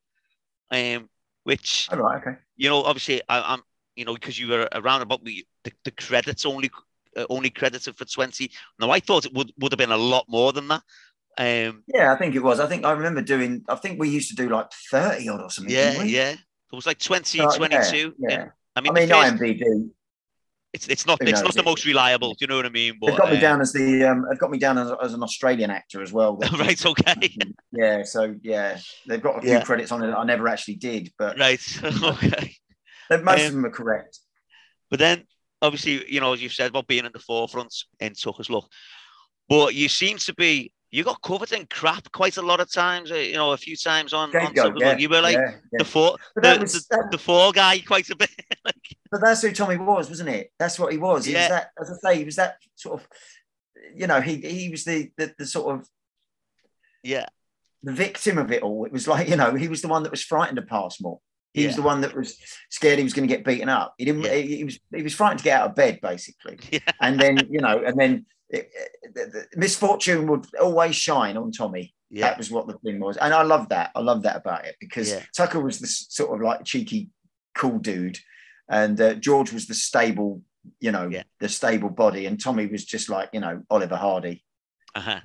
um, 0.71 1.09
which, 1.45 1.89
oh, 1.91 1.97
right, 1.97 2.21
okay. 2.21 2.37
you 2.57 2.69
know, 2.69 2.83
obviously 2.83 3.23
I, 3.29 3.55
am 3.55 3.63
you 3.97 4.05
know, 4.05 4.15
because 4.15 4.39
you 4.39 4.49
were 4.49 4.69
around 4.73 5.03
about 5.03 5.23
me, 5.23 5.45
the, 5.63 5.73
the 5.85 5.91
credits 5.93 6.45
only 6.45 6.71
uh, 7.17 7.27
only 7.31 7.51
credited 7.51 7.97
for 7.97 8.05
20. 8.05 8.51
Now, 8.81 8.91
I 8.91 9.01
thought 9.01 9.25
it 9.25 9.33
would, 9.35 9.53
would 9.61 9.73
have 9.73 9.79
been 9.79 9.93
a 9.93 9.97
lot 9.97 10.27
more 10.29 10.53
than 10.53 10.69
that. 10.69 10.83
Um, 11.37 11.83
yeah, 11.87 12.13
I 12.13 12.17
think 12.17 12.35
it 12.35 12.43
was. 12.43 12.61
I 12.61 12.67
think 12.67 12.85
I 12.85 12.93
remember 12.93 13.23
doing, 13.23 13.65
I 13.69 13.77
think 13.77 14.01
we 14.01 14.09
used 14.09 14.31
to 14.31 14.37
do 14.37 14.49
like 14.49 14.73
30 14.91 15.29
odd 15.29 15.41
or 15.41 15.51
something. 15.51 15.73
Yeah, 15.73 16.03
yeah. 16.03 16.31
It 16.33 16.77
was 16.77 16.87
like 16.87 16.99
20, 16.99 17.39
so, 17.39 17.57
22. 17.57 18.15
Yeah, 18.19 18.29
yeah. 18.29 18.49
I 18.77 18.81
mean, 18.81 18.91
I 18.91 19.01
mean 19.01 19.09
first, 19.09 19.43
IMDb. 19.43 19.91
It's, 20.75 20.89
it's 20.89 21.07
not 21.07 21.19
it's 21.21 21.41
not 21.41 21.55
the 21.55 21.63
most 21.63 21.87
reliable. 21.87 22.31
Do 22.31 22.39
you 22.41 22.47
know 22.49 22.57
what 22.57 22.67
I 22.67 22.71
mean? 22.71 22.99
But, 23.01 23.11
they've 23.11 23.19
got 23.19 23.31
me 23.31 23.37
uh, 23.37 23.41
down 23.41 23.61
as 23.61 23.73
the 23.73 24.03
um, 24.03 24.27
they've 24.29 24.39
got 24.41 24.51
me 24.51 24.59
down 24.59 24.77
as, 24.77 24.91
as 25.01 25.15
an 25.15 25.23
Australian 25.23 25.71
actor 25.71 26.03
as 26.03 26.13
well. 26.13 26.37
right. 26.59 26.85
Okay. 26.85 27.37
yeah. 27.73 28.03
So 28.03 28.35
yeah, 28.43 28.79
they've 29.07 29.23
got 29.23 29.39
a 29.39 29.41
few 29.41 29.51
yeah. 29.51 29.63
credits 29.63 29.93
on 29.93 30.03
it 30.03 30.09
that 30.09 30.19
I 30.19 30.25
never 30.25 30.49
actually 30.49 30.75
did, 30.75 31.13
but 31.17 31.39
right. 31.39 31.61
okay. 31.85 32.57
Most 33.09 33.29
um, 33.29 33.47
of 33.47 33.53
them 33.53 33.67
are 33.67 33.71
correct. 33.71 34.19
But 34.91 34.99
then, 34.99 35.23
obviously, 35.63 36.13
you 36.13 36.19
know, 36.19 36.33
as 36.33 36.43
you 36.43 36.49
said 36.49 36.71
about 36.71 36.89
being 36.89 37.07
at 37.07 37.13
the 37.13 37.21
forefront 37.21 37.73
in 38.01 38.15
Tucker's 38.15 38.51
Luck, 38.51 38.69
but 39.49 39.77
you 39.77 39.89
seem 39.89 40.19
to 40.19 40.35
be 40.35 40.73
you 40.95 41.03
got 41.03 41.21
covered 41.23 41.51
in 41.51 41.67
crap 41.67 42.11
quite 42.13 42.37
a 42.37 42.43
lot 42.43 42.61
of 42.61 42.71
times. 42.71 43.11
Uh, 43.11 43.17
you 43.17 43.35
know, 43.35 43.51
a 43.51 43.57
few 43.57 43.77
times 43.77 44.13
on. 44.13 44.35
on 44.37 44.53
yeah, 44.77 44.97
you 44.97 45.09
were 45.09 45.21
like 45.21 45.35
yeah, 45.35 45.51
yeah. 45.73 45.79
the 45.79 45.85
four, 45.85 46.17
the, 46.37 46.59
was, 46.61 46.73
the, 46.73 46.97
that, 46.97 47.11
the, 47.11 47.19
four 47.19 47.51
guy 47.51 47.81
quite 47.81 48.09
a 48.11 48.17
bit. 48.17 48.31
like, 48.65 48.77
but 49.11 49.21
that's 49.21 49.43
who 49.43 49.51
Tommy 49.51 49.77
was, 49.77 50.09
wasn't 50.09 50.29
it? 50.29 50.53
That's 50.57 50.79
what 50.79 50.93
he 50.93 50.99
was. 50.99 51.25
He 51.25 51.33
yeah. 51.33 51.41
was 51.41 51.49
that, 51.49 51.71
as 51.81 51.91
I 51.91 52.13
say, 52.13 52.19
he 52.19 52.25
was 52.25 52.37
that 52.37 52.59
sort 52.77 53.01
of. 53.01 53.09
You 53.97 54.07
know, 54.07 54.21
he 54.21 54.37
he 54.37 54.69
was 54.69 54.85
the 54.85 55.11
the, 55.17 55.35
the 55.37 55.47
sort 55.47 55.75
of. 55.75 55.89
Yeah. 57.03 57.27
The 57.83 57.93
victim 57.93 58.39
of 58.39 58.53
it 58.53 58.63
all. 58.63 58.85
It 58.85 58.93
was 58.93 59.09
like 59.09 59.29
you 59.29 59.37
know 59.37 59.57
he 59.57 59.67
was 59.67 59.83
the 59.83 59.89
one 59.89 60.05
that 60.05 60.13
was 60.13 60.23
frightened 60.23 60.59
of 60.59 60.69
Passmore. 60.69 61.19
He 61.55 61.63
yeah. 61.63 61.69
was 61.69 61.77
the 61.77 61.83
one 61.83 62.03
that 62.03 62.17
was 62.17 62.39
scared 62.71 62.99
he 62.99 63.05
was 63.05 63.15
going 63.15 63.29
to 63.29 63.35
get 63.35 63.45
beaten 63.45 63.69
up. 63.69 63.95
He 63.99 64.05
didn't. 64.05 64.23
Yeah. 64.23 64.35
He, 64.35 64.57
he, 64.59 64.65
was. 64.65 64.79
He 64.95 65.03
was 65.03 65.15
frightened 65.15 65.39
to 65.39 65.45
get 65.45 65.61
out 65.61 65.71
of 65.71 65.75
bed, 65.75 65.99
basically. 66.01 66.61
Yeah. 66.71 66.93
And 67.01 67.19
then 67.19 67.49
you 67.51 67.61
know, 67.61 67.83
and 67.85 67.99
then 67.99 68.27
it, 68.55 68.71
it, 69.03 69.15
the, 69.15 69.47
misfortune 69.57 70.27
would 70.27 70.47
always 70.57 70.97
shine 70.97 71.37
on 71.37 71.53
Tommy. 71.53 71.95
Yeah. 72.11 72.29
That 72.29 72.39
was 72.39 72.51
what 72.51 72.67
the 72.69 72.79
thing 72.79 73.01
was, 73.01 73.17
and 73.17 73.35
I 73.35 73.43
love 73.43 73.71
that. 73.71 73.91
I 73.95 74.01
love 74.01 74.23
that 74.23 74.37
about 74.37 74.67
it 74.67 74.77
because 74.79 75.11
yeah. 75.11 75.23
Tucker 75.37 75.61
was 75.61 75.81
the 75.81 75.89
sort 75.89 76.35
of 76.35 76.45
like 76.45 76.65
cheeky, 76.65 77.11
cool 77.57 77.79
dude, 77.79 78.19
and 78.69 79.01
uh, 79.01 79.15
George 79.15 79.53
was 79.53 79.67
the 79.67 79.75
stable, 79.75 80.43
you 80.79 80.93
know, 80.93 81.09
yeah. 81.09 81.25
the 81.41 81.49
stable 81.49 81.91
body, 81.91 82.27
and 82.27 82.41
Tommy 82.41 82.67
was 82.67 82.85
just 82.85 83.09
like 83.09 83.31
you 83.33 83.41
know 83.41 83.63
Oliver 83.69 83.97
Hardy. 83.97 84.45
Uh-huh. 84.95 85.21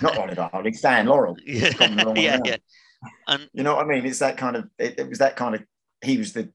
Not 0.00 0.16
Oliver 0.16 0.48
Hardy, 0.50 0.72
Stan 0.72 1.04
Laurel. 1.06 1.36
yeah, 1.44 1.72
yeah, 2.16 2.38
yeah. 2.44 2.56
And 3.26 3.50
you 3.52 3.62
know 3.62 3.74
what 3.74 3.84
I 3.84 3.88
mean? 3.88 4.06
It's 4.06 4.20
that 4.20 4.38
kind 4.38 4.56
of. 4.56 4.68
It, 4.78 5.00
it 5.00 5.08
was 5.08 5.18
that 5.18 5.36
kind 5.36 5.54
of. 5.54 5.62
He 6.02 6.16
was 6.16 6.32
the 6.32 6.50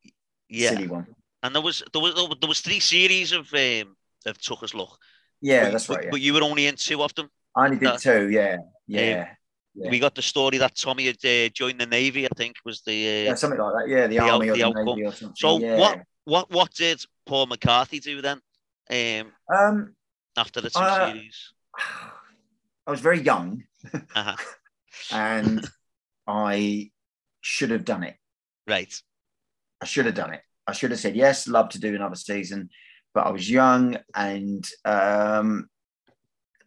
yeah. 0.50 0.72
silly 0.72 0.88
one. 0.88 1.06
And 1.44 1.54
there 1.54 1.62
was 1.62 1.84
there 1.94 2.02
was 2.02 2.16
there 2.16 2.50
was 2.50 2.62
three 2.62 2.80
series 2.80 3.32
of 3.32 3.54
um, 3.54 3.96
of 4.26 4.42
Tucker's 4.42 4.74
Luck. 4.74 4.98
Yeah, 5.42 5.66
but, 5.66 5.72
that's 5.72 5.90
right. 5.90 6.04
Yeah. 6.04 6.10
But 6.12 6.22
you 6.22 6.34
were 6.34 6.44
only 6.44 6.68
in 6.68 6.76
two 6.76 7.02
of 7.04 7.14
them. 7.16 7.30
I 7.56 7.66
only 7.66 7.78
did 7.78 7.98
two. 8.00 8.30
Yeah, 8.30 8.58
yeah. 8.88 9.22
Um, 9.22 9.28
yeah. 9.76 9.92
We 9.92 10.00
got 10.00 10.16
the 10.16 10.22
story 10.22 10.58
that 10.58 10.76
Tommy 10.76 11.06
had 11.06 11.24
uh, 11.24 11.50
joined 11.50 11.80
the 11.80 11.86
navy. 11.86 12.26
I 12.26 12.30
think 12.36 12.56
was 12.66 12.82
the 12.82 12.94
uh, 12.94 13.30
yeah 13.30 13.36
something 13.36 13.60
like 13.60 13.74
that. 13.74 13.90
Yeah, 13.90 14.08
the, 14.08 14.18
the 14.18 14.20
army 14.20 14.50
out, 14.50 14.56
or 14.56 14.58
the, 14.58 14.74
the 14.74 14.84
navy 14.84 15.06
or 15.06 15.14
something. 15.14 15.36
So 15.36 15.60
yeah. 15.60 15.78
what 15.78 16.02
what 16.26 16.52
what 16.52 16.74
did 16.74 17.04
Paul 17.26 17.46
McCarthy 17.46 18.00
do 18.00 18.22
then? 18.22 18.40
Um, 18.90 19.32
um 19.54 19.96
after 20.36 20.62
the 20.62 20.70
two 20.70 20.80
uh, 20.80 21.12
series, 21.12 21.54
I 22.88 22.92
was 22.92 23.02
very 23.02 23.22
young, 23.22 23.64
uh-huh. 23.94 24.36
and 25.12 25.68
I 26.28 26.90
should 27.42 27.70
have 27.72 27.86
done 27.86 28.04
it. 28.04 28.16
Right. 28.68 28.94
I 29.80 29.86
should 29.86 30.08
have 30.08 30.16
done 30.16 30.34
it. 30.34 30.42
I 30.66 30.74
should 30.74 30.92
have 30.92 31.00
said 31.00 31.16
yes. 31.16 31.48
Love 31.48 31.70
to 31.70 31.80
do 31.80 31.94
another 31.94 32.16
season 32.16 32.70
but 33.18 33.26
I 33.26 33.32
was 33.32 33.50
young 33.50 33.98
and 34.14 34.64
um, 34.86 35.68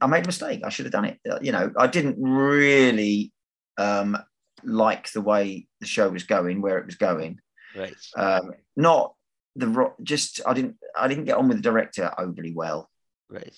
I 0.00 0.08
made 0.08 0.24
a 0.24 0.26
mistake. 0.26 0.62
I 0.64 0.68
should 0.68 0.86
have 0.86 0.92
done 0.92 1.04
it. 1.04 1.20
Uh, 1.30 1.38
you 1.40 1.52
know, 1.52 1.70
I 1.78 1.86
didn't 1.86 2.16
really 2.20 3.30
um, 3.78 4.18
like 4.64 5.12
the 5.12 5.20
way 5.20 5.68
the 5.78 5.86
show 5.86 6.08
was 6.08 6.24
going, 6.24 6.60
where 6.60 6.78
it 6.78 6.86
was 6.86 6.96
going. 6.96 7.38
Right. 7.76 7.94
Um, 8.16 8.50
not 8.76 9.14
the 9.54 9.92
just 10.02 10.40
I 10.44 10.54
didn't 10.54 10.74
I 10.96 11.06
didn't 11.06 11.26
get 11.26 11.36
on 11.36 11.46
with 11.46 11.58
the 11.58 11.62
director 11.62 12.10
overly 12.18 12.52
well. 12.52 12.90
Right. 13.28 13.54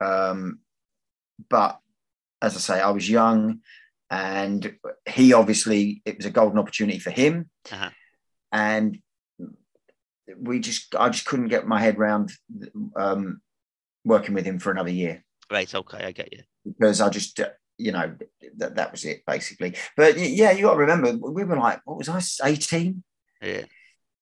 Um, 0.00 0.58
but 1.48 1.78
as 2.42 2.56
I 2.56 2.58
say, 2.58 2.80
I 2.80 2.90
was 2.90 3.08
young, 3.08 3.60
and 4.10 4.74
he 5.08 5.32
obviously 5.32 6.02
it 6.04 6.16
was 6.16 6.26
a 6.26 6.30
golden 6.30 6.58
opportunity 6.58 6.98
for 6.98 7.10
him, 7.10 7.50
uh-huh. 7.70 7.90
and 8.50 8.98
we 10.38 10.60
just 10.60 10.94
I 10.94 11.08
just 11.08 11.26
couldn't 11.26 11.48
get 11.48 11.66
my 11.66 11.80
head 11.80 11.98
around 11.98 12.32
um, 12.96 13.40
working 14.04 14.34
with 14.34 14.44
him 14.44 14.58
for 14.58 14.70
another 14.70 14.90
year. 14.90 15.24
Right. 15.50 15.72
Okay, 15.72 16.04
I 16.04 16.12
get 16.12 16.32
you. 16.32 16.42
Because 16.64 17.00
I 17.00 17.08
just 17.08 17.38
uh, 17.40 17.50
you 17.78 17.92
know 17.92 18.14
that 18.58 18.76
that 18.76 18.92
was 18.92 19.04
it 19.04 19.22
basically. 19.26 19.74
But 19.96 20.18
yeah, 20.18 20.52
you 20.52 20.62
got 20.62 20.74
to 20.74 20.78
remember 20.78 21.12
we 21.12 21.44
were 21.44 21.56
like 21.56 21.80
what 21.84 21.98
was 21.98 22.08
I 22.08 22.48
eighteen? 22.48 23.02
Yeah. 23.40 23.64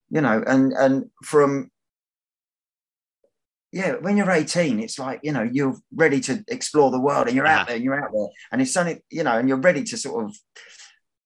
You 0.09 0.21
know, 0.21 0.43
and 0.45 0.73
and 0.73 1.09
from 1.23 1.71
yeah, 3.71 3.93
when 3.93 4.17
you're 4.17 4.29
18, 4.29 4.81
it's 4.81 4.99
like, 4.99 5.21
you 5.23 5.31
know, 5.31 5.47
you're 5.49 5.77
ready 5.95 6.19
to 6.21 6.43
explore 6.49 6.91
the 6.91 6.99
world 6.99 7.27
and 7.27 7.35
you're 7.35 7.47
out 7.47 7.61
uh-huh. 7.61 7.65
there 7.67 7.75
and 7.77 7.85
you're 7.85 8.03
out 8.03 8.11
there. 8.13 8.27
And 8.51 8.61
it's 8.61 8.73
something, 8.73 8.99
you 9.09 9.23
know, 9.23 9.37
and 9.37 9.47
you're 9.47 9.57
ready 9.57 9.83
to 9.83 9.97
sort 9.97 10.25
of 10.25 10.35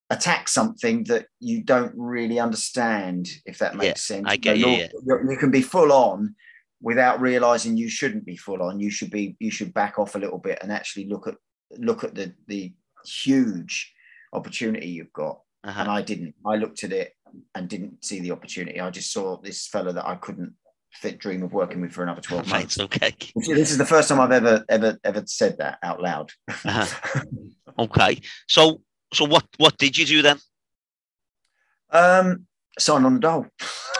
attack 0.09 0.47
something 0.47 1.03
that 1.05 1.27
you 1.39 1.63
don't 1.63 1.93
really 1.95 2.39
understand, 2.39 3.27
if 3.45 3.57
that 3.59 3.75
makes 3.75 4.09
yeah, 4.09 4.15
sense. 4.15 4.25
I 4.27 4.37
get 4.37 4.57
you. 4.57 4.67
Yeah. 4.67 4.87
You 5.05 5.37
can 5.37 5.51
be 5.51 5.61
full 5.61 5.91
on 5.91 6.35
without 6.81 7.19
realizing 7.19 7.77
you 7.77 7.89
shouldn't 7.89 8.25
be 8.25 8.37
full 8.37 8.61
on. 8.61 8.79
You 8.79 8.91
should 8.91 9.11
be. 9.11 9.35
You 9.39 9.51
should 9.51 9.73
back 9.73 9.97
off 9.97 10.15
a 10.15 10.19
little 10.19 10.39
bit 10.39 10.59
and 10.61 10.71
actually 10.71 11.07
look 11.07 11.27
at 11.27 11.35
look 11.77 12.03
at 12.03 12.15
the 12.15 12.33
the 12.47 12.73
huge 13.05 13.93
opportunity 14.33 14.87
you've 14.87 15.13
got. 15.13 15.39
Uh-huh. 15.63 15.81
And 15.81 15.89
I 15.89 16.01
didn't. 16.01 16.35
I 16.45 16.55
looked 16.55 16.83
at 16.83 16.91
it 16.91 17.13
and 17.55 17.67
didn't 17.67 18.05
see 18.05 18.19
the 18.19 18.31
opportunity. 18.31 18.79
I 18.79 18.89
just 18.91 19.11
saw 19.11 19.37
this 19.37 19.67
fella 19.67 19.93
that 19.93 20.07
I 20.07 20.15
couldn't 20.15 20.53
fit 20.93 21.19
dream 21.19 21.43
of 21.43 21.51
working 21.51 21.81
with 21.81 21.91
for 21.91 22.03
another 22.03 22.21
12 22.21 22.47
months. 22.47 22.79
okay. 22.79 23.13
This 23.35 23.71
is 23.71 23.77
the 23.77 23.85
first 23.85 24.09
time 24.09 24.19
I've 24.19 24.31
ever 24.31 24.63
ever 24.69 24.97
ever 25.03 25.23
said 25.25 25.57
that 25.57 25.79
out 25.83 26.01
loud. 26.01 26.31
uh-huh. 26.47 27.21
Okay. 27.77 28.21
So 28.47 28.79
so 29.15 29.25
what 29.25 29.45
what 29.57 29.77
did 29.77 29.97
you 29.97 30.05
do 30.05 30.21
then? 30.21 30.39
Um, 31.91 32.45
sign 32.77 33.05
on 33.05 33.15
the 33.15 33.19
dole. 33.19 33.45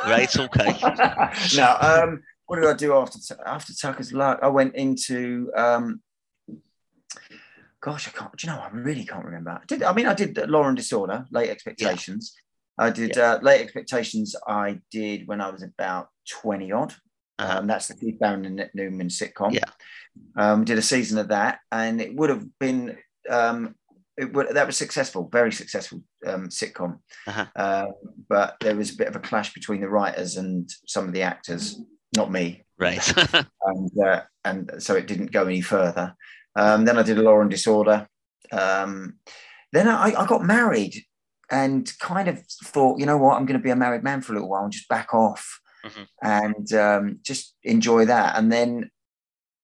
Right. 0.06 0.36
Okay. 0.38 0.76
now, 1.56 1.78
Um, 1.80 2.22
what 2.46 2.58
did 2.58 2.66
I 2.66 2.74
do 2.74 2.94
after 2.94 3.20
after 3.46 3.74
Tucker's 3.74 4.14
luck? 4.14 4.40
I 4.42 4.48
went 4.48 4.76
into. 4.76 5.52
Um, 5.56 6.02
gosh, 7.82 8.08
I 8.08 8.12
can't. 8.12 8.36
Do 8.38 8.48
you 8.48 8.54
know? 8.54 8.60
I 8.60 8.70
really 8.72 9.06
can't 9.06 9.26
remember. 9.26 9.52
I 9.52 9.66
did. 9.66 9.84
I 9.84 9.94
mean, 9.94 10.06
I 10.06 10.14
did 10.14 10.38
Law 10.50 10.68
and 10.68 10.78
Disorder, 10.78 11.26
Late 11.32 11.50
Expectations. 11.50 12.34
Yeah. 12.36 12.86
I 12.86 12.90
did 12.90 13.16
yeah. 13.16 13.34
uh, 13.34 13.40
Late 13.42 13.62
Expectations. 13.62 14.36
I 14.48 14.80
did 14.92 15.28
when 15.28 15.42
I 15.42 15.50
was 15.50 15.64
about 15.64 16.10
twenty 16.30 16.72
odd. 16.72 16.94
Uh-huh. 17.38 17.60
Um, 17.60 17.68
that's 17.68 17.88
the 17.88 17.96
Keith 17.96 18.20
Barron 18.20 18.46
and 18.46 18.70
Newman 18.74 19.10
sitcom. 19.10 19.54
Yeah. 19.54 19.70
Um, 20.38 20.64
did 20.64 20.78
a 20.78 20.82
season 20.82 21.18
of 21.18 21.30
that, 21.30 21.60
and 21.72 22.00
it 22.00 22.16
would 22.16 22.30
have 22.30 22.46
been 22.60 22.98
um, 23.30 23.76
it, 24.18 24.54
that 24.54 24.68
was 24.68 24.78
successful, 24.78 25.30
very 25.32 25.52
successful 25.52 26.02
um, 26.26 26.48
sitcom. 26.50 27.00
Uh-huh. 27.28 27.46
Uh, 27.56 27.86
but 28.30 28.56
there 28.62 28.76
was 28.76 28.92
a 28.94 28.98
bit 28.98 29.08
of 29.08 29.16
a 29.16 29.20
clash 29.20 29.54
between 29.54 29.82
the 29.82 29.90
writers 29.90 30.38
and 30.38 30.70
some 30.88 31.06
of 31.08 31.14
the 31.14 31.22
actors, 31.22 31.80
not 32.16 32.32
me. 32.32 32.64
Right. 32.78 33.14
and 33.64 33.92
uh, 34.04 34.22
and 34.44 34.72
so 34.80 34.96
it 34.96 35.08
didn't 35.08 35.32
go 35.32 35.46
any 35.46 35.62
further. 35.62 36.16
Um, 36.56 36.86
then 36.86 36.98
I 36.98 37.04
did 37.04 37.18
a 37.18 37.22
Law 37.22 37.42
and 37.42 37.50
Disorder. 37.50 38.08
Um, 38.52 39.16
then 39.74 39.88
I, 39.88 40.14
I 40.14 40.26
got 40.26 40.44
married 40.46 41.04
and 41.52 41.92
kind 42.00 42.28
of 42.28 42.42
thought, 42.64 43.00
you 43.00 43.06
know 43.06 43.18
what, 43.18 43.36
I'm 43.36 43.46
going 43.46 43.60
to 43.60 43.64
be 43.64 43.70
a 43.70 43.76
married 43.76 44.04
man 44.04 44.22
for 44.22 44.32
a 44.32 44.36
little 44.36 44.50
while 44.50 44.64
and 44.64 44.72
just 44.72 44.88
back 44.90 45.14
off 45.14 45.60
Mhm. 45.86 46.08
and 46.24 46.74
um, 46.74 47.20
just 47.22 47.56
enjoy 47.64 48.06
that. 48.06 48.38
And 48.38 48.52
then 48.52 48.90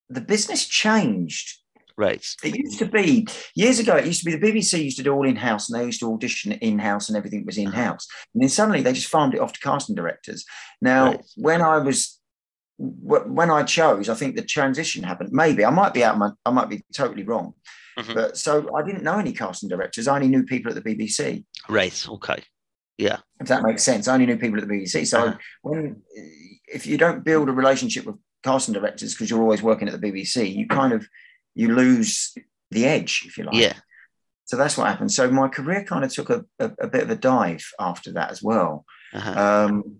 the 0.09 0.21
business 0.21 0.67
changed. 0.67 1.57
It 2.01 2.55
used 2.57 2.79
to 2.79 2.85
be 2.85 3.27
years 3.55 3.79
ago. 3.79 3.95
It 3.95 4.05
used 4.05 4.23
to 4.23 4.25
be 4.25 4.35
the 4.35 4.51
BBC 4.51 4.83
used 4.83 4.97
to 4.97 5.03
do 5.03 5.13
all 5.13 5.27
in 5.27 5.35
house, 5.35 5.69
and 5.69 5.79
they 5.79 5.85
used 5.85 5.99
to 6.01 6.11
audition 6.11 6.51
in 6.53 6.79
house, 6.79 7.07
and 7.09 7.17
everything 7.17 7.45
was 7.45 7.57
in 7.57 7.71
house. 7.71 8.07
And 8.33 8.41
then 8.41 8.49
suddenly 8.49 8.81
they 8.81 8.93
just 8.93 9.07
farmed 9.07 9.33
it 9.35 9.39
off 9.39 9.53
to 9.53 9.59
casting 9.59 9.95
directors. 9.95 10.45
Now, 10.81 11.05
Right. 11.11 11.21
when 11.35 11.61
I 11.61 11.77
was 11.77 12.17
when 12.77 13.51
I 13.51 13.61
chose, 13.61 14.09
I 14.09 14.15
think 14.15 14.35
the 14.35 14.41
transition 14.41 15.03
happened. 15.03 15.29
Maybe 15.31 15.63
I 15.63 15.69
might 15.69 15.93
be 15.93 16.03
out. 16.03 16.17
My, 16.17 16.31
I 16.47 16.49
might 16.49 16.67
be 16.67 16.81
totally 16.95 17.21
wrong. 17.21 17.53
Mhm. 17.99 18.15
But 18.15 18.37
so 18.37 18.75
I 18.75 18.81
didn't 18.81 19.03
know 19.03 19.19
any 19.19 19.33
casting 19.33 19.69
directors. 19.69 20.07
I 20.07 20.15
only 20.15 20.29
knew 20.29 20.43
people 20.43 20.71
at 20.75 20.81
the 20.83 20.95
BBC. 20.95 21.45
Right. 21.69 22.03
Okay. 22.09 22.41
Yeah. 22.97 23.17
If 23.39 23.49
that 23.49 23.61
makes 23.61 23.83
sense, 23.83 24.07
I 24.07 24.15
only 24.15 24.25
knew 24.25 24.37
people 24.37 24.59
at 24.59 24.67
the 24.67 24.73
BBC. 24.73 25.05
So 25.05 25.19
Uh-huh. 25.27 25.37
when 25.61 26.01
if 26.67 26.87
you 26.87 26.97
don't 26.97 27.23
build 27.23 27.49
a 27.49 27.51
relationship 27.51 28.05
with 28.05 28.15
casting 28.43 28.73
directors 28.73 29.13
because 29.13 29.29
you're 29.29 29.41
always 29.43 29.61
working 29.61 29.87
at 29.87 29.93
the 29.93 29.99
BBC, 30.11 30.47
you 30.47 30.65
kind 30.67 30.91
of 30.93 31.07
you 31.55 31.73
lose 31.75 32.33
the 32.71 32.85
edge, 32.85 33.23
if 33.25 33.37
you 33.37 33.43
like. 33.45 33.55
Yeah. 33.55 33.73
So 34.45 34.57
that's 34.57 34.77
what 34.77 34.87
happened. 34.87 35.11
So 35.11 35.29
my 35.31 35.47
career 35.47 35.83
kind 35.83 36.03
of 36.03 36.11
took 36.13 36.29
a, 36.29 36.45
a, 36.59 36.71
a 36.81 36.87
bit 36.87 37.03
of 37.03 37.09
a 37.09 37.15
dive 37.15 37.65
after 37.79 38.11
that 38.13 38.31
as 38.31 38.41
well. 38.43 38.85
Uh-huh. 39.13 39.65
Um, 39.69 39.97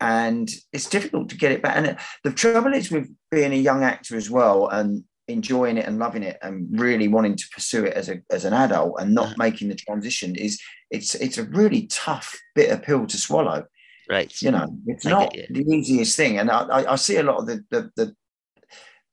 and 0.00 0.50
it's 0.72 0.88
difficult 0.88 1.28
to 1.30 1.36
get 1.36 1.52
it 1.52 1.62
back. 1.62 1.76
And 1.76 1.96
the 2.24 2.32
trouble 2.32 2.72
is 2.74 2.90
with 2.90 3.08
being 3.30 3.52
a 3.52 3.56
young 3.56 3.82
actor 3.84 4.16
as 4.16 4.28
well 4.30 4.68
and 4.68 5.04
enjoying 5.28 5.78
it 5.78 5.86
and 5.86 5.98
loving 5.98 6.22
it 6.22 6.38
and 6.42 6.68
really 6.78 7.08
wanting 7.08 7.36
to 7.36 7.48
pursue 7.50 7.84
it 7.84 7.94
as 7.94 8.10
a 8.10 8.20
as 8.30 8.44
an 8.44 8.52
adult 8.52 9.00
and 9.00 9.14
not 9.14 9.26
Uh-huh. 9.26 9.34
making 9.38 9.68
the 9.68 9.74
transition 9.74 10.34
is 10.34 10.60
it's 10.90 11.14
it's 11.14 11.38
a 11.38 11.44
really 11.44 11.86
tough 11.86 12.38
bitter 12.54 12.76
pill 12.76 13.06
to 13.06 13.16
swallow. 13.16 13.64
right. 14.10 14.30
You 14.42 14.50
know, 14.50 14.78
it's 14.86 15.06
I 15.06 15.10
not 15.10 15.32
the 15.32 15.64
easiest 15.74 16.16
thing. 16.16 16.38
And 16.38 16.50
I, 16.50 16.60
I, 16.64 16.92
I 16.92 16.96
see 16.96 17.16
a 17.16 17.22
lot 17.22 17.38
of 17.38 17.46
the 17.46 17.64
the 17.70 17.90
the, 17.96 18.14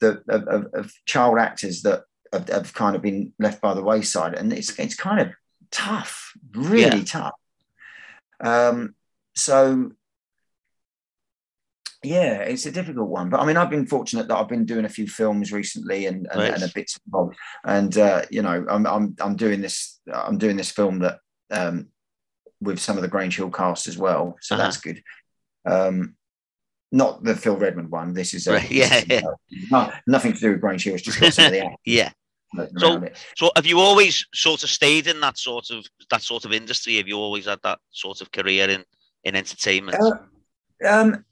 the 0.02 0.22
of, 0.28 0.44
of, 0.48 0.68
of 0.74 0.94
child 1.06 1.40
actors 1.40 1.82
that 1.84 2.04
have, 2.34 2.50
have 2.50 2.74
kind 2.74 2.96
of 2.96 3.02
been 3.02 3.32
left 3.40 3.62
by 3.62 3.74
the 3.74 3.84
wayside, 3.84 4.34
and 4.36 4.52
it's 4.52 4.78
it's 4.78 4.96
kind 4.96 5.22
of 5.22 5.30
tough, 5.72 6.34
really 6.54 7.04
tough. 7.04 7.34
Um, 8.42 8.96
so 9.36 9.92
yeah, 12.04 12.40
it's 12.40 12.66
a 12.66 12.72
difficult 12.72 13.10
one. 13.10 13.30
But 13.30 13.42
I 13.42 13.46
mean, 13.46 13.58
I've 13.58 13.70
been 13.70 13.86
fortunate 13.86 14.28
that 14.28 14.36
I've 14.38 14.48
been 14.48 14.66
doing 14.66 14.86
a 14.86 14.90
few 14.90 15.08
films 15.08 15.52
recently 15.52 16.08
and 16.08 16.28
and, 16.32 16.42
Right. 16.42 16.54
and 16.54 16.64
a 16.64 16.72
and 16.76 16.86
bobs. 17.06 17.38
And 17.64 17.98
uh, 17.98 18.24
you 18.32 18.42
know, 18.42 18.66
I'm 18.70 18.88
I'm 18.88 19.16
I'm 19.20 19.36
doing 19.36 19.62
this 19.62 20.00
I'm 20.12 20.38
doing 20.38 20.58
this 20.58 20.72
film 20.72 21.00
that 21.00 21.20
um, 21.52 21.88
with 22.60 22.80
some 22.80 22.98
of 22.98 23.04
the 23.04 23.08
Grange 23.08 23.38
Hill 23.38 23.52
cast 23.52 23.88
as 23.88 23.98
well. 23.98 24.38
So 24.42 24.56
Uh-huh. 24.56 24.64
that's 24.64 24.78
good. 24.78 25.04
Um, 25.66 26.16
not 26.92 27.24
the 27.24 27.36
Phil 27.36 27.56
Redmond 27.58 27.90
one. 27.90 28.14
This 28.14 28.34
is 28.34 28.48
uh, 28.48 28.54
Right, 28.54 28.72
yeah, 28.72 29.02
yeah. 29.10 29.22
no- 29.70 29.92
nothing 30.08 30.34
to 30.34 30.40
do 30.40 30.52
with 30.60 30.82
Hill. 30.82 30.96
It's 30.96 31.04
just 31.04 31.20
got 31.20 31.34
some 31.34 31.46
of 31.46 31.52
the 31.52 31.70
Yeah. 31.86 32.12
it. 32.58 33.18
So 33.38 33.50
have 33.56 33.66
you 33.66 33.80
always 33.80 34.26
sort 34.34 34.64
of 34.64 34.70
stayed 34.70 35.08
in 35.08 35.22
that 35.22 35.38
sort 35.38 35.70
of 35.70 35.86
that 36.10 36.22
sort 36.22 36.44
of 36.46 36.52
industry? 36.52 36.98
Have 36.98 37.08
you 37.08 37.18
always 37.18 37.46
had 37.46 37.60
that 37.64 37.80
sort 37.92 38.20
of 38.22 38.32
career 38.32 38.70
in 38.70 38.84
in 39.24 39.36
entertainment? 39.36 39.98
Uh, 40.04 40.88
um, 40.88 41.24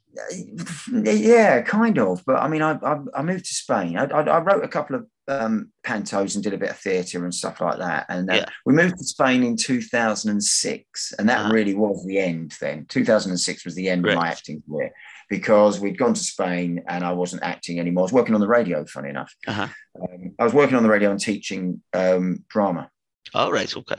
yeah, 0.92 1.62
kind 1.62 2.00
of. 2.00 2.24
But 2.26 2.38
I 2.38 2.48
mean, 2.48 2.62
I 2.62 2.72
I, 2.82 3.00
I 3.16 3.22
moved 3.22 3.46
to 3.46 3.54
Spain. 3.54 3.98
I, 3.98 4.06
I, 4.06 4.22
I 4.22 4.40
wrote 4.40 4.64
a 4.64 4.68
couple 4.70 4.96
of 4.96 5.08
um, 5.28 5.72
pantos 5.84 6.36
and 6.36 6.44
did 6.44 6.54
a 6.54 6.58
bit 6.58 6.70
of 6.72 6.78
theatre 6.78 7.24
and 7.24 7.34
stuff 7.36 7.60
like 7.62 7.80
that. 7.80 8.06
And 8.10 8.32
uh, 8.32 8.36
Yeah. 8.36 8.46
we 8.66 8.74
moved 8.74 8.98
to 8.98 9.04
Spain 9.04 9.44
in 9.44 9.58
2006, 9.58 11.14
and 11.20 11.30
that 11.30 11.40
Uh-huh. 11.40 11.52
really 11.54 11.76
was 11.76 12.06
the 12.06 12.20
end. 12.20 12.56
Then 12.62 12.86
2006 12.88 13.66
was 13.66 13.76
the 13.76 13.90
end 13.90 14.08
of 14.08 14.16
my 14.16 14.30
acting 14.30 14.64
career 14.70 14.92
because 15.30 15.80
we'd 15.80 15.98
gone 15.98 16.14
to 16.14 16.24
Spain 16.24 16.84
and 16.88 17.04
I 17.04 17.12
wasn't 17.14 17.44
acting 17.44 17.80
anymore. 17.80 18.02
I 18.02 18.06
was 18.06 18.14
working 18.14 18.36
on 18.36 18.42
the 18.42 18.48
radio. 18.48 18.86
Funny 18.86 19.10
enough, 19.10 19.34
Uh-huh. 19.48 19.68
um, 20.02 20.36
I 20.40 20.44
was 20.44 20.54
working 20.54 20.76
on 20.76 20.84
the 20.84 20.90
radio 20.90 21.12
and 21.12 21.20
teaching 21.20 21.82
um, 21.94 22.44
drama. 22.50 22.90
All 23.34 23.52
right. 23.52 23.76
Okay. 23.78 23.98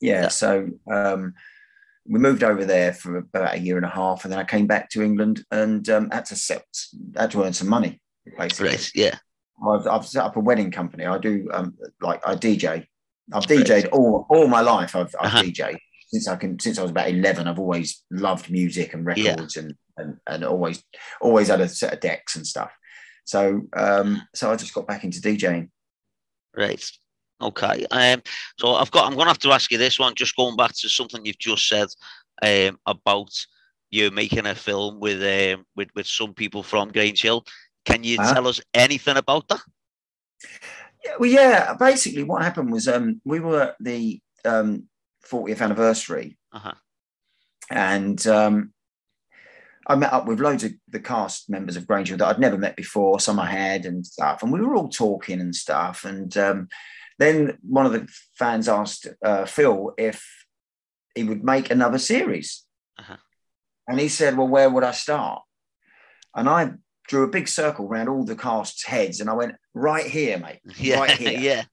Yeah, 0.00 0.22
Yeah. 0.22 0.28
so 0.28 0.68
um, 0.92 1.34
we 2.06 2.18
moved 2.20 2.42
over 2.44 2.64
there 2.64 2.92
for 2.92 3.16
about 3.18 3.54
a 3.54 3.58
year 3.58 3.76
and 3.76 3.86
a 3.86 3.90
half, 3.90 4.24
and 4.24 4.32
then 4.32 4.38
I 4.38 4.44
came 4.44 4.66
back 4.66 4.90
to 4.90 5.02
England 5.02 5.44
and 5.50 5.88
um, 5.88 6.10
had 6.10 6.26
to 6.26 6.36
set, 6.36 6.64
had 7.16 7.30
to 7.32 7.44
earn 7.44 7.52
some 7.54 7.68
money. 7.68 8.00
Basically, 8.38 8.68
Right. 8.70 8.90
Yeah. 8.94 9.16
I've, 9.66 9.86
I've 9.86 10.06
set 10.06 10.24
up 10.24 10.36
a 10.36 10.40
wedding 10.40 10.70
company. 10.70 11.04
I 11.06 11.18
do 11.18 11.48
um, 11.52 11.76
like 12.00 12.20
I 12.26 12.34
DJ. 12.36 12.86
I've 13.32 13.44
DJed 13.44 13.88
all 13.92 14.26
all 14.30 14.46
my 14.48 14.60
life. 14.60 14.94
I've, 14.94 15.14
I've 15.20 15.26
Uh-huh. 15.34 15.42
DJed 15.42 15.76
since 16.08 16.26
I 16.28 16.36
can 16.36 16.58
since 16.58 16.78
I 16.78 16.82
was 16.82 16.90
about 16.90 17.08
eleven. 17.08 17.46
I've 17.46 17.58
always 17.58 18.04
loved 18.10 18.50
music 18.50 18.94
and 18.94 19.06
Yeah. 19.16 19.30
records 19.34 19.56
and, 19.56 19.74
and 19.96 20.18
and 20.26 20.44
always 20.44 20.82
always 21.20 21.48
had 21.48 21.60
a 21.60 21.68
set 21.68 21.92
of 21.92 22.00
decks 22.00 22.36
and 22.36 22.46
stuff. 22.46 22.72
So 23.24 23.62
um, 23.76 24.22
so 24.34 24.50
I 24.50 24.56
just 24.56 24.74
got 24.74 24.86
back 24.86 25.04
into 25.04 25.20
DJing. 25.20 25.70
Right. 26.56 26.84
Okay. 27.40 27.86
Um. 27.90 28.22
So 28.58 28.74
I've 28.74 28.90
got. 28.90 29.04
I'm 29.06 29.14
going 29.14 29.26
to 29.26 29.30
have 29.30 29.38
to 29.40 29.52
ask 29.52 29.70
you 29.70 29.78
this 29.78 29.98
one. 29.98 30.14
Just 30.14 30.34
going 30.36 30.56
back 30.56 30.72
to 30.76 30.88
something 30.88 31.24
you've 31.24 31.38
just 31.38 31.68
said 31.68 31.88
um, 32.42 32.78
about 32.86 33.30
you 33.90 34.10
making 34.10 34.46
a 34.46 34.54
film 34.54 34.98
with 34.98 35.22
um, 35.22 35.64
with 35.76 35.88
with 35.94 36.06
some 36.06 36.34
people 36.34 36.62
from 36.62 36.88
Grange 36.90 37.22
Hill. 37.22 37.44
Can 37.84 38.02
you 38.02 38.18
Uh-huh. 38.18 38.34
tell 38.34 38.48
us 38.48 38.60
anything 38.74 39.16
about 39.16 39.46
that? 39.48 39.60
Yeah, 41.04 41.12
well, 41.20 41.30
yeah. 41.30 41.74
Basically, 41.74 42.24
what 42.24 42.42
happened 42.42 42.72
was 42.72 42.88
um, 42.88 43.20
we 43.24 43.40
were 43.40 43.74
the 43.78 44.20
um, 44.44 44.88
40th 45.30 45.60
anniversary, 45.60 46.36
Uh-huh. 46.52 46.72
and 47.70 48.26
um, 48.26 48.72
I 49.86 49.94
met 49.96 50.12
up 50.12 50.26
with 50.26 50.40
loads 50.40 50.64
of 50.64 50.72
the 50.88 51.00
cast 51.00 51.48
members 51.48 51.76
of 51.76 51.86
Granger 51.86 52.16
that 52.16 52.26
I'd 52.28 52.38
never 52.38 52.58
met 52.58 52.76
before. 52.76 53.20
Some 53.20 53.38
I 53.40 53.46
had 53.50 53.86
and 53.86 54.06
stuff, 54.06 54.42
and 54.42 54.52
we 54.52 54.60
were 54.60 54.74
all 54.76 54.88
talking 54.88 55.40
and 55.40 55.54
stuff. 55.54 56.04
And 56.04 56.36
um, 56.36 56.68
then 57.18 57.58
one 57.62 57.86
of 57.86 57.92
the 57.92 58.06
fans 58.34 58.68
asked 58.68 59.06
uh, 59.24 59.44
Phil 59.46 59.94
if 59.98 60.24
he 61.14 61.24
would 61.24 61.42
make 61.44 61.70
another 61.70 61.98
series, 61.98 62.64
Uh-huh. 62.98 63.16
and 63.88 63.98
he 64.00 64.08
said, 64.08 64.36
"Well, 64.36 64.48
where 64.48 64.70
would 64.70 64.84
I 64.84 64.92
start?" 64.92 65.42
And 66.34 66.48
I 66.48 66.72
drew 67.08 67.22
a 67.24 67.28
big 67.38 67.48
circle 67.48 67.86
around 67.86 68.08
all 68.08 68.24
the 68.24 68.36
cast's 68.36 68.84
heads, 68.84 69.20
and 69.20 69.30
I 69.30 69.32
went, 69.32 69.56
"Right 69.74 70.06
here, 70.06 70.38
mate." 70.38 70.60
Yeah. 70.78 71.00
Right 71.00 71.10
here 71.18 71.38
yeah. 71.40 71.64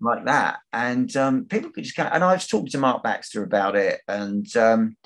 Like 0.00 0.24
that. 0.26 0.58
And 0.72 1.14
um, 1.16 1.44
people 1.46 1.70
could 1.70 1.84
just 1.84 1.96
kind 1.96 2.10
and 2.12 2.24
I've 2.24 2.46
talked 2.46 2.72
to 2.72 2.78
Mark 2.78 3.02
Baxter 3.02 3.42
about 3.42 3.76
it, 3.76 4.00
and 4.08 4.46
um, 4.56 4.96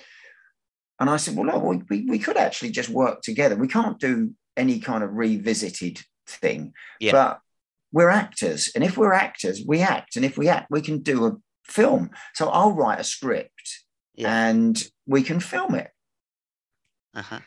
and 1.01 1.09
I 1.09 1.17
said, 1.17 1.37
well, 1.37 1.45
no, 1.45 1.59
we, 1.59 1.83
we, 1.89 2.11
we 2.11 2.19
could 2.19 2.37
actually 2.37 2.71
just 2.71 2.89
work 2.89 3.23
together. 3.23 3.55
We 3.57 3.69
can't 3.69 4.01
do 4.01 4.35
any 4.57 4.81
kind 4.81 5.05
of 5.05 5.13
revisited 5.13 6.01
thing, 6.27 6.73
Yeah. 6.99 7.13
but 7.13 7.41
we're 7.93 8.09
actors, 8.11 8.71
and 8.75 8.83
if 8.85 8.97
we're 8.97 9.13
actors, 9.13 9.63
we 9.67 9.81
act, 9.81 10.17
and 10.17 10.25
if 10.25 10.37
we 10.37 10.49
act, 10.49 10.71
we 10.71 10.81
can 10.81 10.99
do 11.01 11.27
a 11.27 11.37
film. 11.65 12.11
So 12.35 12.49
I'll 12.49 12.73
write 12.73 13.01
a 13.01 13.05
script, 13.05 13.85
Yeah. 14.15 14.49
and 14.49 14.83
we 15.07 15.23
can 15.23 15.41
film 15.41 15.75
it. 15.75 15.91
Uh-huh. 17.15 17.41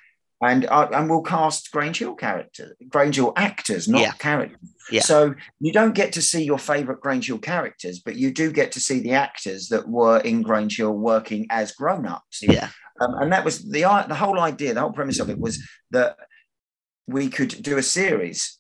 And, 0.44 0.66
I, 0.68 0.86
and 0.86 1.10
we'll 1.10 1.22
cast 1.22 1.72
Grange 1.72 2.00
Hill 2.00 2.16
characters, 2.16 2.76
Grange 2.90 3.16
Hill 3.16 3.34
actors, 3.36 3.88
not 3.88 4.02
Yeah. 4.02 4.12
characters. 4.14 4.58
Yeah. 4.92 5.02
So 5.02 5.36
you 5.60 5.72
don't 5.72 5.94
get 5.94 6.14
to 6.14 6.22
see 6.22 6.44
your 6.44 6.58
favorite 6.58 7.00
Grange 7.00 7.28
Hill 7.28 7.38
characters, 7.38 8.00
but 8.00 8.16
you 8.16 8.32
do 8.32 8.52
get 8.52 8.72
to 8.72 8.80
see 8.80 9.00
the 9.00 9.14
actors 9.14 9.70
that 9.70 9.88
were 9.88 10.18
in 10.20 10.42
Grange 10.42 10.78
Hill 10.78 10.94
working 10.94 11.46
as 11.52 11.72
grown-ups. 11.74 12.42
Yeah. 12.42 12.70
Um, 13.00 13.14
and 13.20 13.32
that 13.32 13.46
was 13.46 13.70
the 13.70 13.82
the 14.08 14.16
whole 14.16 14.40
idea, 14.40 14.74
the 14.74 14.82
whole 14.82 14.92
premise 14.92 15.20
of 15.20 15.30
it 15.30 15.40
was 15.40 15.64
that 15.92 16.18
we 17.08 17.30
could 17.30 17.62
do 17.62 17.78
a 17.78 17.84
series 17.84 18.58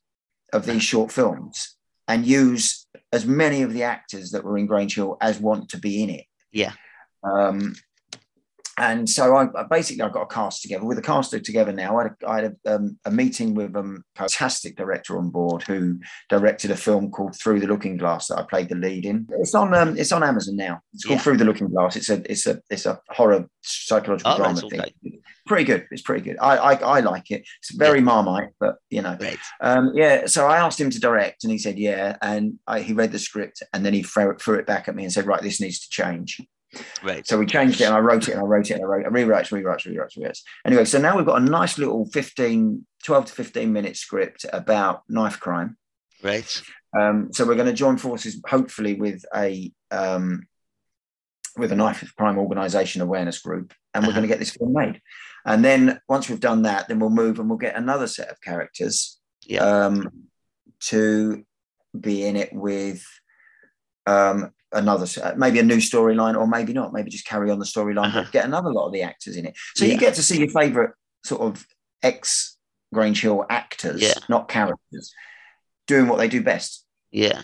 of 0.54 0.66
these 0.66 0.84
short 0.84 1.12
films 1.12 1.76
and 2.08 2.26
use 2.26 2.86
as 3.12 3.26
many 3.26 3.62
of 3.62 3.74
the 3.74 3.84
actors 3.84 4.32
that 4.32 4.44
were 4.44 4.58
in 4.58 4.68
Grange 4.68 4.96
Hill 4.96 5.18
as 5.22 5.40
want 5.40 5.70
to 5.70 5.78
be 5.78 6.04
in 6.04 6.10
it. 6.10 6.26
Yeah. 6.52 6.74
Um, 7.24 7.76
and 8.82 9.08
so 9.08 9.36
I, 9.36 9.48
I, 9.56 9.64
basically 9.70 10.02
I 10.02 10.10
got 10.10 10.24
a 10.24 10.26
cast 10.26 10.64
together 10.64 10.86
with 10.86 10.98
a 10.98 11.04
cast 11.04 11.32
together 11.32 11.72
now. 11.72 12.00
I 12.00 12.04
had, 12.04 12.12
a, 12.12 12.30
I 12.30 12.42
had 12.42 12.58
a, 12.66 12.76
um, 12.76 12.98
a, 13.06 13.12
meeting 13.12 13.54
with 13.54 13.76
um, 13.76 14.04
a 14.16 14.20
fantastic 14.20 14.76
director 14.76 15.20
on 15.20 15.30
board 15.30 15.62
who 15.64 16.00
directed 16.30 16.72
a 16.72 16.76
film 16.76 17.12
called 17.12 17.36
Through 17.36 17.60
the 17.60 17.68
Looking 17.68 17.98
Glass 17.98 18.28
that 18.28 18.40
I 18.40 18.44
played 18.44 18.70
the 18.70 18.76
lead 18.76 19.06
in. 19.06 19.28
It's 19.40 19.54
on 19.54 19.74
um, 19.76 19.98
it's 19.98 20.12
on 20.12 20.24
Amazon 20.24 20.56
now. 20.56 20.82
It's 20.94 21.06
called 21.06 21.20
yeah. 21.20 21.24
Through 21.24 21.38
the 21.38 21.46
Looking 21.46 21.70
Glass. 21.70 21.96
It's 21.96 22.10
a 22.10 22.32
it's 22.32 22.48
a 22.48 22.60
it's 22.72 22.88
a 22.88 23.00
horror 23.10 23.48
psychological 23.62 24.34
oh, 24.34 24.38
drama 24.38 24.62
thing. 24.62 24.82
Okay. 24.82 24.94
Pretty 25.46 25.64
good. 25.66 25.86
It's 25.92 26.02
pretty 26.02 26.24
good. 26.24 26.38
I 26.42 26.58
I, 26.58 26.74
I 26.74 27.00
like 27.02 27.30
it. 27.30 27.44
It's 27.60 27.76
very 27.76 28.00
yeah. 28.00 28.06
marmite, 28.06 28.50
but 28.60 28.78
you 28.90 29.04
know, 29.04 29.16
um, 29.62 29.92
yeah. 29.94 30.26
So 30.26 30.48
I 30.48 30.58
asked 30.58 30.82
him 30.82 30.90
to 30.90 31.00
direct, 31.00 31.44
and 31.44 31.52
he 31.52 31.60
said 31.60 31.78
yeah. 31.78 32.18
And 32.22 32.60
I, 32.66 32.80
he 32.80 32.94
read 32.94 33.12
the 33.12 33.20
script, 33.20 33.62
and 33.74 33.86
then 33.86 33.94
he 33.94 34.02
threw, 34.02 34.36
threw 34.38 34.58
it 34.58 34.66
back 34.66 34.88
at 34.88 34.96
me 34.96 35.04
and 35.04 35.14
said, 35.14 35.28
right, 35.28 35.42
this 35.42 35.62
needs 35.62 35.80
to 35.82 35.90
change. 35.90 36.42
Right. 37.04 37.28
So 37.28 37.38
we 37.38 37.46
changed 37.46 37.82
it 37.82 37.86
and 37.86 37.96
I 37.96 38.00
wrote 38.00 38.28
it 38.28 38.34
and 38.34 38.42
I 38.42 38.46
wrote 38.46 38.70
it 38.70 38.76
and 38.76 38.84
I 38.84 38.86
wrote 38.86 39.06
it, 39.06 39.12
rewrites, 39.12 39.50
rewrites, 39.50 39.88
rewrites, 39.88 40.18
rewrites. 40.18 40.42
Anyway, 40.66 40.86
so 40.86 41.00
now 41.00 41.18
we've 41.18 41.26
got 41.26 41.42
a 41.42 41.46
nice 41.46 41.78
little 41.78 42.06
15, 42.06 42.86
12 43.04 43.26
to 43.26 43.34
15 43.34 43.74
minute 43.74 43.98
script 43.98 44.46
about 44.54 45.04
knife 45.10 45.40
crime. 45.40 45.78
Right. 46.24 46.62
Um, 46.98 47.30
so 47.34 47.46
we're 47.46 47.56
going 47.56 47.68
to 47.68 47.74
join 47.74 47.98
forces, 47.98 48.42
hopefully, 48.48 48.94
with 48.96 49.24
a 49.36 49.72
um, 49.92 50.48
with 51.58 51.72
a 51.72 51.76
knife 51.76 52.14
crime 52.16 52.38
organisation 52.38 53.02
awareness 53.02 53.40
group, 53.40 53.74
and 53.94 54.04
we're 54.04 54.10
uh-huh. 54.10 54.20
going 54.20 54.30
to 54.30 54.34
get 54.34 54.40
this 54.40 54.52
film 54.52 54.74
made. 54.74 55.02
And 55.46 55.66
then 55.66 56.00
once 56.08 56.30
we've 56.30 56.40
done 56.40 56.64
that, 56.64 56.88
then 56.88 57.00
we'll 57.00 57.10
move 57.10 57.40
and 57.40 57.50
we'll 57.50 57.58
get 57.58 57.76
another 57.76 58.08
set 58.08 58.30
of 58.30 58.40
characters 58.42 59.20
yeah. 59.46 59.64
um, 59.64 60.10
to 60.82 61.44
be 62.00 62.24
in 62.24 62.36
it 62.36 62.54
with 62.54 63.04
um, 64.06 64.52
another 64.74 65.06
maybe 65.36 65.60
a 65.60 65.64
new 65.64 65.78
storyline 65.78 66.38
or 66.38 66.48
maybe 66.48 66.74
not 66.74 66.94
maybe 66.94 67.10
just 67.10 67.26
carry 67.26 67.52
on 67.52 67.60
the 67.60 67.66
storyline 67.66 68.08
uh-huh. 68.08 68.24
but 68.24 68.32
get 68.32 68.46
another 68.46 68.72
lot 68.72 68.88
of 68.88 68.94
the 68.94 69.02
actors 69.02 69.36
in 69.36 69.46
it 69.46 69.56
so 69.76 69.86
yeah. 69.86 69.94
you 69.94 70.00
get 70.00 70.14
to 70.14 70.24
see 70.24 70.40
your 70.40 70.50
favorite 70.50 70.92
sort 71.26 71.42
of 71.42 71.66
ex 72.04 72.58
grange 72.94 73.22
hill 73.22 73.46
actors 73.50 74.02
yeah. 74.02 74.14
not 74.30 74.48
characters 74.48 75.14
doing 75.88 76.08
what 76.08 76.18
they 76.18 76.28
do 76.28 76.42
best 76.42 76.86
yeah 77.12 77.44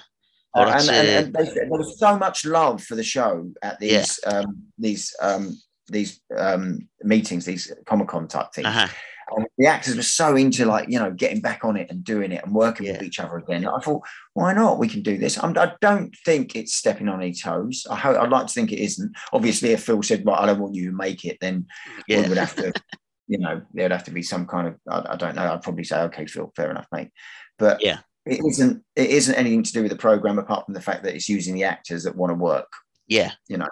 uh, 0.55 0.73
and, 0.79 0.89
and, 0.89 1.07
and 1.07 1.33
they, 1.33 1.53
there 1.53 1.67
was 1.69 1.99
so 1.99 2.17
much 2.17 2.45
love 2.45 2.81
for 2.81 2.95
the 2.95 3.03
show 3.03 3.51
at 3.61 3.79
these 3.79 4.19
yeah. 4.25 4.29
um, 4.29 4.63
these 4.77 5.15
um, 5.21 5.55
these 5.89 6.21
um, 6.35 6.87
meetings 7.03 7.45
these 7.45 7.71
comic-con 7.85 8.27
type 8.27 8.51
things 8.53 8.67
uh-huh. 8.67 8.87
And 9.35 9.45
the 9.57 9.67
actors 9.67 9.95
were 9.95 10.03
so 10.03 10.35
into 10.35 10.65
like 10.65 10.89
you 10.89 10.99
know 10.99 11.11
getting 11.11 11.41
back 11.41 11.65
on 11.65 11.75
it 11.75 11.89
and 11.89 12.03
doing 12.03 12.31
it 12.31 12.43
and 12.43 12.53
working 12.53 12.85
yeah. 12.85 12.93
with 12.93 13.03
each 13.03 13.19
other 13.19 13.37
again. 13.37 13.67
I 13.67 13.79
thought, 13.79 14.03
why 14.33 14.53
not? 14.53 14.79
We 14.79 14.87
can 14.87 15.01
do 15.01 15.17
this. 15.17 15.41
I'm, 15.41 15.57
I 15.57 15.67
do 15.67 15.73
not 15.81 16.09
think 16.25 16.55
it's 16.55 16.75
stepping 16.75 17.09
on 17.09 17.21
any 17.21 17.33
toes. 17.33 17.85
I 17.89 17.95
hope 17.95 18.17
I'd 18.17 18.29
like 18.29 18.47
to 18.47 18.53
think 18.53 18.71
it 18.71 18.79
isn't. 18.79 19.11
Obviously, 19.33 19.71
if 19.71 19.83
Phil 19.83 20.01
said, 20.01 20.23
"Well, 20.23 20.35
I 20.35 20.45
don't 20.45 20.59
want 20.59 20.75
you 20.75 20.89
to 20.89 20.95
make 20.95 21.25
it," 21.25 21.37
then 21.41 21.67
yeah. 22.07 22.21
we 22.21 22.29
would 22.29 22.37
have 22.37 22.55
to, 22.55 22.71
you 23.27 23.39
know, 23.39 23.61
there'd 23.73 23.91
have 23.91 24.05
to 24.05 24.11
be 24.11 24.23
some 24.23 24.47
kind 24.47 24.67
of 24.67 24.75
I, 24.89 25.13
I 25.13 25.15
don't 25.17 25.35
know. 25.35 25.51
I'd 25.51 25.63
probably 25.63 25.83
say, 25.83 25.99
"Okay, 26.03 26.25
Phil, 26.25 26.51
fair 26.55 26.71
enough, 26.71 26.87
mate." 26.91 27.11
But 27.59 27.83
yeah, 27.83 27.99
it 28.25 28.39
isn't. 28.45 28.83
It 28.95 29.09
isn't 29.09 29.35
anything 29.35 29.63
to 29.63 29.73
do 29.73 29.81
with 29.81 29.91
the 29.91 29.97
program 29.97 30.39
apart 30.39 30.65
from 30.65 30.73
the 30.73 30.81
fact 30.81 31.03
that 31.03 31.15
it's 31.15 31.27
using 31.27 31.55
the 31.55 31.65
actors 31.65 32.03
that 32.03 32.15
want 32.15 32.31
to 32.31 32.35
work. 32.35 32.71
Yeah, 33.07 33.31
you 33.47 33.57
know. 33.57 33.67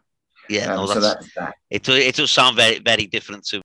Yeah, 0.50 0.74
um, 0.74 0.86
no, 0.86 0.94
so 0.94 1.00
that's 1.00 1.34
that. 1.36 1.56
It, 1.70 1.88
it 1.88 2.16
does 2.16 2.32
sound 2.32 2.56
very 2.56 2.80
very 2.80 3.06
different 3.06 3.46
to 3.48 3.62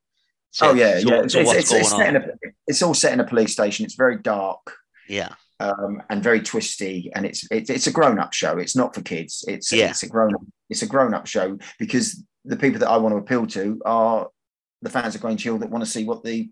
oh 0.60 0.74
yeah, 0.74 0.98
yeah. 0.98 1.22
it's, 1.22 1.34
it's, 1.34 1.72
it's, 1.72 1.90
set 1.90 2.08
in 2.08 2.16
a, 2.16 2.26
it's 2.66 2.82
all 2.82 2.94
set 2.94 3.12
in 3.12 3.20
a 3.20 3.26
police 3.26 3.52
station. 3.52 3.84
It's 3.84 3.94
very 3.94 4.18
dark. 4.18 4.60
Yeah. 5.08 5.34
Um, 5.58 6.02
and 6.08 6.22
very 6.22 6.40
twisty, 6.40 7.10
and 7.14 7.26
it's 7.26 7.46
it, 7.50 7.68
it's 7.68 7.86
a 7.86 7.92
grown 7.92 8.18
up 8.18 8.32
show. 8.32 8.56
It's 8.56 8.74
not 8.74 8.94
for 8.94 9.02
kids. 9.02 9.44
It's 9.46 9.70
yeah. 9.70 9.90
it's 9.90 10.02
a 10.02 10.08
grown 10.08 10.34
up 10.34 10.40
it's 10.70 10.82
a 10.82 10.86
grown 10.86 11.12
up 11.12 11.26
show 11.26 11.58
because 11.78 12.24
the 12.44 12.56
people 12.56 12.80
that 12.80 12.88
I 12.88 12.96
want 12.96 13.12
to 13.12 13.18
appeal 13.18 13.46
to 13.48 13.80
are 13.84 14.28
the 14.80 14.90
fans 14.90 15.14
of 15.14 15.20
Grange 15.20 15.42
Hill 15.42 15.58
that 15.58 15.68
want 15.68 15.84
to 15.84 15.90
see 15.90 16.04
what 16.04 16.24
the 16.24 16.50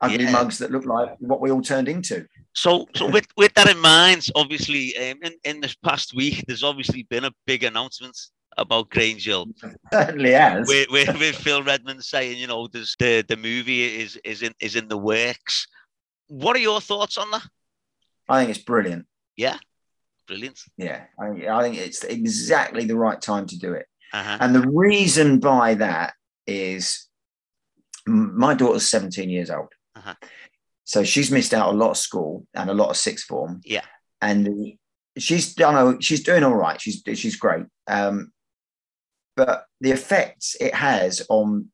ugly 0.00 0.24
yeah. 0.24 0.30
mugs 0.30 0.58
that 0.58 0.70
look 0.70 0.86
like 0.86 1.10
what 1.18 1.40
we 1.40 1.50
all 1.50 1.60
turned 1.60 1.88
into. 1.88 2.26
So, 2.54 2.86
so 2.94 3.06
with, 3.06 3.26
with 3.36 3.52
that 3.54 3.68
in 3.68 3.78
mind, 3.78 4.26
obviously, 4.34 4.96
um, 4.96 5.18
in, 5.22 5.34
in 5.44 5.60
this 5.60 5.74
past 5.74 6.14
week, 6.14 6.42
there's 6.46 6.64
obviously 6.64 7.04
been 7.04 7.24
a 7.24 7.32
big 7.46 7.64
announcement 7.64 8.16
about 8.56 8.90
Grange 8.90 9.24
Hill. 9.24 9.46
Certainly 9.92 10.32
has. 10.32 10.68
With, 10.68 10.90
with, 10.90 11.18
with, 11.18 11.36
Phil 11.36 11.62
Redmond 11.62 12.04
saying, 12.04 12.38
you 12.38 12.46
know, 12.46 12.66
there's 12.66 12.96
the, 12.98 13.24
the 13.26 13.36
movie 13.36 14.00
is 14.00 14.16
is 14.24 14.42
in 14.42 14.52
is 14.60 14.76
in 14.76 14.88
the 14.88 14.98
works. 14.98 15.66
What 16.28 16.56
are 16.56 16.60
your 16.60 16.80
thoughts 16.80 17.18
on 17.18 17.30
that? 17.30 17.46
I 18.28 18.40
think 18.40 18.50
it's 18.50 18.64
brilliant. 18.64 19.06
Yeah, 19.36 19.56
brilliant. 20.26 20.60
Yeah, 20.76 21.04
I, 21.18 21.48
I 21.48 21.62
think 21.62 21.78
it's 21.78 22.04
exactly 22.04 22.84
the 22.84 22.96
right 22.96 23.20
time 23.20 23.46
to 23.46 23.58
do 23.58 23.72
it. 23.72 23.86
Uh-huh. 24.12 24.38
And 24.40 24.54
the 24.54 24.68
reason 24.68 25.38
by 25.38 25.74
that 25.74 26.14
is 26.46 27.06
my 28.06 28.54
daughter's 28.54 28.88
17 28.88 29.28
years 29.28 29.50
old. 29.50 29.68
Uh-huh. 29.96 30.14
So 30.84 31.04
she's 31.04 31.30
missed 31.30 31.54
out 31.54 31.72
a 31.72 31.76
lot 31.76 31.90
of 31.90 31.96
school 31.96 32.46
and 32.54 32.70
a 32.70 32.74
lot 32.74 32.90
of 32.90 32.96
sixth 32.96 33.26
form. 33.26 33.60
Yeah. 33.64 33.84
And 34.20 34.74
she's 35.16 35.54
done. 35.54 36.00
She's 36.00 36.22
doing 36.22 36.42
all 36.42 36.54
right. 36.54 36.80
She's 36.80 37.02
she's 37.14 37.36
great. 37.36 37.64
Um, 37.86 38.32
but 39.36 39.64
the 39.80 39.90
effects 39.90 40.56
it 40.60 40.74
has 40.74 41.24
on 41.28 41.70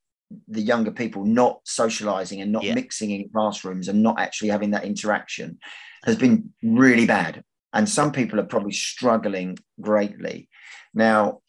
the 0.48 0.60
younger 0.60 0.90
people 0.90 1.24
not 1.24 1.60
socializing 1.64 2.40
and 2.40 2.52
not 2.52 2.64
yeah. 2.64 2.74
mixing 2.74 3.10
in 3.10 3.28
classrooms 3.28 3.88
and 3.88 4.02
not 4.02 4.18
actually 4.18 4.48
having 4.48 4.70
that 4.72 4.84
interaction 4.84 5.58
has 6.04 6.16
been 6.16 6.52
really 6.62 7.06
bad. 7.06 7.42
And 7.72 7.88
some 7.88 8.12
people 8.12 8.40
are 8.40 8.44
probably 8.44 8.72
struggling 8.72 9.58
greatly. 9.80 10.48
Now 10.94 11.40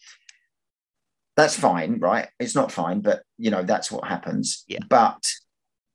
that's 1.35 1.57
fine 1.57 1.99
right? 1.99 2.27
It's 2.39 2.55
not 2.55 2.71
fine 2.71 3.01
but 3.01 3.23
you 3.37 3.51
know 3.51 3.63
that's 3.63 3.91
what 3.91 4.07
happens. 4.07 4.63
Yeah. 4.67 4.79
but 4.89 5.31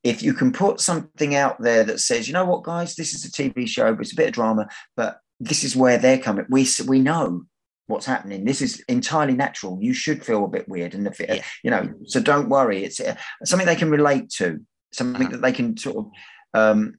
if 0.03 0.23
you 0.23 0.35
can 0.35 0.53
put 0.53 0.81
something 0.81 1.37
out 1.37 1.61
there 1.61 1.85
that 1.85 2.01
says 2.01 2.27
you 2.27 2.35
know 2.35 2.45
what 2.45 2.65
guys? 2.65 2.95
This 2.95 3.15
is 3.15 3.25
a 3.25 3.31
tv 3.31 3.69
show 3.69 3.95
but 3.95 4.03
it's 4.03 4.13
a 4.13 4.17
bit 4.17 4.29
of 4.29 4.35
drama 4.35 4.69
but 4.97 5.21
this 5.39 5.65
is 5.65 5.77
where 5.77 5.99
they're 5.99 6.19
coming. 6.19 6.47
We 6.49 6.67
we 6.87 7.01
know 7.01 7.45
what's 7.93 8.07
happening. 8.07 8.45
This 8.45 8.63
is 8.63 8.83
entirely 8.89 9.35
natural. 9.35 9.79
You 9.81 9.93
should 9.93 10.25
feel 10.25 10.45
a 10.45 10.49
bit 10.49 10.69
weird, 10.69 10.95
and 10.95 11.09
yeah. 11.21 11.43
you 11.63 11.71
know, 11.71 11.93
so 12.07 12.21
don't 12.21 12.49
worry. 12.49 12.85
It's 12.85 13.01
uh, 13.01 13.17
something 13.45 13.67
they 13.67 13.77
can 13.77 13.91
relate 13.91 14.31
to, 14.39 14.61
something 14.93 15.27
uh-huh. 15.27 15.33
that 15.33 15.43
they 15.43 15.53
can 15.53 15.77
sort 15.77 15.97
of, 15.97 16.07
um, 16.55 16.95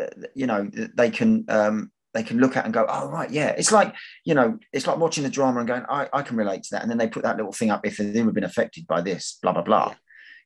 uh, 0.00 0.06
you 0.34 0.46
know, 0.46 0.68
they 0.96 1.10
can 1.10 1.44
um, 1.48 1.92
they 2.14 2.22
can 2.22 2.38
look 2.38 2.56
at 2.56 2.64
and 2.64 2.74
go, 2.74 2.86
oh 2.88 3.08
right, 3.08 3.30
yeah. 3.30 3.48
It's 3.48 3.72
like 3.72 3.94
you 4.24 4.34
know, 4.34 4.58
it's 4.72 4.86
like 4.86 4.98
watching 4.98 5.24
the 5.24 5.30
drama 5.30 5.60
and 5.60 5.68
going, 5.68 5.84
I, 5.88 6.08
I 6.12 6.22
can 6.22 6.36
relate 6.36 6.62
to 6.64 6.68
that, 6.72 6.82
and 6.82 6.90
then 6.90 6.98
they 6.98 7.08
put 7.08 7.22
that 7.22 7.36
little 7.36 7.52
thing 7.52 7.70
up 7.70 7.86
if 7.86 7.98
they've 7.98 8.34
been 8.34 8.44
affected 8.44 8.86
by 8.86 9.00
this, 9.00 9.38
blah 9.42 9.52
blah 9.52 9.62
blah. 9.62 9.88
Yeah. 9.88 9.94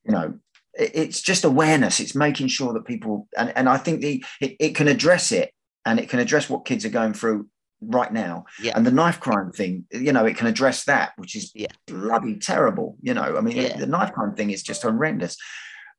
You 0.04 0.12
know, 0.12 0.38
it's 0.74 1.20
just 1.20 1.44
awareness. 1.44 2.00
It's 2.00 2.14
making 2.14 2.48
sure 2.48 2.72
that 2.72 2.86
people 2.86 3.28
and 3.36 3.52
and 3.56 3.68
I 3.68 3.78
think 3.78 4.00
the 4.00 4.24
it, 4.40 4.56
it 4.60 4.74
can 4.74 4.88
address 4.88 5.32
it 5.32 5.52
and 5.84 5.98
it 5.98 6.08
can 6.08 6.20
address 6.20 6.48
what 6.48 6.64
kids 6.64 6.84
are 6.84 6.90
going 6.90 7.14
through 7.14 7.48
right 7.80 8.12
now. 8.12 8.44
Yeah. 8.60 8.72
And 8.74 8.86
the 8.86 8.90
knife 8.90 9.20
crime 9.20 9.52
thing, 9.52 9.84
you 9.90 10.12
know, 10.12 10.26
it 10.26 10.36
can 10.36 10.46
address 10.46 10.84
that, 10.84 11.12
which 11.16 11.36
is 11.36 11.52
yeah. 11.54 11.68
bloody 11.86 12.38
terrible. 12.38 12.96
You 13.02 13.14
know, 13.14 13.36
I 13.36 13.40
mean, 13.40 13.56
yeah. 13.56 13.76
the 13.76 13.86
knife 13.86 14.12
crime 14.12 14.34
thing 14.34 14.50
is 14.50 14.62
just 14.62 14.82
horrendous. 14.82 15.36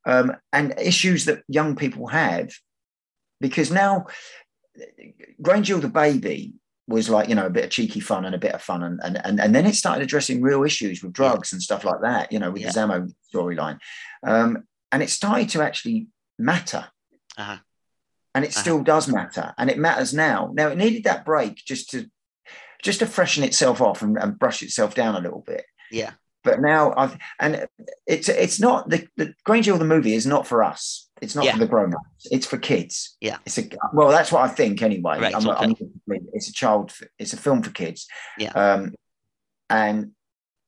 Um, 0.05 0.35
and 0.53 0.73
issues 0.79 1.25
that 1.25 1.43
young 1.47 1.75
people 1.75 2.07
have, 2.07 2.51
because 3.41 3.71
now 3.71 4.07
Grange 5.41 5.67
Hill 5.67 5.79
the 5.79 5.89
baby 5.89 6.53
was 6.87 7.09
like, 7.09 7.29
you 7.29 7.35
know, 7.35 7.45
a 7.45 7.51
bit 7.51 7.65
of 7.65 7.69
cheeky 7.69 7.99
fun 7.99 8.25
and 8.25 8.33
a 8.33 8.39
bit 8.39 8.53
of 8.53 8.61
fun. 8.61 8.81
And, 8.81 8.99
and, 9.03 9.21
and, 9.23 9.39
and 9.39 9.53
then 9.53 9.65
it 9.65 9.75
started 9.75 10.03
addressing 10.03 10.41
real 10.41 10.63
issues 10.63 11.03
with 11.03 11.13
drugs 11.13 11.53
and 11.53 11.61
stuff 11.61 11.83
like 11.83 12.01
that, 12.01 12.31
you 12.31 12.39
know, 12.39 12.51
with 12.51 12.63
the 12.63 12.69
Zammo 12.69 13.11
storyline. 13.33 13.77
Um, 14.25 14.63
and 14.91 15.03
it 15.03 15.09
started 15.09 15.49
to 15.49 15.61
actually 15.61 16.07
matter. 16.37 16.87
Uh-huh 17.37 17.57
and 18.35 18.45
it 18.45 18.51
uh-huh. 18.51 18.61
still 18.61 18.83
does 18.83 19.07
matter 19.07 19.53
and 19.57 19.69
it 19.69 19.77
matters 19.77 20.13
now. 20.13 20.51
Now 20.53 20.69
it 20.69 20.77
needed 20.77 21.03
that 21.05 21.25
break 21.25 21.57
just 21.57 21.89
to 21.91 22.09
just 22.83 22.99
to 22.99 23.05
freshen 23.05 23.43
itself 23.43 23.81
off 23.81 24.01
and, 24.01 24.17
and 24.17 24.39
brush 24.39 24.63
itself 24.63 24.95
down 24.95 25.15
a 25.15 25.19
little 25.19 25.43
bit. 25.45 25.65
Yeah. 25.91 26.11
But 26.43 26.61
now 26.61 26.93
i've 26.95 27.17
and 27.39 27.67
it's 28.07 28.29
it's 28.29 28.59
not 28.59 28.89
the, 28.89 29.07
the 29.17 29.33
Grange 29.43 29.65
Hill 29.65 29.77
the 29.77 29.85
movie 29.85 30.13
is 30.13 30.25
not 30.25 30.47
for 30.47 30.63
us. 30.63 31.09
It's 31.21 31.35
not 31.35 31.43
yeah. 31.43 31.53
for 31.53 31.59
the 31.59 31.67
grown-ups. 31.67 32.27
It's 32.31 32.45
for 32.45 32.57
kids. 32.57 33.17
Yeah. 33.19 33.37
It's 33.45 33.57
a 33.57 33.69
well 33.93 34.09
that's 34.09 34.31
what 34.31 34.43
i 34.43 34.47
think 34.47 34.81
anyway. 34.81 35.19
Right, 35.19 35.35
I'm, 35.35 35.47
okay. 35.47 35.65
I'm, 35.65 35.75
it's 36.33 36.49
a 36.49 36.53
child 36.53 36.93
it's 37.17 37.33
a 37.33 37.37
film 37.37 37.61
for 37.61 37.71
kids. 37.71 38.07
Yeah. 38.37 38.51
Um 38.51 38.93
and 39.69 40.11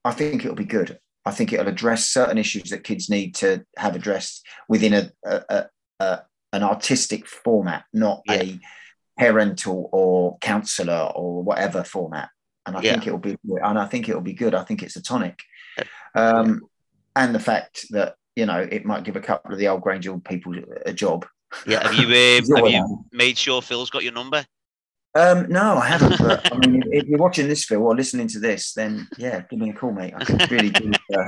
i 0.04 0.12
think 0.12 0.44
it'll 0.44 0.56
be 0.56 0.66
good. 0.66 1.00
I 1.24 1.32
think 1.32 1.54
it'll 1.54 1.68
address 1.68 2.10
certain 2.10 2.38
issues 2.38 2.72
that 2.72 2.84
kids 2.84 3.10
need 3.10 3.36
to 3.36 3.64
have 3.78 3.96
addressed 3.96 4.46
within 4.68 4.94
a, 4.94 5.12
a, 5.24 5.66
a, 6.00 6.22
an 6.54 6.64
artistic 6.64 7.28
format, 7.28 7.86
not 7.94 8.22
yeah. 8.26 8.42
a 8.42 8.60
parental 9.18 9.90
or 9.92 10.38
counselor 10.40 11.12
or 11.16 11.44
whatever 11.44 11.84
format. 11.84 12.30
And 12.66 12.76
I 12.78 12.82
yeah. 12.82 12.92
think 12.94 13.08
it'll 13.08 13.20
be, 13.20 13.38
and 13.46 13.80
I 13.80 13.86
think 13.86 14.08
it'll 14.08 14.22
be 14.22 14.34
good. 14.34 14.54
I 14.54 14.64
think 14.64 14.84
it's 14.84 14.96
a 14.96 15.02
tonic. 15.02 15.40
Um, 16.16 16.62
and 17.16 17.34
the 17.34 17.40
fact 17.40 17.86
that 17.92 18.16
you 18.36 18.46
know 18.46 18.60
it 18.60 18.86
might 18.86 19.04
give 19.04 19.16
a 19.16 19.22
couple 19.22 19.52
of 19.52 19.60
the 19.60 19.68
old 19.68 19.82
Grange 19.82 20.06
Hill 20.06 20.20
people 20.20 20.56
a 20.86 20.94
job. 20.94 21.26
Yeah, 21.66 21.84
have 21.84 21.96
you 21.96 22.06
uh, 22.56 22.56
have 22.58 22.70
you 22.70 23.06
made 23.12 23.38
sure 23.38 23.62
Phil's 23.62 23.90
got 23.90 24.04
your 24.04 24.14
number? 24.14 24.46
Um, 25.14 25.48
no, 25.50 25.78
I 25.78 25.88
haven't. 25.88 26.18
But 26.20 26.52
I 26.54 26.58
mean, 26.68 26.84
if 26.92 27.08
you're 27.08 27.20
watching 27.20 27.48
this, 27.48 27.66
Phil, 27.66 27.82
or 27.82 27.96
listening 27.96 28.28
to 28.30 28.40
this, 28.40 28.74
then 28.74 29.08
yeah, 29.18 29.42
give 29.50 29.60
me 29.60 29.70
a 29.70 29.74
call, 29.74 29.92
mate. 29.92 30.14
I 30.16 30.24
could 30.24 30.52
really 30.52 30.70
do. 30.70 30.92
Uh, 31.14 31.26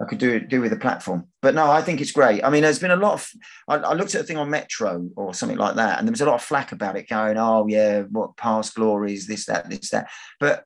I 0.00 0.04
could 0.04 0.18
do 0.18 0.40
do 0.40 0.60
with 0.60 0.70
the 0.70 0.76
platform. 0.76 1.26
But 1.40 1.54
no, 1.54 1.70
I 1.70 1.80
think 1.80 2.00
it's 2.00 2.12
great. 2.12 2.44
I 2.44 2.50
mean, 2.50 2.62
there's 2.62 2.78
been 2.78 2.90
a 2.90 2.96
lot 2.96 3.14
of. 3.14 3.30
I, 3.68 3.76
I, 3.76 3.92
looked 3.94 4.14
at 4.14 4.20
a 4.20 4.24
thing 4.24 4.36
on 4.36 4.50
Metro 4.50 5.08
or 5.16 5.32
something 5.32 5.58
like 5.58 5.76
that, 5.76 5.98
and 5.98 6.06
there 6.06 6.12
was 6.12 6.20
a 6.20 6.26
lot 6.26 6.34
of 6.34 6.42
flack 6.42 6.72
about 6.72 6.96
it, 6.96 7.08
going, 7.08 7.38
"Oh 7.38 7.66
yeah, 7.66 8.02
what 8.02 8.36
past 8.36 8.74
glories, 8.74 9.26
this, 9.26 9.46
that, 9.46 9.70
this, 9.70 9.90
that." 9.90 10.08
But 10.38 10.64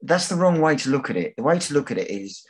that's 0.00 0.28
the 0.28 0.36
wrong 0.36 0.60
way 0.60 0.76
to 0.76 0.90
look 0.90 1.10
at 1.10 1.16
it. 1.16 1.34
The 1.36 1.42
way 1.42 1.58
to 1.58 1.74
look 1.74 1.90
at 1.90 1.98
it 1.98 2.10
is 2.10 2.44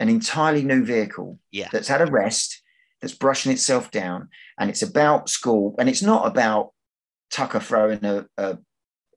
an 0.00 0.08
entirely 0.08 0.62
new 0.62 0.84
vehicle 0.84 1.38
yeah. 1.50 1.68
that's 1.70 1.88
had 1.88 2.02
a 2.02 2.06
rest, 2.06 2.62
that's 3.00 3.14
brushing 3.14 3.52
itself 3.52 3.90
down, 3.90 4.28
and 4.58 4.70
it's 4.70 4.82
about 4.82 5.28
school, 5.28 5.74
and 5.78 5.88
it's 5.88 6.02
not 6.02 6.26
about 6.26 6.72
Tucker 7.30 7.60
throwing 7.60 8.04
a, 8.04 8.26
a 8.38 8.58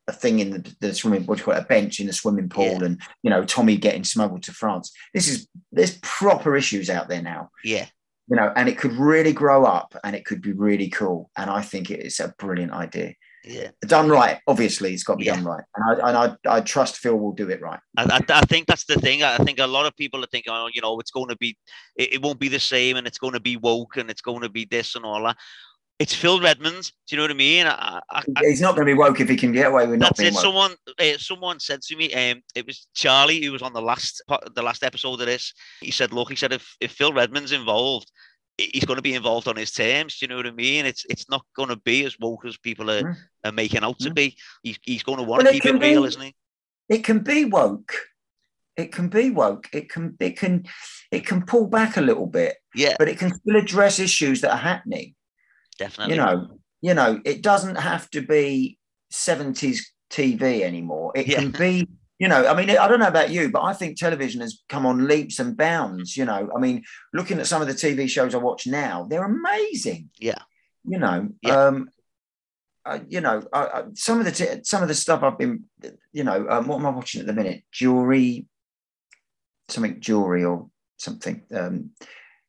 a 0.10 0.14
thing 0.14 0.40
in 0.40 0.50
the, 0.50 0.76
the 0.82 0.94
swimming 0.94 1.26
what 1.26 1.38
do 1.38 1.42
you 1.42 1.46
call 1.46 1.54
it, 1.54 1.64
a 1.64 1.66
bench 1.66 2.00
in 2.00 2.08
the 2.08 2.14
swimming 2.14 2.50
pool 2.50 2.66
yeah. 2.66 2.84
and 2.84 3.02
you 3.24 3.30
know 3.30 3.46
Tommy 3.46 3.78
getting 3.78 4.04
smuggled 4.04 4.44
to 4.44 4.52
France. 4.52 4.92
This 5.14 5.28
is 5.28 5.48
there's 5.72 5.98
proper 6.02 6.58
issues 6.58 6.90
out 6.90 7.08
there 7.08 7.22
now. 7.22 7.52
Yeah. 7.64 7.86
You 8.28 8.36
know, 8.36 8.54
and 8.56 8.70
it 8.70 8.78
could 8.78 8.94
really 8.94 9.34
grow 9.34 9.66
up 9.66 9.96
and 10.04 10.16
it 10.16 10.24
could 10.24 10.42
be 10.42 10.52
really 10.52 10.90
cool. 10.90 11.32
And 11.36 11.50
I 11.50 11.62
think 11.64 11.90
it's 11.90 12.20
a 12.20 12.34
brilliant 12.38 12.72
idea. 12.72 13.16
Yeah. 13.44 13.72
Done 13.82 14.10
right, 14.10 14.40
obviously, 14.46 14.94
it's 14.94 15.04
got 15.04 15.14
to 15.14 15.18
be 15.18 15.26
yeah. 15.26 15.36
done 15.36 15.46
right. 15.46 15.64
And 15.76 16.02
I 16.04 16.10
and 16.10 16.38
I, 16.46 16.58
I 16.58 16.62
trust 16.62 16.98
Phil 16.98 17.18
will 17.18 17.32
do 17.32 17.50
it 17.50 17.62
right. 17.62 17.80
I, 17.98 18.04
I, 18.04 18.20
I, 18.30 18.42
think 18.42 18.68
that's 18.68 18.84
the 18.84 19.00
thing. 19.00 19.24
I 19.24 19.38
think 19.38 19.60
a 19.60 19.66
lot 19.66 19.88
of 19.88 19.96
people 19.96 20.24
are 20.24 20.28
thinking, 20.28 20.54
oh, 20.54 20.70
you 20.72 20.82
know, 20.82 21.00
it's 21.00 21.10
going 21.10 21.30
to 21.30 21.38
be, 21.38 21.58
it, 21.96 22.14
it 22.16 22.22
won't 22.22 22.40
be 22.40 22.50
the 22.50 22.60
same 22.60 22.98
and 22.98 23.08
it's 23.08 23.18
going 23.18 23.34
to 23.34 23.40
be 23.40 23.58
woke 23.58 23.98
and 23.98 24.12
it's 24.12 24.22
going 24.22 24.42
to 24.42 24.50
be 24.50 24.66
this 24.66 24.96
and 24.96 25.06
all 25.06 25.24
that 25.24 25.38
it's 26.00 26.16
Phil 26.16 26.40
Redmond. 26.40 26.92
Do 27.08 27.16
you 27.16 27.18
know 27.18 27.24
what 27.24 27.32
I 27.32 27.36
mean? 27.36 27.68
I, 27.68 28.00
I, 28.10 28.24
He's 28.42 28.62
not 28.62 28.76
going 28.76 28.88
to 28.88 28.94
be 28.94 28.98
woke 28.98 29.20
if 29.20 29.28
he 29.28 29.36
can 29.36 29.52
get 29.52 29.68
away 29.68 29.86
with 29.86 30.00
not 30.00 30.16
being 30.16 30.30
it. 30.30 30.34
Woke. 30.34 30.44
Someone, 30.44 30.72
uh, 30.98 31.18
someone 31.18 31.60
said 31.60 31.82
to 31.84 31.96
me, 31.98 32.14
um, 32.14 32.42
it 32.56 32.66
was 32.66 32.88
Charlie 32.96 33.44
who 33.44 33.52
was 33.52 33.62
on 33.62 33.74
the 33.74 33.82
last 33.82 34.24
part, 34.28 34.56
the 34.56 34.64
last 34.64 34.82
episode 34.82 35.20
of 35.20 35.28
this. 35.28 35.54
He 35.82 35.92
said, 35.92 36.14
"Look, 36.14 36.30
he 36.30 36.38
said 36.38 36.54
if, 36.54 36.76
if 36.80 36.94
Phil 36.94 37.12
Redmond's 37.12 37.52
involved, 37.52 38.10
he's 38.58 38.86
going 38.86 38.96
to 38.96 39.04
be 39.04 39.14
involved 39.14 39.50
on 39.50 39.58
his 39.58 39.72
terms. 39.72 40.18
Do 40.18 40.26
you 40.26 40.30
know 40.30 40.38
what 40.38 40.48
I 40.48 40.52
mean? 40.52 40.86
It's 40.86 41.06
it's 41.10 41.30
not 41.30 41.46
going 41.56 41.70
to 41.70 41.76
be 41.76 42.06
as 42.06 42.18
woke 42.18 42.46
as 42.46 42.58
people 42.58 42.90
are, 42.90 43.04
mm. 43.04 43.16
are 43.44 43.52
making 43.52 43.84
out 43.84 44.00
to 44.00 44.10
mm. 44.10 44.16
be. 44.16 44.38
He's, 44.64 44.80
he's 44.84 45.04
going 45.04 45.18
to 45.18 45.24
want 45.24 45.44
well, 45.44 45.52
to 45.52 45.60
keep 45.60 45.66
it, 45.66 45.76
it 45.76 45.82
real, 45.82 46.06
isn't 46.06 46.22
he? 46.22 46.34
It 46.88 47.04
can 47.04 47.20
be 47.20 47.44
woke. 47.44 47.94
It 48.78 48.94
can 48.94 49.10
be 49.10 49.32
woke. 49.32 49.68
It 49.74 49.90
can 49.90 50.16
it 50.22 50.38
can 50.38 50.66
it 51.12 51.26
can 51.26 51.46
pull 51.46 51.68
back 51.68 51.98
a 51.98 52.02
little 52.02 52.28
bit. 52.28 52.56
Yeah. 52.74 52.96
But 52.98 53.10
it 53.10 53.20
can 53.20 53.34
still 53.34 53.58
address 53.58 54.00
issues 54.00 54.40
that 54.42 54.52
are 54.52 54.58
happening 54.58 55.16
definitely. 55.80 56.16
You 56.16 56.22
know, 56.22 56.48
you 56.82 56.94
know, 56.94 57.20
it 57.26 57.42
doesn't 57.42 57.76
have 57.76 58.10
to 58.12 58.22
be 58.22 58.78
70s 59.12 59.80
TV 60.12 60.62
anymore. 60.62 61.12
It 61.16 61.28
yeah. 61.28 61.40
can 61.40 61.52
be, 61.52 61.88
you 62.20 62.28
know, 62.28 62.48
I 62.48 62.54
mean, 62.54 62.70
I 62.70 62.88
don't 62.88 63.00
know 63.00 63.08
about 63.08 63.32
you, 63.32 63.50
but 63.50 63.64
I 63.64 63.74
think 63.74 63.98
television 63.98 64.42
has 64.42 64.62
come 64.70 64.86
on 64.86 65.08
leaps 65.08 65.40
and 65.40 65.58
bounds. 65.58 66.16
You 66.16 66.26
know, 66.26 66.50
I 66.56 66.60
mean, 66.60 66.84
looking 67.14 67.40
at 67.40 67.48
some 67.48 67.62
of 67.62 67.68
the 67.68 67.74
TV 67.74 68.08
shows 68.10 68.36
I 68.36 68.38
watch 68.38 68.68
now, 68.68 69.08
they're 69.10 69.26
amazing. 69.26 70.10
Yeah. 70.20 70.42
You 70.86 71.00
know, 71.00 71.30
yeah. 71.42 71.66
um, 71.66 71.90
uh, 72.86 73.00
you 73.08 73.22
know, 73.22 73.44
uh, 73.52 73.84
some 73.94 74.20
of 74.20 74.26
the 74.26 74.32
t- 74.32 74.64
some 74.64 74.82
of 74.82 74.88
the 74.88 74.96
stuff 74.96 75.22
I've 75.22 75.38
been, 75.38 75.66
you 76.12 76.24
know, 76.24 76.48
um, 76.50 76.68
what 76.68 76.80
am 76.80 76.86
I 76.86 76.90
watching 76.90 77.22
at 77.22 77.28
the 77.28 77.34
minute? 77.34 77.64
Jewelry, 77.72 78.48
something 79.68 80.00
jewelry 80.00 80.46
or 80.46 80.70
something. 80.98 81.44
Um, 81.54 81.92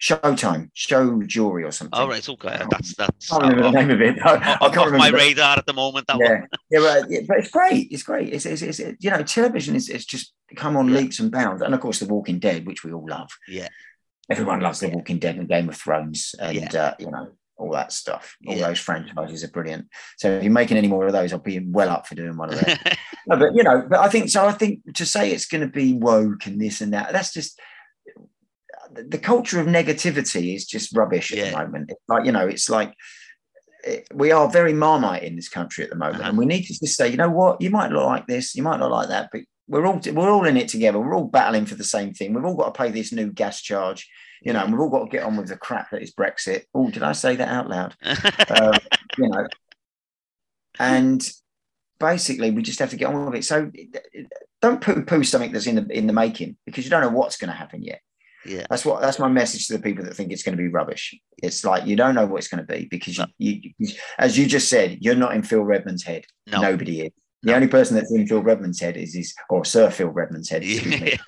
Showtime, 0.01 0.71
Show 0.73 1.23
Jury 1.23 1.63
or 1.63 1.71
something. 1.71 1.99
All 1.99 2.09
right, 2.09 2.19
it's 2.19 2.29
okay. 2.31 2.63
That's 2.71 2.95
that's. 2.95 3.31
I 3.31 3.41
can't 3.41 3.55
remember 3.55 3.71
the 3.71 3.87
name 3.87 3.91
of 3.91 4.01
it. 4.01 4.19
I, 4.25 4.55
I 4.55 4.69
can't 4.71 4.87
remember 4.87 4.99
my 4.99 5.09
radar 5.11 5.59
at 5.59 5.67
the 5.67 5.75
moment. 5.75 6.07
That 6.07 6.19
yeah, 6.19 6.31
one. 6.31 6.49
yeah, 6.71 6.81
but, 6.81 7.11
yeah, 7.11 7.21
but 7.29 7.39
it's 7.39 7.51
great. 7.51 7.89
It's 7.91 8.03
great. 8.03 8.33
It's, 8.33 8.47
it's, 8.47 8.63
it's 8.63 8.81
you 9.01 9.11
know, 9.11 9.23
television 9.23 9.77
is 9.77 9.91
it's 9.91 10.07
just 10.07 10.33
come 10.57 10.77
on 10.77 10.89
yeah. 10.89 11.01
leaps 11.01 11.21
and 11.21 11.31
bounds, 11.31 11.61
and 11.61 11.75
of 11.75 11.81
course, 11.81 11.99
The 11.99 12.07
Walking 12.07 12.39
Dead, 12.39 12.67
which 12.67 12.83
we 12.83 12.93
all 12.93 13.07
love. 13.07 13.31
Yeah, 13.47 13.69
everyone 14.31 14.61
loves 14.61 14.81
The 14.81 14.89
Walking 14.89 15.19
Dead 15.19 15.37
and 15.37 15.49
Game 15.49 15.69
of 15.69 15.77
Thrones, 15.77 16.35
and 16.41 16.57
yeah. 16.57 16.83
uh, 16.83 16.95
you 16.99 17.11
know 17.11 17.33
all 17.59 17.73
that 17.73 17.93
stuff. 17.93 18.39
All 18.47 18.57
yeah. 18.57 18.69
those 18.69 18.81
franchises 18.81 19.45
are 19.45 19.51
brilliant. 19.51 19.87
So 20.17 20.31
if 20.31 20.43
you're 20.43 20.51
making 20.51 20.79
any 20.79 20.89
more 20.89 21.07
of 21.07 21.13
those, 21.13 21.35
I'll 21.35 21.41
be 21.41 21.59
well 21.59 21.91
up 21.91 22.07
for 22.07 22.15
doing 22.15 22.39
one 22.39 22.55
of 22.55 22.59
them. 22.59 22.79
no, 23.27 23.37
but 23.37 23.55
you 23.55 23.63
know, 23.63 23.87
but 23.87 24.01
I 24.01 24.09
think 24.09 24.31
so. 24.31 24.47
I 24.47 24.53
think 24.53 24.95
to 24.95 25.05
say 25.05 25.31
it's 25.31 25.45
going 25.45 25.61
to 25.61 25.67
be 25.67 25.93
woke 25.93 26.47
and 26.47 26.59
this 26.59 26.81
and 26.81 26.95
that, 26.95 27.13
that's 27.13 27.35
just 27.35 27.61
the 28.95 29.19
culture 29.19 29.61
of 29.61 29.67
negativity 29.67 30.55
is 30.55 30.67
just 30.67 30.97
rubbish 30.97 31.33
at 31.33 31.39
yeah. 31.39 31.51
the 31.51 31.57
moment. 31.59 31.91
It's 31.91 32.09
like 32.09 32.25
you 32.25 32.33
know, 32.33 32.47
it's 32.47 32.69
like 32.69 32.95
it, 33.85 34.07
we 34.13 34.33
are 34.33 34.49
very 34.49 34.73
marmite 34.73 35.23
in 35.23 35.37
this 35.37 35.49
country 35.49 35.85
at 35.85 35.91
the 35.91 35.97
moment, 35.97 36.21
uh-huh. 36.21 36.31
and 36.31 36.39
we 36.39 36.47
need 36.47 36.63
to 36.63 36.79
just 36.79 36.97
say, 36.97 37.09
you 37.09 37.17
know 37.17 37.31
what, 37.31 37.61
you 37.61 37.71
might 37.71 37.91
not 37.91 38.07
like 38.07 38.27
this, 38.27 38.55
you 38.55 38.63
might 38.63 38.81
not 38.81 38.91
like 38.91 39.09
that, 39.09 39.31
but 39.33 39.43
we're 39.69 39.87
all 39.87 40.01
we're 40.13 40.31
all 40.31 40.47
in 40.47 40.57
it 40.57 40.69
together. 40.69 40.99
We're 40.99 41.15
all 41.15 41.29
battling 41.29 41.67
for 41.67 41.77
the 41.77 41.85
same 41.85 42.13
thing. 42.13 42.35
We've 42.35 42.45
all 42.45 42.57
got 42.57 42.75
to 42.75 42.79
pay 42.79 42.91
this 42.91 43.13
new 43.13 43.31
gas 43.31 43.63
charge, 43.63 44.11
you 44.43 44.53
know, 44.53 44.65
and 44.65 44.73
we've 44.73 44.81
all 44.81 44.91
got 44.91 45.05
to 45.05 45.11
get 45.11 45.23
on 45.23 45.37
with 45.37 45.49
the 45.49 45.57
crap 45.57 45.91
that 45.91 46.03
is 46.03 46.13
Brexit. 46.13 46.65
Oh, 46.75 46.91
did 46.91 47.05
I 47.05 47.13
say 47.13 47.37
that 47.37 47.49
out 47.49 47.69
loud? 47.69 47.95
uh, 48.03 48.79
you 49.19 49.29
know, 49.29 49.47
and 50.79 51.31
basically 52.01 52.51
we 52.51 52.63
just 52.63 52.81
have 52.81 52.91
to 52.91 52.97
get 52.97 53.09
on 53.09 53.27
with 53.27 53.37
it. 53.37 53.45
So 53.45 53.71
don't 54.61 54.81
poo-poo 54.81 55.23
something 55.23 55.53
that's 55.53 55.67
in 55.67 55.77
the 55.77 55.87
in 55.97 56.09
the 56.09 56.13
making 56.13 56.57
because 56.67 56.85
you 56.85 56.91
don't 56.91 57.03
know 57.03 57.11
what's 57.11 57.37
going 57.37 57.51
to 57.51 57.57
happen 57.57 57.83
yet. 57.83 58.01
Yeah, 58.45 58.67
that's 58.71 58.85
what 58.85 59.03
that's 59.03 59.19
my 59.19 59.29
message 59.29 59.67
to 59.67 59.75
the 59.75 59.83
people 59.83 60.05
that 60.05 60.15
think 60.15 60.33
it's 60.33 60.43
going 60.43 60.57
to 60.57 60.63
be 60.63 60.69
rubbish. 60.69 61.15
It's 61.43 61.65
like 61.65 61.87
you 61.87 61.97
don't 61.97 62.15
know 62.15 62.27
what 62.27 62.39
it's 62.39 62.49
going 62.49 62.65
to 62.67 62.73
be 62.73 62.87
because 62.87 63.19
no. 63.19 63.27
you, 63.39 63.73
you, 63.79 63.95
as 64.19 64.39
you 64.39 64.47
just 64.47 64.69
said, 64.69 64.99
you're 65.01 65.15
not 65.15 65.35
in 65.35 65.43
Phil 65.43 65.63
Redmond's 65.63 66.05
head. 66.05 66.25
No. 66.47 66.61
Nobody 66.61 67.03
is. 67.03 67.13
The 67.43 67.51
no. 67.51 67.57
only 67.57 67.69
person 67.69 67.97
that's 67.97 68.13
in 68.13 68.27
Phil 68.27 68.43
Redmond's 68.43 68.81
head 68.81 68.97
is 68.97 69.15
his, 69.15 69.35
or 69.49 69.65
Sir 69.65 69.91
Phil 69.91 70.09
Redmond's 70.09 70.49
head, 70.49 70.63
excuse 70.63 71.01
me, 71.01 71.19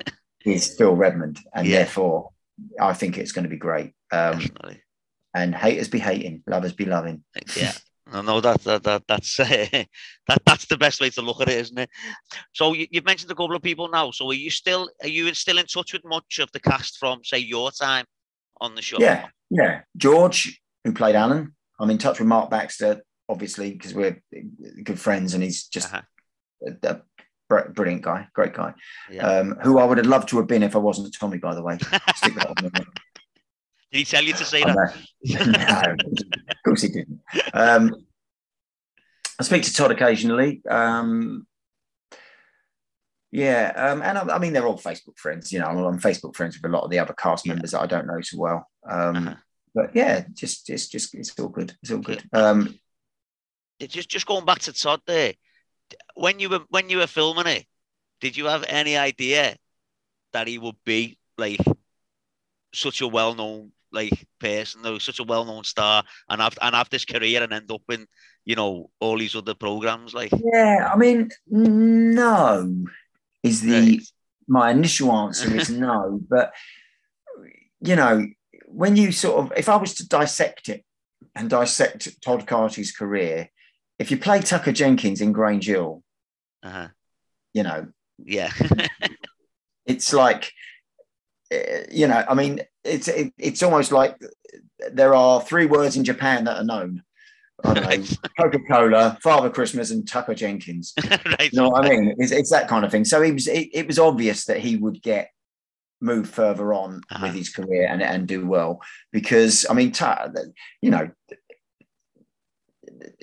is 0.44 0.74
Phil 0.76 0.94
Redmond, 0.94 1.38
and 1.54 1.66
yeah. 1.66 1.78
therefore, 1.78 2.30
I 2.80 2.92
think 2.92 3.18
it's 3.18 3.32
going 3.32 3.44
to 3.44 3.50
be 3.50 3.56
great. 3.56 3.92
Um. 4.10 4.42
And 5.34 5.54
haters 5.54 5.88
be 5.88 5.98
hating, 5.98 6.42
lovers 6.46 6.74
be 6.74 6.84
loving. 6.84 7.24
Yeah. 7.56 7.72
I 8.12 8.22
know 8.22 8.40
that, 8.40 8.62
that, 8.64 8.82
that 8.84 9.02
that's 9.08 9.40
uh, 9.40 9.44
that 10.28 10.42
that's 10.44 10.66
the 10.66 10.76
best 10.76 11.00
way 11.00 11.10
to 11.10 11.22
look 11.22 11.40
at 11.40 11.48
it, 11.48 11.58
isn't 11.58 11.78
it? 11.78 11.90
So 12.52 12.74
you, 12.74 12.86
have 12.94 13.04
mentioned 13.04 13.30
a 13.30 13.34
couple 13.34 13.56
of 13.56 13.62
people 13.62 13.88
now. 13.88 14.10
So 14.10 14.30
are 14.30 14.34
you 14.34 14.50
still 14.50 14.90
are 15.02 15.08
you 15.08 15.32
still 15.34 15.58
in 15.58 15.66
touch 15.66 15.92
with 15.92 16.04
much 16.04 16.38
of 16.38 16.50
the 16.52 16.60
cast 16.60 16.98
from 16.98 17.24
say 17.24 17.38
your 17.38 17.70
time 17.70 18.04
on 18.60 18.74
the 18.74 18.82
show? 18.82 18.98
Yeah, 19.00 19.28
yeah. 19.50 19.82
George, 19.96 20.60
who 20.84 20.92
played 20.92 21.14
Alan, 21.14 21.54
I'm 21.80 21.90
in 21.90 21.98
touch 21.98 22.18
with 22.18 22.28
Mark 22.28 22.50
Baxter, 22.50 23.02
obviously 23.28 23.72
because 23.72 23.94
we're 23.94 24.22
good 24.82 25.00
friends, 25.00 25.34
and 25.34 25.42
he's 25.42 25.64
just 25.64 25.92
uh-huh. 25.92 26.02
a, 26.82 26.88
a, 26.88 27.00
brilliant 27.74 28.02
guy, 28.02 28.26
great 28.34 28.54
guy. 28.54 28.72
Yeah. 29.10 29.26
Um, 29.26 29.58
who 29.62 29.78
I 29.78 29.84
would 29.84 29.98
have 29.98 30.06
loved 30.06 30.28
to 30.30 30.38
have 30.38 30.46
been 30.46 30.62
if 30.62 30.74
I 30.74 30.78
wasn't 30.78 31.14
Tommy, 31.18 31.38
by 31.38 31.54
the 31.54 31.62
way. 31.62 31.78
Did 33.93 33.99
he 33.99 34.05
tell 34.07 34.24
you 34.24 34.32
to 34.32 34.45
say 34.45 34.62
that? 34.62 34.95
no, 35.22 35.95
of 36.51 36.57
course 36.64 36.82
he 36.82 36.88
didn't. 36.88 37.20
Um, 37.53 37.95
I 39.38 39.43
speak 39.43 39.64
to 39.64 39.74
Todd 39.74 39.90
occasionally. 39.90 40.62
Um, 40.66 41.47
yeah, 43.30 43.72
um, 43.76 44.01
and 44.01 44.16
I, 44.16 44.36
I, 44.36 44.38
mean 44.38 44.55
they're 44.55 44.66
all 44.66 44.78
Facebook 44.78 45.18
friends. 45.18 45.53
You 45.53 45.59
know, 45.59 45.66
I'm, 45.66 45.99
Facebook 45.99 46.34
friends 46.34 46.57
with 46.57 46.70
a 46.70 46.74
lot 46.74 46.84
of 46.84 46.90
the 46.90 47.01
other 47.01 47.12
cast 47.12 47.47
members 47.47 47.72
yeah. 47.72 47.80
that 47.80 47.84
I 47.84 47.86
don't 47.86 48.07
know 48.07 48.20
so 48.22 48.38
well. 48.38 48.70
Um, 48.88 49.28
uh-huh. 49.28 49.34
But 49.74 49.95
yeah, 49.95 50.24
just 50.32 50.66
just 50.66 50.90
just 50.90 51.14
it's 51.14 51.38
all 51.38 51.49
good. 51.49 51.74
It's 51.82 51.93
all 51.93 51.99
good. 51.99 52.22
Um, 52.32 52.78
just 53.78 54.09
just 54.09 54.26
going 54.26 54.47
back 54.47 54.61
to 54.61 54.72
Todd 54.72 55.01
there, 55.07 55.34
when 56.14 56.38
you 56.40 56.49
were 56.49 56.61
when 56.70 56.88
you 56.88 56.99
were 56.99 57.07
filming 57.07 57.47
it, 57.47 57.66
did 58.22 58.38
you 58.38 58.47
have 58.47 58.64
any 58.68 58.97
idea 58.97 59.57
that 60.32 60.47
he 60.47 60.59
would 60.59 60.76
be 60.84 61.18
like 61.36 61.61
such 62.72 63.03
a 63.03 63.09
well 63.09 63.34
known 63.34 63.72
like 63.93 64.26
person, 64.38 64.82
though, 64.82 64.99
such 64.99 65.20
a 65.20 65.24
well 65.24 65.45
known 65.45 65.64
star, 65.64 66.05
and 66.28 66.40
have 66.40 66.59
and 66.61 66.74
have 66.74 66.90
this 66.90 67.05
career 67.05 67.43
and 67.43 67.53
end 67.53 67.70
up 67.70 67.82
in 67.90 68.07
you 68.45 68.57
know 68.57 68.90
all 69.01 69.18
these 69.18 69.36
other 69.36 69.55
programs. 69.55 70.14
Like, 70.14 70.32
yeah, 70.53 70.90
I 70.93 70.97
mean, 70.97 71.30
no, 71.49 72.84
is 73.43 73.61
the 73.61 73.72
right. 73.72 74.03
my 74.49 74.70
initial 74.70 75.12
answer 75.12 75.55
is 75.55 75.70
no, 75.70 76.20
but 76.28 76.53
you 77.80 77.97
know, 77.97 78.26
when 78.66 78.97
you 78.97 79.12
sort 79.12 79.45
of, 79.45 79.53
if 79.57 79.68
I 79.68 79.76
was 79.76 79.95
to 79.95 80.09
dissect 80.09 80.68
it 80.68 80.84
and 81.34 81.51
dissect 81.51 82.22
Todd 82.22 82.47
Carty's 82.47 82.93
career, 82.93 83.51
if 83.99 84.11
you 84.11 84.16
play 84.16 84.40
Tucker 84.40 84.72
Jenkins 84.72 85.20
in 85.20 85.32
Grange 85.32 85.66
Hill, 85.66 86.03
uh-huh. 86.62 86.88
you 87.53 87.62
know, 87.62 87.88
yeah, 88.24 88.53
it's 89.86 90.12
like 90.12 90.53
Eh, 91.53 91.84
you 91.90 92.07
know, 92.07 92.24
I 92.28 92.34
mean, 92.34 92.61
it's 92.84 93.08
it, 93.08 93.32
it's 93.38 93.62
almost 93.62 93.92
like 93.92 94.18
there 94.92 95.14
are 95.14 95.40
three 95.40 95.66
words 95.66 95.96
in 95.96 96.04
Japan 96.04 96.44
that 96.44 96.58
are 96.58 96.64
known. 96.64 97.02
Right. 97.64 98.18
Coca 98.40 98.58
Cola, 98.68 99.18
Father 99.22 99.48
Christmas, 99.48 99.90
and 99.90 100.06
Tucker 100.06 100.34
Jenkins. 100.34 100.92
right. 101.10 101.52
You 101.52 101.60
know 101.60 101.68
what 101.68 101.84
I 101.84 101.90
mean? 101.90 102.14
It's, 102.18 102.32
it's 102.32 102.50
that 102.50 102.68
kind 102.68 102.84
of 102.84 102.90
thing. 102.90 103.04
So 103.04 103.22
it 103.22 103.32
was 103.32 103.46
it, 103.46 103.68
it 103.72 103.86
was 103.86 103.98
obvious 103.98 104.46
that 104.46 104.58
he 104.58 104.76
would 104.76 105.00
get 105.02 105.30
move 106.00 106.28
further 106.28 106.74
on 106.74 107.00
uh-huh. 107.10 107.26
with 107.26 107.34
his 107.34 107.50
career 107.50 107.86
and, 107.86 108.02
and 108.02 108.26
do 108.26 108.44
well 108.44 108.80
because 109.12 109.64
I 109.70 109.74
mean, 109.74 109.92
you 110.80 110.90
know, 110.90 111.10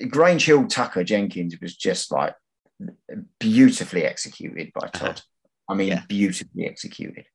Grange 0.08 0.46
Hill 0.46 0.66
Tucker 0.66 1.04
Jenkins 1.04 1.60
was 1.60 1.76
just 1.76 2.10
like 2.10 2.34
beautifully 3.38 4.04
executed 4.04 4.72
by. 4.74 4.88
Todd. 4.88 5.08
Uh-huh. 5.10 5.20
I 5.68 5.74
mean, 5.74 5.88
yeah. 5.88 6.02
beautifully 6.08 6.66
executed 6.66 7.26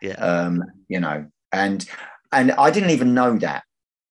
Yeah. 0.00 0.14
Um, 0.14 0.64
you 0.88 0.98
know, 0.98 1.26
and 1.52 1.84
and 2.32 2.52
I 2.52 2.70
didn't 2.70 2.90
even 2.90 3.14
know 3.14 3.36
that 3.38 3.64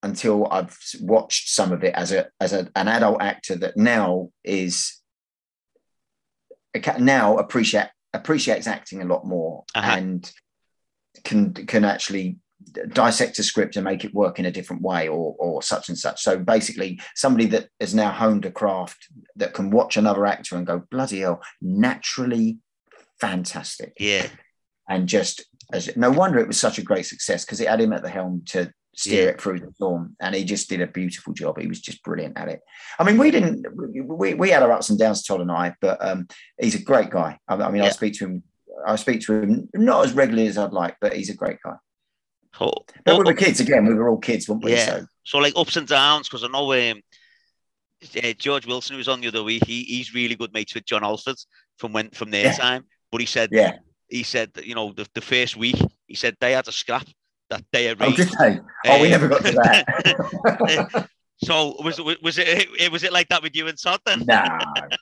until 0.04 0.48
I've 0.52 0.78
watched 1.02 1.50
some 1.50 1.72
of 1.72 1.84
it 1.84 1.94
as 1.96 2.12
a 2.12 2.28
as 2.40 2.54
a, 2.54 2.70
an 2.76 2.88
adult 2.88 3.22
actor 3.22 3.56
that 3.58 3.78
now 3.78 4.30
is 4.44 5.00
now 7.00 7.38
appreciate 7.38 7.88
appreciates 8.14 8.68
acting 8.68 9.02
a 9.02 9.06
lot 9.06 9.26
more 9.26 9.64
Uh-huh. 9.76 9.96
and 9.98 10.32
can 11.24 11.54
can 11.54 11.84
actually 11.86 12.38
dissect 12.90 13.40
a 13.40 13.44
script 13.44 13.76
and 13.76 13.84
make 13.84 14.06
it 14.06 14.14
work 14.14 14.38
in 14.40 14.46
a 14.46 14.52
different 14.52 14.82
way 14.82 15.08
or 15.08 15.36
or 15.40 15.64
such 15.64 15.90
and 15.90 15.98
such 15.98 16.22
so 16.22 16.38
basically 16.38 17.00
somebody 17.16 17.48
that 17.48 17.68
has 17.80 17.94
now 17.96 18.12
honed 18.12 18.46
a 18.46 18.52
craft 18.52 19.08
that 19.36 19.54
can 19.54 19.72
watch 19.72 19.98
another 19.98 20.26
actor 20.28 20.56
and 20.56 20.68
go 20.68 20.84
bloody 20.92 21.20
hell 21.22 21.42
naturally 21.62 22.60
fantastic 23.20 23.94
Yeah. 24.00 24.28
and 24.88 25.08
just 25.08 25.44
no 25.96 26.12
wonder 26.12 26.40
it 26.40 26.48
was 26.48 26.60
such 26.60 26.78
a 26.78 26.84
great 26.84 27.06
success 27.06 27.46
because 27.46 27.60
it 27.62 27.68
had 27.68 27.82
him 27.82 27.94
at 27.94 28.02
the 28.04 28.10
helm 28.10 28.44
to 28.48 28.72
steer 28.96 29.24
Yeah. 29.24 29.30
it 29.30 29.42
through 29.42 29.60
the 29.62 29.72
storm 29.76 30.16
and 30.20 30.36
he 30.36 30.44
just 30.44 30.68
did 30.70 30.82
a 30.82 30.88
beautiful 30.88 31.34
job 31.34 31.58
he 31.60 31.68
was 31.68 31.80
just 31.80 32.04
brilliant 32.04 32.38
at 32.38 32.50
it 32.50 32.60
i 33.00 33.04
mean 33.06 33.18
we 33.18 33.32
didn't 33.32 33.66
we, 34.08 34.34
we 34.34 34.50
had 34.50 34.64
our 34.64 34.72
ups 34.74 34.90
and 34.90 35.00
downs 35.00 35.24
todd 35.24 35.40
and 35.42 35.52
i 35.52 35.74
but 35.80 35.98
um 36.06 36.28
he's 36.60 36.76
a 36.76 36.82
great 36.84 37.10
guy 37.10 37.38
i, 37.48 37.56
I 37.56 37.72
mean 37.72 37.82
i 37.82 37.86
Yeah. 37.86 37.92
speak 37.92 38.14
to 38.16 38.26
him 38.26 38.44
i 38.86 38.96
speak 38.98 39.22
to 39.22 39.34
him 39.42 39.70
not 39.74 40.06
as 40.06 40.12
regularly 40.14 40.48
as 40.48 40.58
i'd 40.58 40.74
like 40.74 40.98
but 41.00 41.14
he's 41.14 41.30
a 41.30 41.36
great 41.36 41.58
guy 41.64 41.76
Oh, 42.60 42.74
but 43.06 43.18
we 43.18 43.24
were 43.24 43.34
kids 43.34 43.60
again 43.62 43.86
we 43.86 43.94
were 43.94 44.10
all 44.10 44.18
kids 44.18 44.48
weren't 44.50 44.64
we 44.64 44.74
Yeah. 44.74 44.86
so 44.86 45.06
So 45.24 45.38
like 45.38 45.54
ups 45.56 45.78
and 45.78 45.88
downs, 45.88 46.28
because 46.28 46.44
I 46.44 46.48
know 46.48 46.74
um, 46.74 47.02
uh, 48.24 48.34
George 48.38 48.66
Wilson, 48.68 48.96
who 48.96 48.98
was 48.98 49.08
on 49.08 49.22
the 49.22 49.28
other 49.30 49.42
week, 49.44 49.64
he, 49.66 49.84
he's 49.84 50.14
really 50.14 50.36
good 50.36 50.54
mates 50.54 50.74
with 50.76 50.86
John 50.86 51.04
Alford 51.04 51.38
from 51.78 51.94
when 51.94 52.10
from 52.10 52.30
their 52.32 52.46
Yeah. 52.48 52.52
time. 52.54 52.84
But 53.12 53.22
he 53.22 53.28
said, 53.28 53.50
yeah 53.52 53.74
he 54.12 54.24
said, 54.24 54.52
that, 54.54 54.66
you 54.66 54.76
know, 54.76 54.92
the, 54.94 55.08
the 55.14 55.22
first 55.22 55.58
week, 55.58 55.82
he 56.08 56.16
said 56.16 56.36
they 56.40 56.52
had 56.52 56.68
a 56.68 56.72
scrap 56.72 57.08
that 57.50 57.64
they 57.72 57.90
oh, 57.90 57.96
arranged. 57.96 58.18
did 58.18 58.30
they? 58.40 58.60
oh 58.88 59.02
we 59.02 59.10
never 59.10 59.28
got 59.28 59.44
to 59.44 59.52
that 59.52 61.10
so 61.44 61.76
was 61.84 62.00
it 62.00 62.24
was 62.24 62.38
it 62.38 62.70
it 62.80 62.90
was 62.90 63.04
it 63.04 63.12
like 63.12 63.28
that 63.28 63.44
with 63.44 63.54
you 63.54 63.68
and 63.68 63.78
Todd 63.78 64.00
then? 64.06 64.24
no 64.26 64.58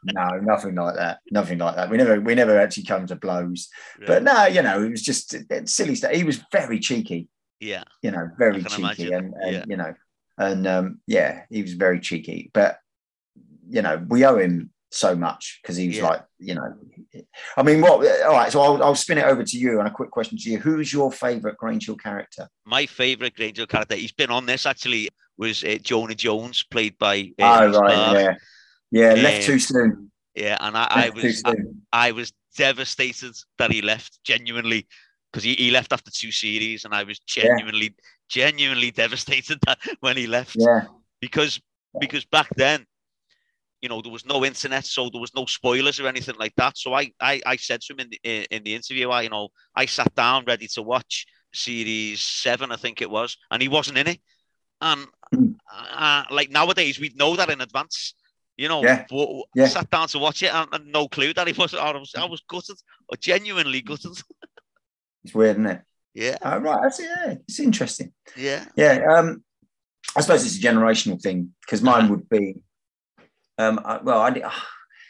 no 0.06 0.40
nothing 0.40 0.74
like 0.74 0.96
that 0.96 1.20
nothing 1.30 1.60
like 1.60 1.76
that 1.76 1.92
we 1.92 1.98
never 1.98 2.20
we 2.20 2.34
never 2.34 2.60
actually 2.60 2.86
come 2.86 3.06
to 3.06 3.16
blows 3.16 3.70
but 4.08 4.24
no 4.24 4.48
you 4.48 4.64
know 4.64 4.82
it 4.82 4.90
was 4.90 5.04
just 5.04 5.36
silly 5.66 5.94
stuff 5.94 6.12
he 6.12 6.24
was 6.24 6.42
very 6.52 6.80
cheeky 6.80 7.30
yeah, 7.60 7.84
you 8.02 8.12
know, 8.12 8.30
very 8.38 8.64
cheeky, 8.64 8.82
imagine, 8.82 9.14
and, 9.14 9.34
and 9.34 9.54
yeah. 9.54 9.64
you 9.68 9.78
know, 9.78 9.94
and 10.38 10.66
um, 10.68 11.02
yeah, 11.08 11.42
he 11.50 11.62
was 11.62 11.74
very 11.74 12.00
cheeky. 12.00 12.50
But 12.54 12.80
you 13.70 13.82
know, 13.82 14.04
we 14.08 14.26
owe 14.26 14.38
him 14.38 14.72
so 14.92 15.16
much 15.16 15.60
because 15.62 15.76
he 15.78 15.88
was 15.88 15.98
Yeah. 15.98 16.08
like, 16.08 16.26
you 16.40 16.56
know, 16.56 16.74
I 17.58 17.64
mean, 17.64 17.82
what? 17.82 18.06
All 18.24 18.34
right, 18.34 18.52
so 18.52 18.62
I'll, 18.62 18.82
I'll 18.84 18.96
spin 18.96 19.18
it 19.20 19.26
over 19.26 19.44
to 19.44 19.58
you. 19.58 19.80
And 19.80 19.88
a 19.88 19.92
quick 19.92 20.10
question 20.12 20.38
to 20.38 20.50
you: 20.50 20.58
Who's 20.58 20.92
your 20.92 21.12
favourite 21.12 21.58
Grange 21.58 21.86
Hill 21.86 21.96
character? 21.98 22.48
my 22.66 22.86
favorite 22.86 23.36
Granger 23.36 23.66
character. 23.66 23.96
He's 23.96 24.12
been 24.12 24.32
on 24.32 24.46
this 24.46 24.66
actually. 24.66 25.10
Was 25.38 25.64
uh, 25.64 25.78
Jonah 25.82 26.16
Jones, 26.16 26.66
played 26.70 26.98
by 26.98 27.32
uh, 27.40 27.70
oh, 27.74 27.80
right, 27.80 28.14
yeah, 28.14 28.36
yeah, 28.92 29.14
Um, 29.14 29.24
left 29.24 29.44
too 29.44 29.58
soon. 29.58 30.12
yeah, 30.36 30.58
and 30.60 30.76
I, 30.76 30.88
I 30.90 31.10
was 31.12 31.42
I. 31.46 31.56
I 31.94 32.12
was 32.12 32.34
devastated 32.58 33.34
that 33.58 33.72
he 33.72 33.82
left. 33.82 34.20
Genuinely, 34.26 34.86
because 35.32 35.44
he, 35.46 35.54
he 35.56 35.72
left 35.72 35.94
after 35.94 36.12
two 36.12 36.32
series, 36.32 36.84
and 36.84 36.94
I 36.94 37.04
was 37.04 37.20
genuinely 37.20 37.96
genuinely 38.30 38.92
devastated 38.92 39.60
that 39.66 39.80
when 40.02 40.18
he 40.18 40.28
left 40.28 40.56
yeah, 40.60 40.86
because 41.22 41.62
because 42.00 42.26
back 42.26 42.48
then 42.58 42.86
you 43.82 43.90
know 43.90 44.02
there 44.02 44.12
was 44.12 44.26
no 44.26 44.44
internet 44.46 44.86
so 44.86 45.10
there 45.10 45.22
was 45.22 45.34
no 45.36 45.46
spoilers 45.46 46.00
or 46.00 46.08
anything 46.08 46.36
like 46.38 46.54
that 46.56 46.78
so 46.78 46.94
i 46.94 47.12
i, 47.22 47.42
I 47.46 47.56
said 47.56 47.82
to 47.82 47.94
him 47.94 48.00
in 48.00 48.10
the, 48.12 48.48
in, 48.56 48.64
the 48.64 48.76
interview 48.76 49.10
i 49.10 49.22
you 49.24 49.30
know 49.30 49.50
i 49.76 49.86
sat 49.86 50.14
down 50.16 50.44
ready 50.46 50.68
to 50.74 50.82
watch 50.82 51.26
series 51.54 52.22
seven 52.22 52.72
i 52.72 52.76
think 52.76 53.02
it 53.02 53.10
was 53.10 53.38
and 53.52 53.62
he 53.62 53.68
wasn't 53.68 53.98
in 53.98 54.08
it 54.08 54.20
and 54.82 55.08
Mm. 55.32 55.58
uh, 55.72 56.24
like 56.32 56.50
nowadays 56.50 57.00
we'd 57.00 57.16
know 57.16 57.36
that 57.36 57.52
in 57.52 57.62
advance 57.62 58.16
you 58.58 58.68
know 58.68 58.84
Yeah. 58.84 59.06
but 59.10 59.30
Yeah. 59.54 59.66
I 59.66 59.68
sat 59.68 59.90
down 59.92 60.08
to 60.08 60.18
watch 60.20 60.42
it 60.42 60.52
and, 60.54 60.68
and 60.74 60.92
no 60.92 61.08
clue 61.08 61.34
that 61.34 61.46
he 61.48 61.54
was 61.54 61.76
I 61.76 61.92
was, 61.92 62.12
I 62.18 62.26
was 62.26 62.42
gutted 62.50 62.78
or 63.10 63.16
genuinely 63.18 63.82
gutted 63.82 64.12
it's 65.24 65.36
weird, 65.36 65.58
isn't 65.58 65.68
it? 65.68 65.82
yeah 66.16 66.38
Oh, 66.42 66.58
right, 66.58 66.80
that's 66.82 67.00
yeah, 67.00 67.36
it's 67.48 67.60
interesting. 67.60 68.12
yeah 68.36 68.66
Yeah, 68.76 69.04
um, 69.16 69.44
I 70.18 70.22
suppose 70.22 70.44
it's 70.46 70.58
a 70.58 70.68
generational 70.68 71.22
thing 71.22 71.54
because 71.62 71.84
mine 71.84 72.06
Uh-huh. 72.06 72.10
would 72.16 72.28
be, 72.30 72.56
um, 73.60 73.80
I, 73.86 73.98
well, 74.02 74.20
I 74.22 74.32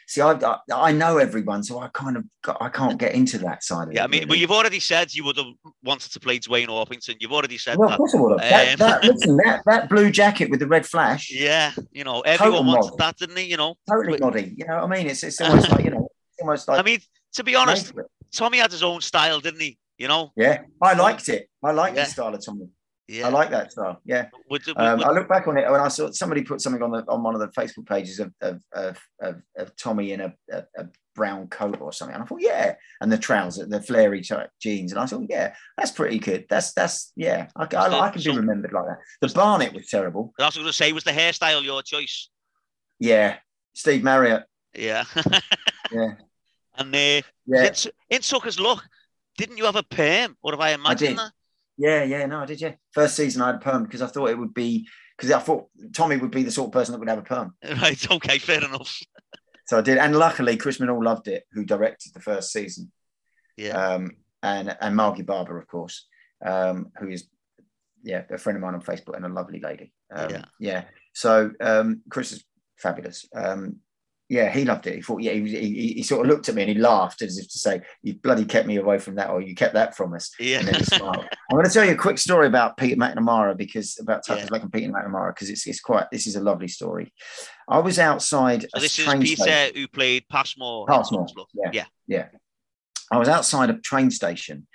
see, 0.06 0.20
I, 0.20 0.32
I 0.32 0.58
I 0.88 0.92
know 0.92 1.18
everyone, 1.18 1.62
so 1.62 1.78
I 1.78 1.88
kind 2.02 2.16
of 2.18 2.24
got, 2.42 2.56
I 2.60 2.68
can't 2.68 2.98
get 2.98 3.14
into 3.14 3.38
that 3.46 3.62
side 3.62 3.84
of 3.84 3.90
it. 3.90 3.94
yeah 3.96 4.04
i 4.04 4.08
mean 4.08 4.20
well 4.22 4.28
really. 4.30 4.40
you've 4.40 4.50
already 4.50 4.80
said 4.80 5.14
you 5.14 5.22
would 5.24 5.36
have 5.36 5.52
wanted 5.84 6.10
to 6.12 6.18
play 6.20 6.38
duane 6.38 6.68
orpington 6.68 7.14
you've 7.20 7.32
already 7.38 7.58
said 7.58 7.78
Well, 7.78 7.88
of 7.88 7.92
that 7.92 7.96
course 7.98 8.14
I 8.14 8.20
would 8.20 8.40
have. 8.40 8.50
That, 8.50 8.68
Um, 8.72 8.78
that, 8.86 9.04
listen, 9.04 9.36
that, 9.44 9.60
that 9.66 9.88
blue 9.88 10.10
jacket 10.10 10.50
with 10.50 10.60
the 10.60 10.66
red 10.66 10.84
flash, 10.92 11.30
Yeah, 11.48 11.70
you 11.92 12.04
know, 12.04 12.20
everyone 12.22 12.58
Total 12.64 12.72
wanted 12.74 12.98
that, 12.98 13.16
didn't 13.20 13.36
they? 13.36 13.44
You 13.52 13.56
know, 13.62 13.76
totally 13.88 14.18
noddy. 14.18 14.46
You 14.58 14.66
know 14.66 14.76
what 14.82 14.84
I 14.84 14.96
mean? 14.96 15.06
It's, 15.12 15.22
it's 15.22 15.40
almost 15.40 15.70
like, 15.70 15.84
you 15.84 15.92
know, 15.94 16.08
almost 16.40 16.66
like. 16.68 16.78
I 16.80 16.82
mean, 16.82 17.00
to 17.36 17.44
be 17.44 17.54
honest. 17.54 17.92
Tommy 18.32 18.58
had 18.58 18.70
his 18.70 18.84
own 18.84 19.00
style, 19.00 19.40
didn't 19.40 19.60
he? 19.60 19.76
You 19.98 20.06
know, 20.08 20.32
yeah, 20.36 20.58
I 20.80 20.92
liked 20.94 21.28
it. 21.28 21.48
I 21.64 21.72
liked 21.72 21.96
Yeah. 21.96 22.04
the 22.04 22.10
style 22.10 22.32
of 22.34 22.44
Tommy. 22.46 22.66
Yeah. 23.10 23.26
I 23.26 23.30
like 23.30 23.50
that 23.50 23.72
style. 23.72 24.00
Yeah. 24.04 24.28
Would- 24.48 24.64
would- 24.66 24.76
Um, 24.78 24.98
would- 24.98 25.06
I 25.08 25.10
look 25.10 25.28
back 25.28 25.48
on 25.48 25.56
it 25.58 25.68
when 25.70 25.80
I 25.80 25.88
saw 25.88 26.10
somebody 26.12 26.42
put 26.42 26.60
something 26.60 26.82
on 26.82 26.92
the 26.92 27.04
on 27.08 27.22
one 27.22 27.34
of 27.34 27.40
the 27.40 27.48
Facebook 27.48 27.86
pages 27.86 28.20
of 28.20 28.32
of 28.40 28.62
of, 28.72 28.98
of, 29.20 29.42
of 29.56 29.76
Tommy 29.76 30.12
in 30.12 30.20
a, 30.20 30.32
a, 30.52 30.58
a 30.78 30.84
brown 31.16 31.48
coat 31.48 31.80
or 31.80 31.92
something, 31.92 32.14
and 32.14 32.22
I 32.22 32.26
thought, 32.26 32.40
yeah, 32.40 32.74
and 33.00 33.10
the 33.10 33.18
trousers, 33.18 33.68
the 33.68 33.82
flary 33.82 34.22
type 34.22 34.50
jeans, 34.62 34.92
and 34.92 35.00
I 35.00 35.06
thought, 35.06 35.26
yeah, 35.28 35.54
that's 35.76 35.90
pretty 35.90 36.18
good. 36.20 36.46
That's 36.48 36.72
that's 36.72 37.12
yeah, 37.16 37.48
I, 37.56 37.64
I, 37.64 38.00
I 38.00 38.10
can 38.10 38.20
be 38.20 38.30
So- 38.30 38.34
remembered 38.36 38.72
like 38.72 38.84
that. 38.86 38.98
The 39.20 39.34
Barnet 39.34 39.74
was 39.74 39.88
terrible. 39.88 40.32
I 40.38 40.44
was 40.46 40.54
going 40.54 40.66
to 40.68 40.72
say, 40.72 40.92
was 40.92 41.04
the 41.04 41.10
hairstyle 41.10 41.64
your 41.64 41.82
choice? 41.82 42.30
Yeah, 43.00 43.38
Steve 43.74 44.02
Marriott. 44.04 44.44
Yeah. 44.74 45.04
Yeah, 45.92 46.12
and 46.78 46.94
uh, 46.94 46.98
yeah, 47.46 47.64
in, 47.66 47.72
in 48.10 48.20
Tucker's 48.20 48.60
Luck, 48.60 48.84
didn't 49.36 49.56
you 49.56 49.64
have 49.64 49.74
a 49.74 49.82
perm? 49.82 50.36
Or 50.40 50.52
have 50.52 50.60
I 50.60 50.70
imagined 50.70 51.16
did. 51.16 51.18
that? 51.18 51.32
Yeah, 51.80 52.02
yeah. 52.04 52.26
No, 52.26 52.40
I 52.40 52.46
did. 52.46 52.60
Yeah, 52.60 52.74
first 52.92 53.16
season 53.16 53.40
I 53.40 53.46
had 53.46 53.54
a 53.56 53.58
perm 53.58 53.84
because 53.84 54.02
I 54.02 54.06
thought 54.06 54.28
it 54.28 54.38
would 54.38 54.52
be 54.52 54.86
because 55.16 55.30
I 55.32 55.38
thought 55.40 55.68
Tommy 55.94 56.18
would 56.18 56.30
be 56.30 56.42
the 56.42 56.50
sort 56.50 56.68
of 56.68 56.72
person 56.72 56.92
that 56.92 56.98
would 56.98 57.08
have 57.08 57.18
a 57.18 57.22
perm. 57.22 57.54
Right, 57.82 58.10
okay, 58.10 58.38
fair 58.38 58.62
enough. 58.62 59.00
So 59.66 59.78
I 59.78 59.80
did, 59.80 59.96
and 59.98 60.14
luckily 60.16 60.56
Chris 60.56 60.78
Menaul 60.78 61.02
loved 61.02 61.26
it, 61.28 61.44
who 61.52 61.64
directed 61.64 62.12
the 62.12 62.20
first 62.20 62.52
season. 62.52 62.92
Yeah. 63.56 63.72
um, 63.72 64.10
and 64.42 64.76
and 64.80 64.94
Margie 64.94 65.22
Barber, 65.22 65.58
of 65.58 65.66
course, 65.68 66.06
um, 66.44 66.90
who 66.98 67.08
is 67.08 67.28
yeah 68.02 68.22
a 68.30 68.38
friend 68.38 68.56
of 68.56 68.62
mine 68.62 68.74
on 68.74 68.82
Facebook 68.82 69.16
and 69.16 69.24
a 69.24 69.28
lovely 69.28 69.60
lady. 69.60 69.92
Um, 70.14 70.30
Yeah. 70.30 70.44
yeah. 70.58 70.84
So 71.14 71.50
um, 71.60 72.02
Chris 72.10 72.32
is 72.32 72.44
fabulous. 72.78 73.26
Um, 73.34 73.76
yeah, 74.30 74.48
he 74.48 74.64
loved 74.64 74.86
it. 74.86 74.94
He 74.94 75.02
thought, 75.02 75.20
yeah, 75.22 75.32
he, 75.32 75.42
he, 75.48 75.92
he 75.94 76.02
sort 76.04 76.24
of 76.24 76.30
looked 76.30 76.48
at 76.48 76.54
me 76.54 76.62
and 76.62 76.70
he 76.70 76.78
laughed 76.78 77.20
as 77.20 77.36
if 77.36 77.48
to 77.48 77.58
say, 77.58 77.82
"You 78.04 78.14
bloody 78.14 78.44
kept 78.44 78.68
me 78.68 78.76
away 78.76 79.00
from 79.00 79.16
that, 79.16 79.28
or 79.28 79.42
you 79.42 79.56
kept 79.56 79.74
that 79.74 79.96
from 79.96 80.14
us." 80.14 80.30
yeah. 80.38 80.60
And 80.60 80.68
then 80.68 80.76
he 80.76 80.84
smiled. 80.84 81.26
I'm 81.50 81.56
going 81.56 81.64
to 81.64 81.70
tell 81.72 81.84
you 81.84 81.92
a 81.92 81.96
quick 81.96 82.16
story 82.16 82.46
about 82.46 82.76
Peter 82.76 82.94
McNamara 82.94 83.56
because 83.56 83.98
about 84.00 84.24
Tucker's 84.24 84.44
Yeah. 84.44 84.50
Luck 84.52 84.62
and 84.62 84.72
Peter 84.72 84.92
McNamara 84.92 85.34
because 85.34 85.50
it's 85.50 85.66
it's 85.66 85.80
quite 85.80 86.06
this 86.12 86.28
is 86.28 86.36
a 86.36 86.40
lovely 86.40 86.68
story. 86.68 87.12
I 87.68 87.80
was 87.80 87.98
outside. 87.98 88.62
so 88.62 88.80
this 88.80 88.96
is 89.00 89.12
Peter 89.14 89.42
station. 89.42 89.74
who 89.74 89.88
played 89.88 90.28
Passmore. 90.30 90.86
Passmore, 90.86 91.26
Luck. 91.36 91.48
yeah. 91.72 91.86
yeah. 92.06 92.26
I 93.10 93.18
was 93.18 93.28
outside 93.28 93.68
a 93.68 93.78
train 93.78 94.12
station 94.12 94.68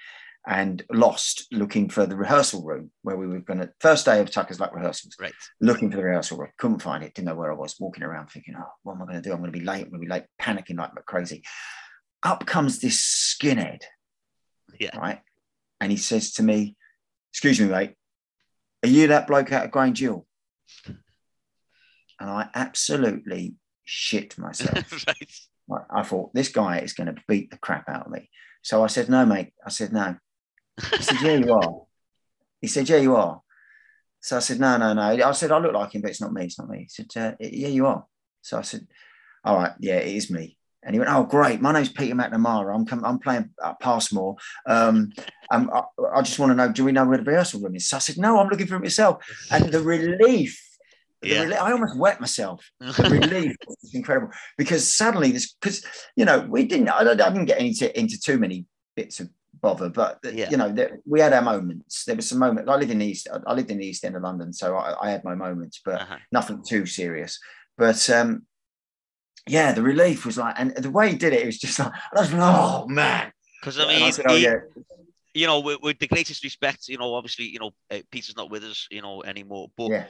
and 0.48 0.84
lost 0.92 1.48
looking 1.52 1.90
for 1.90 2.06
the 2.06 2.16
rehearsal 2.16 2.64
room 2.64 2.92
where 3.02 3.18
we 3.18 3.28
were 3.28 3.40
going 3.40 3.60
to 3.60 3.72
first 3.80 4.06
day 4.06 4.20
of 4.20 4.30
Tucker's 4.30 4.60
Luck 4.60 4.74
rehearsals. 4.76 5.16
Right. 5.20 5.34
Looking 5.60 5.90
for 5.90 5.98
the 5.98 6.04
rehearsal 6.04 6.38
room, 6.38 6.52
couldn't 6.58 6.82
find 6.82 7.04
it. 7.04 7.14
Didn't 7.14 7.28
know 7.28 7.36
where 7.36 7.52
I 7.52 7.56
was. 7.56 7.76
Walking 7.80 8.04
around 8.04 8.28
thinking, 8.28 8.56
"Oh, 8.58 8.70
what 8.84 8.94
am 8.94 9.02
I 9.02 9.06
going 9.06 9.22
to 9.22 9.22
do? 9.22 9.32
I'm 9.34 9.40
going 9.40 9.52
to 9.52 9.58
be 9.58 9.66
late. 9.66 9.86
I'm 9.86 9.90
going 9.90 10.02
to 10.02 10.06
be 10.08 10.12
late." 10.12 10.24
Panicking 10.42 10.78
like 10.78 10.92
crazy. 11.06 11.44
Up 12.24 12.46
comes 12.46 12.80
this 12.80 13.02
skinhead, 13.40 13.82
Yeah. 14.80 14.98
right? 14.98 15.22
And 15.82 15.92
he 15.92 15.98
says 15.98 16.34
to 16.34 16.44
me, 16.44 16.76
"Excuse 17.32 17.60
me, 17.60 17.68
mate. 17.68 17.96
Are 18.84 18.90
you 18.90 19.08
that 19.08 19.28
bloke 19.28 19.52
out 19.52 19.66
of 19.66 19.72
Grange 19.72 20.00
Hill?" 20.00 20.26
And 22.20 22.30
I 22.30 22.50
absolutely 22.54 23.56
shit 23.84 24.38
myself. 24.38 24.92
right. 25.08 25.32
Right, 25.68 25.86
I 25.90 26.04
thought 26.04 26.34
this 26.34 26.50
guy 26.50 26.80
is 26.80 26.94
going 26.94 27.08
to 27.14 27.22
beat 27.28 27.50
the 27.50 27.58
crap 27.58 27.90
out 27.90 28.06
of 28.06 28.12
me. 28.12 28.30
So 28.62 28.84
I 28.84 28.88
said, 28.88 29.10
no, 29.10 29.26
mate. 29.26 29.52
I 29.66 29.70
said, 29.70 29.92
no. 29.92 30.16
He 30.98 31.04
said, 31.04 31.22
yeah, 31.22 31.36
you 31.36 31.54
are. 31.54 31.82
He 32.62 32.68
said, 32.68 32.90
yeah, 32.90 32.98
you 32.98 33.16
are. 33.16 33.42
So 34.20 34.38
I 34.38 34.40
said, 34.40 34.60
no, 34.60 34.78
no, 34.78 34.94
no. 34.94 35.02
I 35.02 35.32
said, 35.32 35.52
I 35.52 35.60
look 35.60 35.74
like 35.74 35.94
him, 35.94 36.02
but 36.02 36.12
it's 36.12 36.22
not 36.22 36.34
me. 36.34 36.46
It's 36.46 36.58
not 36.58 36.70
me. 36.70 36.80
He 36.80 36.90
said, 36.90 37.08
uh, 37.16 37.36
yeah, 37.40 37.68
you 37.68 37.86
are. 37.86 38.06
So 38.42 38.58
I 38.58 38.62
said, 38.62 38.88
all 39.44 39.58
right, 39.58 39.74
yeah, 39.80 39.98
it 39.98 40.16
is 40.16 40.32
me. 40.32 40.58
And 40.84 40.94
he 40.94 41.00
went, 41.00 41.12
oh, 41.12 41.24
great. 41.24 41.62
My 41.62 41.72
name's 41.72 41.90
Peter 41.90 42.16
McNamara. 42.16 42.74
I'm 42.74 42.86
com- 42.86 43.06
I'm 43.06 43.20
playing 43.20 43.52
uh, 43.62 43.74
Passmore. 43.80 44.36
Um, 44.68 45.12
um, 45.52 45.70
I, 45.74 45.84
I 46.16 46.22
just 46.22 46.40
want 46.40 46.52
to 46.52 46.56
know, 46.56 46.72
do 46.72 46.84
we 46.86 46.92
know 46.92 47.06
where 47.06 47.18
the 47.18 47.24
rehearsal 47.24 47.62
room 47.62 47.76
is? 47.76 47.88
So 47.90 47.98
I 47.98 48.00
said, 48.00 48.18
no, 48.18 48.40
I'm 48.40 48.48
looking 48.50 48.68
for 48.68 48.76
it 48.76 48.82
myself. 48.82 49.24
And 49.52 49.72
the 49.72 49.82
relief, 49.82 50.60
the 51.22 51.30
Yeah. 51.30 51.46
reli- 51.46 51.60
I 51.60 51.72
almost 51.72 51.98
wet 51.98 52.20
myself 52.20 52.64
the 52.80 53.06
relief 53.10 53.56
was 53.68 53.92
incredible 53.94 54.30
because 54.58 54.92
suddenly 54.92 55.32
this 55.32 55.54
because 55.54 55.84
you 56.16 56.24
know 56.26 56.42
we 56.50 56.66
didn't 56.66 56.90
I, 56.90 57.00
I 57.00 57.16
didn't 57.16 57.46
get 57.46 57.60
into 57.60 57.98
into 58.00 58.20
too 58.20 58.38
many 58.38 58.66
bits 58.96 59.20
of 59.20 59.30
bother. 59.66 59.90
But 59.90 60.20
Yeah. 60.24 60.50
you 60.52 60.58
know, 60.58 60.70
there, 60.78 60.92
we 61.14 61.20
had 61.26 61.34
our 61.34 61.42
moments. 61.54 62.06
There 62.06 62.16
was 62.20 62.28
some 62.30 62.40
moments. 62.46 62.70
I 62.70 62.76
lived 62.76 62.92
in 62.96 63.00
the 63.04 63.08
east. 63.12 63.28
I 63.50 63.54
lived 63.54 63.72
in 63.72 63.80
the 63.80 63.88
east 63.92 64.04
end 64.06 64.16
of 64.16 64.22
London, 64.30 64.54
so 64.62 64.68
I, 64.78 64.90
I 65.06 65.08
had 65.14 65.24
my 65.30 65.36
moments, 65.46 65.82
but 65.88 66.02
Uh-huh. 66.02 66.18
nothing 66.32 66.58
too 66.72 66.86
serious. 66.86 67.32
But 67.78 68.00
um, 68.18 68.30
yeah, 69.48 69.70
the 69.78 69.82
relief 69.84 70.26
was 70.26 70.38
like, 70.38 70.56
and 70.60 70.68
the 70.76 70.92
way 70.98 71.06
he 71.12 71.18
did 71.18 71.34
it, 71.34 71.42
it 71.44 71.46
was 71.52 71.60
just 71.66 71.78
like, 71.80 71.92
I 72.16 72.20
was 72.22 72.32
like, 72.34 72.42
oh 72.56 72.88
man. 72.88 73.32
Because 73.60 73.80
I 73.80 73.86
mean, 73.88 74.12
said, 74.14 74.26
oh 74.30 74.36
he- 74.36 74.44
yeah, 74.44 74.58
you 75.34 75.48
know, 75.48 75.60
with, 75.68 75.80
with 75.82 75.98
the 76.00 76.08
greatest 76.08 76.44
respect, 76.44 76.88
you 76.88 76.98
know, 76.98 77.14
obviously, 77.14 77.46
you 77.46 77.60
know, 77.60 77.72
uh, 77.92 78.00
Peter's 78.12 78.38
not 78.38 78.50
with 78.50 78.64
us, 78.64 78.88
you 78.92 79.02
know, 79.02 79.24
anymore. 79.24 79.68
But 79.76 79.90
yeah, 79.92 80.06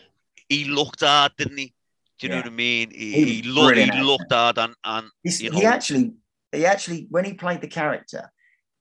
he 0.49 0.65
looked 0.65 1.01
hard, 1.01 1.31
didn't 1.37 1.57
he? 1.57 1.73
Do 2.19 2.27
you 2.27 2.29
know 2.29 2.37
what 2.37 2.45
I 2.45 2.49
mean? 2.67 2.91
He, 2.91 3.11
He 3.11 3.25
he, 3.25 3.41
looked, 3.55 3.77
he 3.77 3.91
looked 4.11 4.31
hard, 4.31 4.57
and 4.57 4.73
and 4.83 5.07
he 5.23 5.49
know- 5.49 5.63
actually, 5.75 6.13
he 6.53 6.65
actually, 6.65 7.07
when 7.09 7.25
he 7.25 7.33
played 7.33 7.61
the 7.61 7.67
character, 7.79 8.31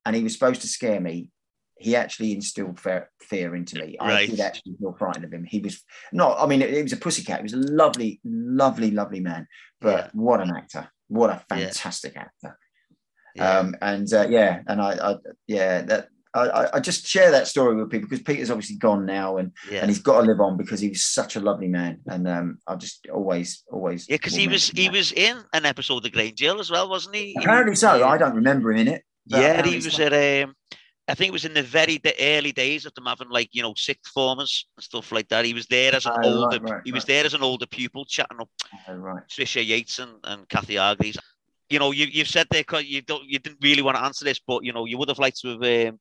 and 0.05 0.15
he 0.17 0.23
was 0.23 0.33
supposed 0.33 0.61
to 0.63 0.69
scare 0.69 1.01
me. 1.01 1.31
He 1.79 1.97
actually 1.97 2.33
instilled 2.33 2.79
fear, 2.79 3.11
fear 3.21 3.55
into 3.57 3.77
me. 3.81 3.97
I 4.01 4.27
did 4.27 4.39
actually 4.41 4.75
feel 4.79 4.95
frightened 4.97 5.25
of 5.25 5.33
him. 5.33 5.45
He 5.45 5.59
was 5.59 5.83
not. 6.13 6.39
I 6.39 6.47
mean, 6.47 6.63
it, 6.63 6.73
it 6.73 6.83
was 6.83 6.93
a 6.93 6.97
pussycat. 6.97 7.39
He 7.39 7.43
was 7.43 7.53
a 7.53 7.57
lovely, 7.57 8.21
lovely, 8.25 8.91
lovely 8.93 9.21
man. 9.21 9.47
But 9.81 10.05
Yeah. 10.07 10.11
what 10.15 10.41
an 10.41 10.51
actor! 10.57 10.89
What 11.09 11.31
a 11.31 11.45
Yeah. 11.51 11.57
fantastic 11.67 12.17
actor! 12.17 12.59
yeah, 13.35 13.59
Um, 13.59 13.75
and 13.83 14.11
uh, 14.13 14.27
yeah, 14.31 14.61
and 14.69 14.81
I, 14.81 14.93
I 14.93 15.17
yeah, 15.49 15.83
that 15.83 16.09
I, 16.33 16.69
I- 16.75 16.81
just 16.81 17.07
share 17.07 17.31
that 17.33 17.47
story 17.49 17.75
with 17.77 17.91
people 17.91 18.09
because 18.09 18.23
Peter's 18.25 18.51
obviously 18.51 18.77
gone 18.77 19.05
now, 19.05 19.37
and 19.39 19.51
yeah. 19.71 19.81
and 19.81 19.91
he's 19.91 20.01
got 20.01 20.21
to 20.21 20.27
live 20.27 20.41
on 20.41 20.57
because 20.57 20.81
he 20.81 20.89
was 20.89 21.05
such 21.05 21.35
a 21.37 21.41
lovely 21.41 21.69
man, 21.69 22.01
and 22.07 22.27
um, 22.29 22.59
I 22.69 22.77
just 22.77 23.07
always, 23.13 23.65
always 23.71 24.09
Yeah, 24.09 24.17
because 24.17 24.35
he 24.37 24.47
was 24.49 24.69
he 24.71 24.89
was 24.91 25.11
in 25.13 25.39
an 25.53 25.67
episode 25.67 26.07
of 26.07 26.13
Grange 26.13 26.39
Hill 26.41 26.61
as 26.61 26.71
well, 26.71 26.89
wasn't 26.89 27.17
he? 27.17 27.37
Apparently 27.39 27.75
so. 27.75 27.97
yeah. 27.97 28.07
I 28.07 28.17
don't 28.17 28.37
remember 28.37 28.73
him 28.73 28.79
in 28.87 28.89
it. 28.95 29.03
Yeah, 29.27 29.63
he 29.65 29.77
was 29.77 29.99
at 29.99 30.45
um, 30.45 30.55
I 31.07 31.15
think 31.15 31.29
it 31.29 31.33
was 31.33 31.45
in 31.45 31.55
the 31.55 31.63
very 31.63 31.99
the 31.99 32.15
early 32.21 32.53
days 32.53 32.87
of 32.87 32.95
them 32.95 33.07
having 33.07 33.29
like 33.29 33.49
you 33.53 33.63
know 33.63 33.75
sixth 33.77 34.11
formers 34.13 34.67
and 34.77 34.85
stuff 34.85 35.13
like 35.13 35.29
that. 35.29 35.45
He 35.45 35.55
was 35.55 35.67
there 35.67 35.95
as 35.95 36.07
an 36.07 36.13
Oh, 36.17 36.45
older 36.45 36.59
right, 36.61 36.81
he 36.85 36.93
was 36.93 37.03
right. 37.03 37.09
there 37.09 37.25
as 37.27 37.35
an 37.35 37.43
older 37.43 37.67
pupil 37.67 38.05
chatting 38.05 38.41
up 38.41 38.49
Oh, 38.89 38.95
right. 38.95 39.23
Trisha 39.29 39.67
Yates 39.67 39.99
and, 39.99 40.13
and 40.25 40.49
Kathy 40.49 40.77
Hargreaves. 40.77 41.19
You 41.71 41.79
know, 41.79 41.93
you 41.93 42.07
you've 42.07 42.29
said 42.29 42.47
there 42.51 42.65
you 42.81 43.03
don't 43.03 43.25
you 43.25 43.39
didn't 43.39 43.59
really 43.63 43.83
want 43.83 43.97
to 43.97 44.03
answer 44.05 44.25
this, 44.25 44.41
but 44.47 44.65
you 44.65 44.73
know, 44.73 44.85
you 44.85 44.99
would 44.99 45.09
have 45.09 45.19
liked 45.19 45.41
to 45.41 45.49
have 45.49 45.89
um, 45.89 45.99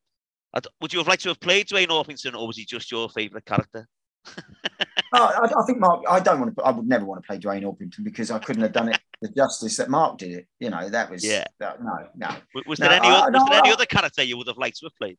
would 0.82 0.94
you 0.94 1.00
have 1.00 1.08
liked 1.08 1.24
to 1.24 1.30
have 1.30 1.40
played 1.40 1.68
Duane 1.68 1.88
Orpington, 1.88 2.36
or 2.36 2.48
was 2.48 2.58
he 2.58 2.66
just 2.66 2.92
your 2.92 3.10
favourite 3.10 3.46
character? 3.46 3.88
I, 5.14 5.50
I 5.58 5.66
think 5.66 5.80
Mark. 5.80 6.04
I 6.10 6.20
don't 6.20 6.40
want 6.40 6.56
to. 6.56 6.64
I 6.64 6.72
would 6.72 6.88
never 6.88 7.06
want 7.06 7.22
to 7.22 7.28
play 7.28 7.38
Duane 7.38 7.64
Orpington 7.64 8.04
because 8.04 8.32
I 8.32 8.40
couldn't 8.40 8.64
have 8.64 8.72
done 8.72 8.90
it 8.90 9.00
the 9.22 9.30
justice 9.30 9.78
that 9.78 9.90
Mark 9.90 10.18
did 10.18 10.32
it. 10.32 10.48
You 10.60 10.70
know, 10.72 10.90
that 10.90 11.10
was 11.12 11.24
Yeah. 11.24 11.46
that- 11.60 11.82
no, 11.84 11.92
no, 12.16 12.28
W- 12.28 12.64
Was 12.68 12.80
No, 12.80 12.88
there 12.88 12.98
any 12.98 13.08
I- 13.08 13.12
other, 13.22 13.32
was 13.32 13.44
no, 13.46 13.50
there 13.52 13.60
any 13.60 13.72
other 13.72 13.86
character 13.86 14.24
you 14.24 14.38
would 14.38 14.48
have 14.48 14.58
liked 14.58 14.78
to 14.80 14.86
have 14.88 14.96
played? 14.98 15.18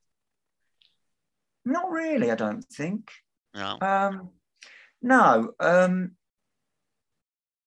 not 1.65 1.91
really. 1.91 2.31
I 2.31 2.35
don't 2.35 2.63
think. 2.63 3.11
No. 3.55 3.79
Um, 3.81 4.31
no, 5.01 5.53
um, 5.61 6.17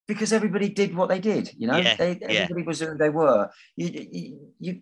because 0.08 0.32
everybody 0.34 0.70
did 0.70 0.96
what 0.96 1.10
they 1.10 1.20
did. 1.20 1.52
You 1.58 1.68
know, 1.68 1.78
Yeah, 1.78 1.96
they, 1.96 2.18
yeah. 2.22 2.28
everybody 2.44 2.64
was 2.68 2.80
who 2.80 2.96
they 2.98 3.10
were. 3.10 3.50
You, 3.76 4.08
you, 4.12 4.52
you 4.60 4.82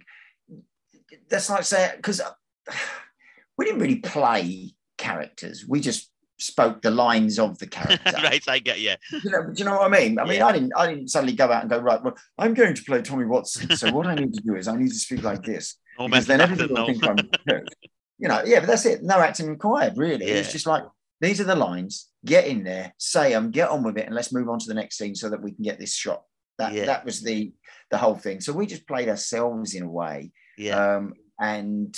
that's 1.29 1.49
like 1.49 1.63
saying 1.63 1.93
because 1.97 2.21
we 3.57 3.65
didn't 3.65 3.79
really 3.81 3.97
play 3.99 4.75
characters. 4.97 5.65
We 5.67 5.79
just 5.79 6.11
spoke 6.37 6.81
the 6.81 6.91
lines 6.91 7.39
of 7.39 7.57
the 7.59 7.67
character. 7.77 8.11
right, 8.23 8.43
I 8.47 8.59
get 8.59 8.79
yeah. 8.79 8.95
you 9.11 9.31
know, 9.31 9.43
do 9.47 9.53
you 9.55 9.65
know 9.65 9.77
what 9.77 9.93
I 9.93 9.99
mean? 9.99 10.19
I 10.19 10.23
mean, 10.25 10.37
Yeah. 10.37 10.47
I 10.47 10.51
didn't, 10.51 10.73
I 10.75 10.87
didn't 10.87 11.07
suddenly 11.09 11.33
go 11.33 11.51
out 11.51 11.61
and 11.61 11.69
go 11.69 11.79
right. 11.79 12.03
Well, 12.03 12.15
I'm 12.37 12.53
going 12.53 12.73
to 12.73 12.83
play 12.83 13.01
Tommy 13.01 13.25
Watson. 13.25 13.75
So 13.77 13.91
what 13.91 14.07
I 14.07 14.15
need 14.15 14.33
to 14.33 14.41
do 14.41 14.55
is 14.55 14.67
I 14.67 14.75
need 14.75 14.89
to 14.89 14.95
speak 14.95 15.23
like 15.23 15.43
this 15.43 15.75
because 15.99 16.27
then 16.27 16.41
everybody 16.41 16.73
will 16.73 16.85
think 16.85 17.05
I'm 17.07 17.15
good. 17.47 17.69
You 18.17 18.29
know, 18.29 18.41
yeah, 18.45 18.59
but 18.61 18.67
that's 18.67 18.85
it. 18.85 19.03
No 19.03 19.19
acting 19.19 19.49
required, 19.49 19.97
really. 19.97 20.25
It's 20.25 20.51
just 20.51 20.65
like 20.65 20.83
these 21.21 21.41
are 21.41 21.45
the 21.45 21.55
lines. 21.55 22.09
Get 22.25 22.47
in 22.47 22.63
there, 22.63 22.93
say 22.97 23.31
them, 23.31 23.51
get 23.51 23.69
on 23.69 23.83
with 23.83 23.97
it, 23.97 24.05
and 24.05 24.15
let's 24.15 24.33
move 24.33 24.49
on 24.49 24.59
to 24.59 24.67
the 24.67 24.73
next 24.73 24.97
scene 24.97 25.15
so 25.15 25.29
that 25.29 25.41
we 25.43 25.51
can 25.51 25.63
get 25.63 25.79
this 25.79 25.93
shot. 25.93 26.23
That 26.57 26.73
Yeah. 26.73 26.85
that 26.85 27.05
was 27.05 27.21
the 27.21 27.53
the 27.91 27.97
whole 27.97 28.15
thing. 28.15 28.41
So 28.41 28.51
we 28.53 28.65
just 28.65 28.87
played 28.87 29.09
ourselves 29.09 29.73
in 29.75 29.83
a 29.83 29.89
way, 29.89 30.31
yeah, 30.57 30.95
um, 30.95 31.13
and 31.39 31.95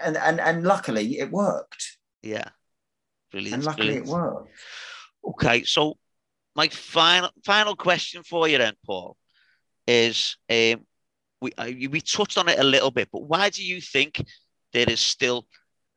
and 0.00 0.16
and 0.16 0.40
and 0.40 0.62
luckily 0.64 1.18
it 1.18 1.30
worked. 1.30 1.98
yeah. 2.22 2.48
Brilliant. 3.32 3.54
And 3.54 3.64
luckily 3.64 3.86
brilliant. 4.00 4.08
it 4.08 4.12
worked. 4.12 4.50
Okay, 5.24 5.64
so 5.64 5.96
my 6.54 6.68
final 6.68 7.30
final 7.44 7.74
question 7.76 8.22
for 8.22 8.48
you 8.48 8.58
then, 8.58 8.74
Paul, 8.86 9.16
is 9.86 10.36
um, 10.48 10.86
we 11.40 11.52
uh, 11.58 11.70
we 11.90 12.00
touched 12.00 12.38
on 12.38 12.48
it 12.48 12.58
a 12.58 12.64
little 12.64 12.90
bit, 12.90 13.08
but 13.12 13.22
why 13.22 13.50
do 13.50 13.64
you 13.64 13.80
think 13.80 14.24
there 14.72 14.88
is 14.88 15.00
still 15.00 15.46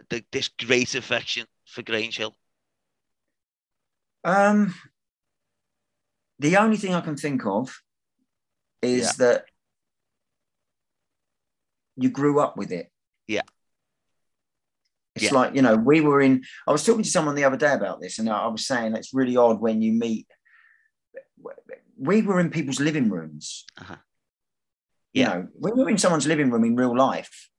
the, 0.10 0.24
this 0.32 0.50
great 0.50 0.96
affection 0.96 1.46
for 1.66 1.84
Grange 1.84 2.18
Hill? 2.18 2.36
Um, 4.24 4.74
the 6.40 6.58
only 6.58 6.78
thing 6.78 6.94
I 6.94 7.02
can 7.02 7.16
think 7.16 7.46
of 7.46 7.82
is 8.82 9.04
Yeah. 9.04 9.12
that 9.26 9.46
you 11.96 12.10
grew 12.10 12.40
up 12.40 12.58
with 12.58 12.72
it. 12.72 12.92
Yeah. 15.16 15.24
It's 15.24 15.32
Yeah. 15.32 15.40
like, 15.40 15.56
you 15.56 15.62
know, 15.62 15.76
we 15.76 16.02
were 16.02 16.22
in, 16.22 16.44
I 16.68 16.72
was 16.72 16.86
talking 16.86 17.04
to 17.04 17.10
someone 17.10 17.36
the 17.36 17.44
other 17.44 17.58
day 17.58 17.74
about 17.74 18.02
this, 18.02 18.20
and 18.20 18.30
I 18.30 18.48
was 18.48 18.66
saying 18.66 18.96
it's 18.96 19.14
really 19.14 19.38
odd 19.38 19.60
when 19.60 19.82
you 19.82 19.94
meet. 19.94 20.28
We 21.98 22.22
were 22.22 22.40
in 22.40 22.50
people's 22.50 22.80
living 22.80 23.10
rooms. 23.10 23.66
Uh-huh. 23.78 23.98
You 25.14 25.26
know, 25.26 25.48
when 25.54 25.76
you're 25.76 25.90
in 25.90 25.98
someone's 25.98 26.28
living 26.28 26.50
room 26.50 26.64
in 26.64 26.76
real 26.76 26.96
life, 26.96 27.50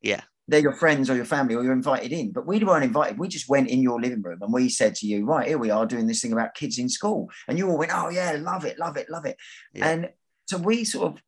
Yeah, 0.00 0.20
they're 0.46 0.60
your 0.60 0.76
friends 0.76 1.10
or 1.10 1.16
your 1.16 1.24
family 1.24 1.54
or 1.54 1.64
you're 1.64 1.72
invited 1.72 2.12
in. 2.12 2.32
But 2.32 2.46
we 2.46 2.62
weren't 2.62 2.84
invited. 2.84 3.18
We 3.18 3.28
just 3.28 3.48
went 3.48 3.68
in 3.68 3.82
your 3.82 4.00
living 4.00 4.22
room 4.22 4.38
and 4.40 4.52
we 4.52 4.68
said 4.68 4.94
to 4.96 5.06
you, 5.06 5.24
right, 5.24 5.48
here 5.48 5.58
we 5.58 5.70
are 5.70 5.84
doing 5.84 6.06
this 6.06 6.22
thing 6.22 6.32
about 6.32 6.54
kids 6.54 6.78
in 6.78 6.88
school. 6.88 7.28
And 7.48 7.58
you 7.58 7.68
all 7.68 7.78
went, 7.78 7.90
oh, 7.92 8.08
yeah, 8.08 8.32
love 8.38 8.64
it, 8.64 8.78
love 8.78 8.96
it, 8.96 9.10
love 9.10 9.26
it. 9.26 9.36
Yeah. 9.74 9.88
And 9.88 10.10
so 10.46 10.58
we 10.58 10.84
sort 10.84 11.12
of, 11.12 11.22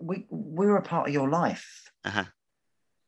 we, 0.00 0.26
we 0.28 0.66
were 0.66 0.76
a 0.76 0.82
part 0.82 1.08
of 1.08 1.14
your 1.14 1.30
life 1.30 1.90
uh-huh. 2.04 2.24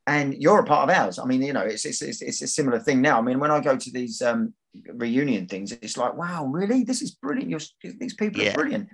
And 0.08 0.34
you're 0.42 0.60
a 0.60 0.64
part 0.64 0.88
of 0.88 0.96
ours. 0.96 1.18
I 1.18 1.26
mean, 1.26 1.42
you 1.42 1.52
know, 1.52 1.60
it's, 1.60 1.84
it's, 1.84 2.00
it's, 2.00 2.22
it's 2.22 2.40
a 2.40 2.46
similar 2.48 2.80
thing 2.80 3.02
now. 3.02 3.18
I 3.18 3.22
mean, 3.22 3.38
when 3.38 3.50
I 3.50 3.60
go 3.60 3.76
to 3.76 3.90
these 3.92 4.22
um, 4.22 4.54
reunion 4.94 5.46
things, 5.46 5.70
it's 5.70 5.98
like, 5.98 6.14
wow, 6.16 6.46
really? 6.46 6.82
This 6.82 7.02
is 7.02 7.10
brilliant. 7.10 7.50
You're, 7.50 7.94
these 8.02 8.14
people 8.14 8.40
Yeah. 8.40 8.52
are 8.52 8.54
brilliant. 8.54 8.88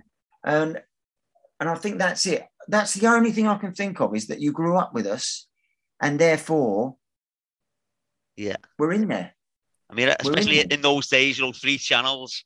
And, 0.45 0.83
and 1.61 1.69
I 1.69 1.77
think 1.77 1.99
that's 1.99 2.27
it. 2.27 2.43
That's 2.67 2.95
the 2.95 3.07
only 3.07 3.31
thing 3.31 3.47
I 3.47 3.59
can 3.59 3.73
think 3.73 4.01
of 4.01 4.17
is 4.17 4.27
that 4.27 4.41
you 4.41 4.51
grew 4.51 4.77
up 4.77 4.93
with 4.93 5.07
us 5.07 5.47
and 6.03 6.19
therefore 6.19 6.97
Yeah. 8.37 8.57
we're 8.79 8.93
in 8.93 9.07
there. 9.07 9.35
I 9.91 9.95
mean, 9.95 10.09
especially 10.19 10.61
in 10.61 10.73
in 10.73 10.81
those 10.83 11.07
days, 11.07 11.39
you 11.39 11.45
know, 11.45 11.53
three 11.53 11.79
channels. 11.79 12.45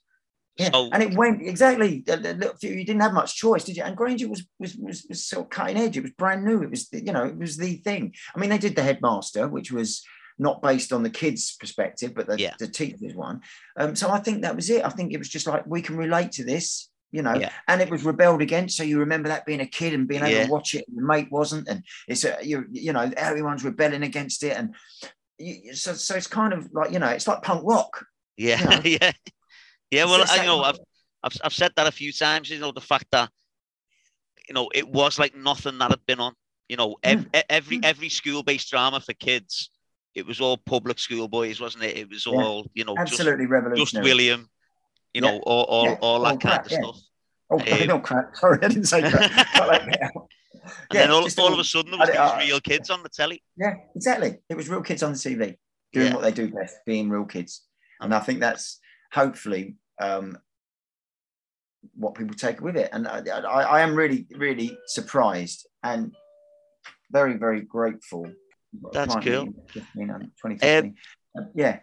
Yeah. 0.59 0.71
So 0.73 0.89
and 0.93 1.03
it 1.03 1.15
went 1.15 1.41
exactly. 1.43 2.03
the- 2.07 2.17
the 2.17 2.35
little 2.35 2.57
few- 2.57 2.73
You 2.73 2.85
didn't 2.85 3.03
have 3.03 3.13
much 3.15 3.37
choice, 3.37 3.65
did 3.65 3.77
you? 3.77 3.85
And 3.85 3.97
Granger 3.97 4.29
was 4.29 4.45
was 4.59 4.75
was, 4.77 5.07
was 5.09 5.25
sort 5.27 5.45
of 5.47 5.51
cutting 5.51 5.77
edge. 5.77 5.97
It 5.97 6.03
was 6.03 6.11
brand 6.13 6.45
new. 6.45 6.63
It 6.63 6.71
was 6.71 6.89
the- 6.89 7.05
you 7.05 7.13
know 7.13 7.25
it 7.25 7.39
was 7.39 7.57
the 7.57 7.77
thing. 7.77 8.15
I 8.35 8.39
mean, 8.39 8.51
they 8.51 8.59
did 8.59 8.75
the 8.77 8.83
headmaster, 8.83 9.47
which 9.49 9.71
was 9.73 10.03
not 10.41 10.63
based 10.63 10.93
on 10.93 11.03
the 11.03 11.11
kids' 11.11 11.57
perspective, 11.59 12.13
but 12.15 12.27
the, 12.29 12.39
Yeah. 12.39 12.55
the 12.61 12.69
teachers 12.69 13.15
one. 13.15 13.41
Um, 13.77 13.97
so 13.97 14.09
I 14.11 14.21
think 14.21 14.43
that 14.43 14.55
was 14.55 14.71
it. 14.71 14.85
I 14.85 14.89
think 14.91 15.13
it 15.13 15.19
was 15.19 15.29
just 15.29 15.47
like 15.49 15.65
we 15.67 15.83
can 15.83 15.97
relate 15.97 16.33
to 16.33 16.45
this. 16.45 16.91
You 17.11 17.23
know, 17.23 17.35
Yeah. 17.37 17.51
and 17.67 17.81
it 17.81 17.89
was 17.89 18.05
rebelled 18.05 18.43
against. 18.43 18.77
So 18.77 18.83
you 18.83 18.99
remember 18.99 19.31
that 19.31 19.47
being 19.47 19.61
a 19.61 19.67
kid 19.67 19.95
and 19.95 20.07
being 20.07 20.21
able 20.23 20.31
Yeah. 20.31 20.45
to 20.47 20.53
watch 20.53 20.75
it. 20.75 20.85
And 20.89 20.97
your 20.97 21.07
mate 21.07 21.29
wasn't, 21.31 21.67
and 21.67 21.83
it's 22.07 22.23
a, 22.25 22.37
you 22.43 22.67
you 22.71 22.93
know 22.93 23.11
everyone's 23.17 23.65
rebelling 23.65 24.03
against 24.03 24.43
it, 24.45 24.57
and 24.57 24.75
you, 25.39 25.75
so 25.75 25.95
so 25.95 26.17
it's 26.17 26.27
kind 26.27 26.53
of 26.53 26.69
like 26.73 26.91
you 26.93 26.99
know 26.99 27.09
it's 27.09 27.27
like 27.27 27.43
punk 27.43 27.63
rock. 27.65 28.05
yeah, 28.37 28.63
know. 28.63 28.81
yeah, 28.85 29.13
yeah. 29.91 30.05
Well, 30.05 30.21
I 30.21 30.23
it's 30.37 30.45
know 30.45 30.63
I've, 30.63 30.79
I've 31.23 31.33
I've 31.45 31.53
said 31.55 31.73
that 31.77 31.87
a 31.87 31.93
few 31.93 32.13
times. 32.13 32.51
You 32.51 32.59
know, 32.59 32.73
the 32.73 32.81
fact 32.81 33.07
that 33.13 33.31
you 34.49 34.55
know 34.55 34.69
it 34.75 34.89
was 34.89 35.19
like 35.19 35.35
nothing 35.37 35.79
that 35.79 35.91
had 35.91 36.05
been 36.07 36.21
on. 36.21 36.35
You 36.69 36.77
know, 36.77 36.97
ev- 37.03 37.27
e- 37.35 37.43
every 37.49 37.79
Mm. 37.79 37.85
every 37.85 38.09
school-based 38.11 38.69
drama 38.71 39.01
for 39.01 39.15
kids, 39.15 39.71
it 40.15 40.27
was 40.27 40.41
all 40.41 40.59
public 40.59 40.99
school 40.99 41.27
boys, 41.29 41.61
wasn't 41.61 41.85
it? 41.85 41.97
It 41.97 42.09
was 42.11 42.27
Yeah. 42.27 42.33
all 42.33 42.67
you 42.75 42.85
know, 42.85 42.95
just 42.97 43.13
Absolutely 43.13 43.45
just 43.47 43.51
revolutionary. 43.53 44.05
William, 44.05 44.49
you 45.15 45.23
Yeah. 45.23 45.31
know, 45.31 45.39
all 45.41 45.65
all, 45.65 45.85
Yeah. 45.87 45.97
all 46.03 46.21
that 46.21 46.33
All 46.33 46.39
kind 46.39 46.41
crap, 46.41 46.67
of 46.67 46.73
stuff. 46.73 47.01
Oh, 47.51 47.59
Um, 47.83 47.87
no, 47.87 48.01
crap. 48.01 48.37
Sorry, 48.37 48.59
I 48.63 48.69
didn't 48.69 48.85
say 48.85 49.01
crap. 49.11 49.31
Cut 49.55 49.71
that 49.73 49.87
bit. 49.87 50.01
And 50.03 50.13
Yeah, 50.93 51.01
then 51.01 51.11
all, 51.11 51.23
all 51.23 51.45
all- 51.47 51.53
of 51.55 51.59
a 51.59 51.65
sudden 51.65 51.93
there 51.93 52.01
was 52.01 52.09
these 52.41 52.49
real 52.51 52.61
kids 52.61 52.91
on 52.91 53.03
the 53.03 53.09
telly. 53.09 53.43
Yeah, 53.57 53.75
exactly. 53.97 54.37
It 54.51 54.55
was 54.55 54.69
real 54.69 54.83
kids 54.83 55.03
on 55.03 55.13
the 55.13 55.19
TV 55.19 55.57
doing 55.95 56.13
what 56.13 56.23
they 56.23 56.33
do 56.33 56.51
best, 56.51 56.77
being 56.85 57.09
real 57.09 57.25
kids. 57.25 57.63
And 58.01 58.15
I 58.15 58.21
think 58.21 58.41
that's 58.41 58.79
hopefully 59.13 59.77
um, 60.01 60.39
what 61.95 62.15
people 62.15 62.37
take 62.37 62.61
with 62.61 62.77
it. 62.77 62.91
And 62.93 63.07
I, 63.07 63.23
I, 63.29 63.63
I 63.63 63.81
am 63.81 63.95
really, 63.95 64.27
really 64.37 64.77
surprised 64.87 65.67
and 65.83 66.15
very, 67.11 67.37
very 67.37 67.63
grateful. 67.63 68.31
That's 68.93 69.15
cool. 69.15 69.47
meeting, 69.47 69.55
15, 69.73 70.11
um, 70.11 70.21
2015. 70.21 70.95
Um, 71.37 71.49
yeah, 71.55 71.79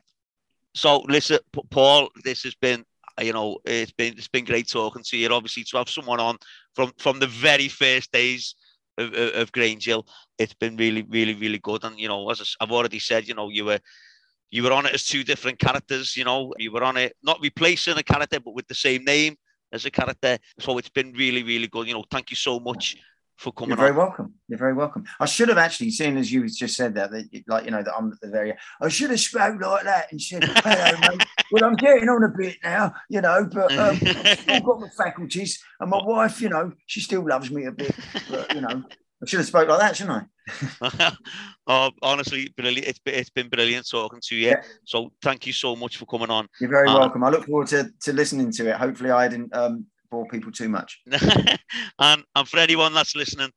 So 0.76 1.00
listen, 1.08 1.40
Paul, 1.72 2.10
this 2.24 2.44
has 2.44 2.56
been 2.56 2.86
you 3.22 3.32
know 3.32 3.60
it's 3.64 3.94
been 3.94 4.14
it's 4.18 4.28
been 4.28 4.44
great 4.46 4.68
talking 4.68 5.02
to 5.04 5.18
you. 5.18 5.30
Obviously, 5.30 5.64
to 5.64 5.78
have 5.78 5.90
someone 5.90 6.20
on 6.20 6.38
from 6.76 6.92
from 7.00 7.20
the 7.20 7.28
very 7.28 7.70
first 7.70 8.12
days 8.12 8.56
of, 8.98 9.14
of 9.14 9.52
Grange 9.52 9.86
Hill. 9.86 10.06
It's 10.38 10.54
been 10.54 10.76
really, 10.76 11.04
really, 11.04 11.34
really 11.34 11.60
good. 11.60 11.84
And 11.84 11.98
you 12.00 12.08
know, 12.08 12.30
as 12.30 12.56
I've 12.60 12.72
already 12.72 13.00
said, 13.00 13.28
you 13.28 13.34
know, 13.34 13.50
you 13.50 13.66
were 13.66 13.80
you 14.52 14.64
were 14.64 14.74
on 14.74 14.86
it 14.86 14.94
as 14.94 15.06
two 15.06 15.24
different 15.24 15.60
characters. 15.60 16.16
You 16.16 16.24
know, 16.24 16.54
you 16.58 16.72
were 16.72 16.84
on 16.84 16.98
it 16.98 17.16
not 17.24 17.40
replacing 17.42 17.98
a 17.98 18.04
character, 18.04 18.40
but 18.40 18.56
with 18.56 18.68
the 18.68 18.76
same 18.76 19.04
name 19.04 19.36
as 19.72 19.86
a 19.86 19.92
character. 19.92 20.38
So 20.60 20.78
it's 20.78 20.90
been 20.90 21.14
really, 21.14 21.44
really 21.44 21.68
good. 21.68 21.88
You 21.88 21.96
know, 21.96 22.06
thank 22.10 22.30
you 22.30 22.38
so 22.38 22.60
much 22.60 22.98
for 23.38 23.52
coming. 23.52 23.72
You're 23.72 23.78
very 23.78 23.92
on. 23.92 23.98
welcome. 23.98 24.34
You're 24.48 24.60
very 24.60 24.74
welcome. 24.74 25.04
I 25.20 25.26
should 25.26 25.50
have 25.50 25.58
actually 25.58 25.92
seen 25.92 26.18
as 26.18 26.32
you 26.32 26.48
just 26.48 26.76
said 26.76 26.96
that, 26.96 27.12
that 27.12 27.44
like 27.48 27.66
you 27.66 27.72
know 27.72 27.84
that 27.84 27.94
I'm 27.94 28.12
at 28.12 28.22
the 28.22 28.30
very. 28.30 28.54
I 28.82 28.88
should 28.90 29.10
have 29.10 29.20
spoke 29.20 29.60
like 29.62 29.84
that 29.84 30.12
and 30.12 30.22
said, 30.22 30.44
"Hello, 30.44 30.98
mate. 31.10 31.28
Well, 31.52 31.64
I'm 31.66 31.76
getting 31.76 32.10
on 32.10 32.24
a 32.24 32.30
bit 32.30 32.58
now, 32.64 32.94
you 33.10 33.22
know, 33.22 33.48
but 33.52 33.72
um, 33.78 34.00
I've 34.02 34.40
still 34.40 34.62
got 34.62 34.80
my 34.80 34.90
faculties, 34.98 35.62
and 35.80 35.90
my 35.90 36.02
wife, 36.04 36.42
you 36.42 36.50
know, 36.50 36.72
she 36.86 37.02
still 37.02 37.28
loves 37.28 37.52
me 37.52 37.66
a 37.66 37.72
bit, 37.72 37.96
but 38.30 38.54
you 38.54 38.62
know, 38.62 38.84
I 39.22 39.28
should 39.28 39.40
have 39.40 39.48
spoke 39.48 39.68
like 39.68 39.80
that, 39.80 39.96
shouldn't 39.96 40.28
I? 40.92 41.12
oh, 41.68 41.92
honestly, 42.02 42.54
brilliant. 42.58 42.88
It's 42.88 43.00
been, 43.00 43.14
it's 43.16 43.30
been 43.30 43.50
brilliant 43.50 43.90
talking 43.90 44.20
to 44.24 44.36
you. 44.36 44.50
Yeah. 44.50 44.62
So 44.84 45.12
thank 45.22 45.48
you 45.48 45.54
so 45.54 45.76
much 45.76 45.98
for 45.98 46.06
coming 46.06 46.30
on. 46.30 46.48
You're 46.60 46.70
very 46.70 46.90
um, 46.90 47.00
welcome. 47.00 47.24
I 47.24 47.30
look 47.30 47.46
forward 47.46 47.68
to, 47.68 47.90
to 48.02 48.14
listening 48.14 48.52
to 48.52 48.70
it. 48.70 48.76
Hopefully, 48.76 49.12
I 49.12 49.28
didn't 49.28 49.56
um, 49.56 49.86
bore 50.12 50.28
people 50.28 50.52
too 50.52 50.70
much. 50.70 51.02
and, 52.00 52.24
and 52.36 52.48
for 52.48 52.60
anyone 52.60 52.94
that's 52.94 53.16
listening, 53.16 53.52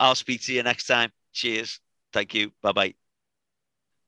I'll 0.00 0.14
speak 0.14 0.42
to 0.44 0.52
you 0.52 0.62
next 0.62 0.86
time. 0.86 1.10
Cheers. 1.32 1.80
Thank 2.12 2.34
you. 2.34 2.52
Bye 2.62 2.72
bye. 2.72 2.94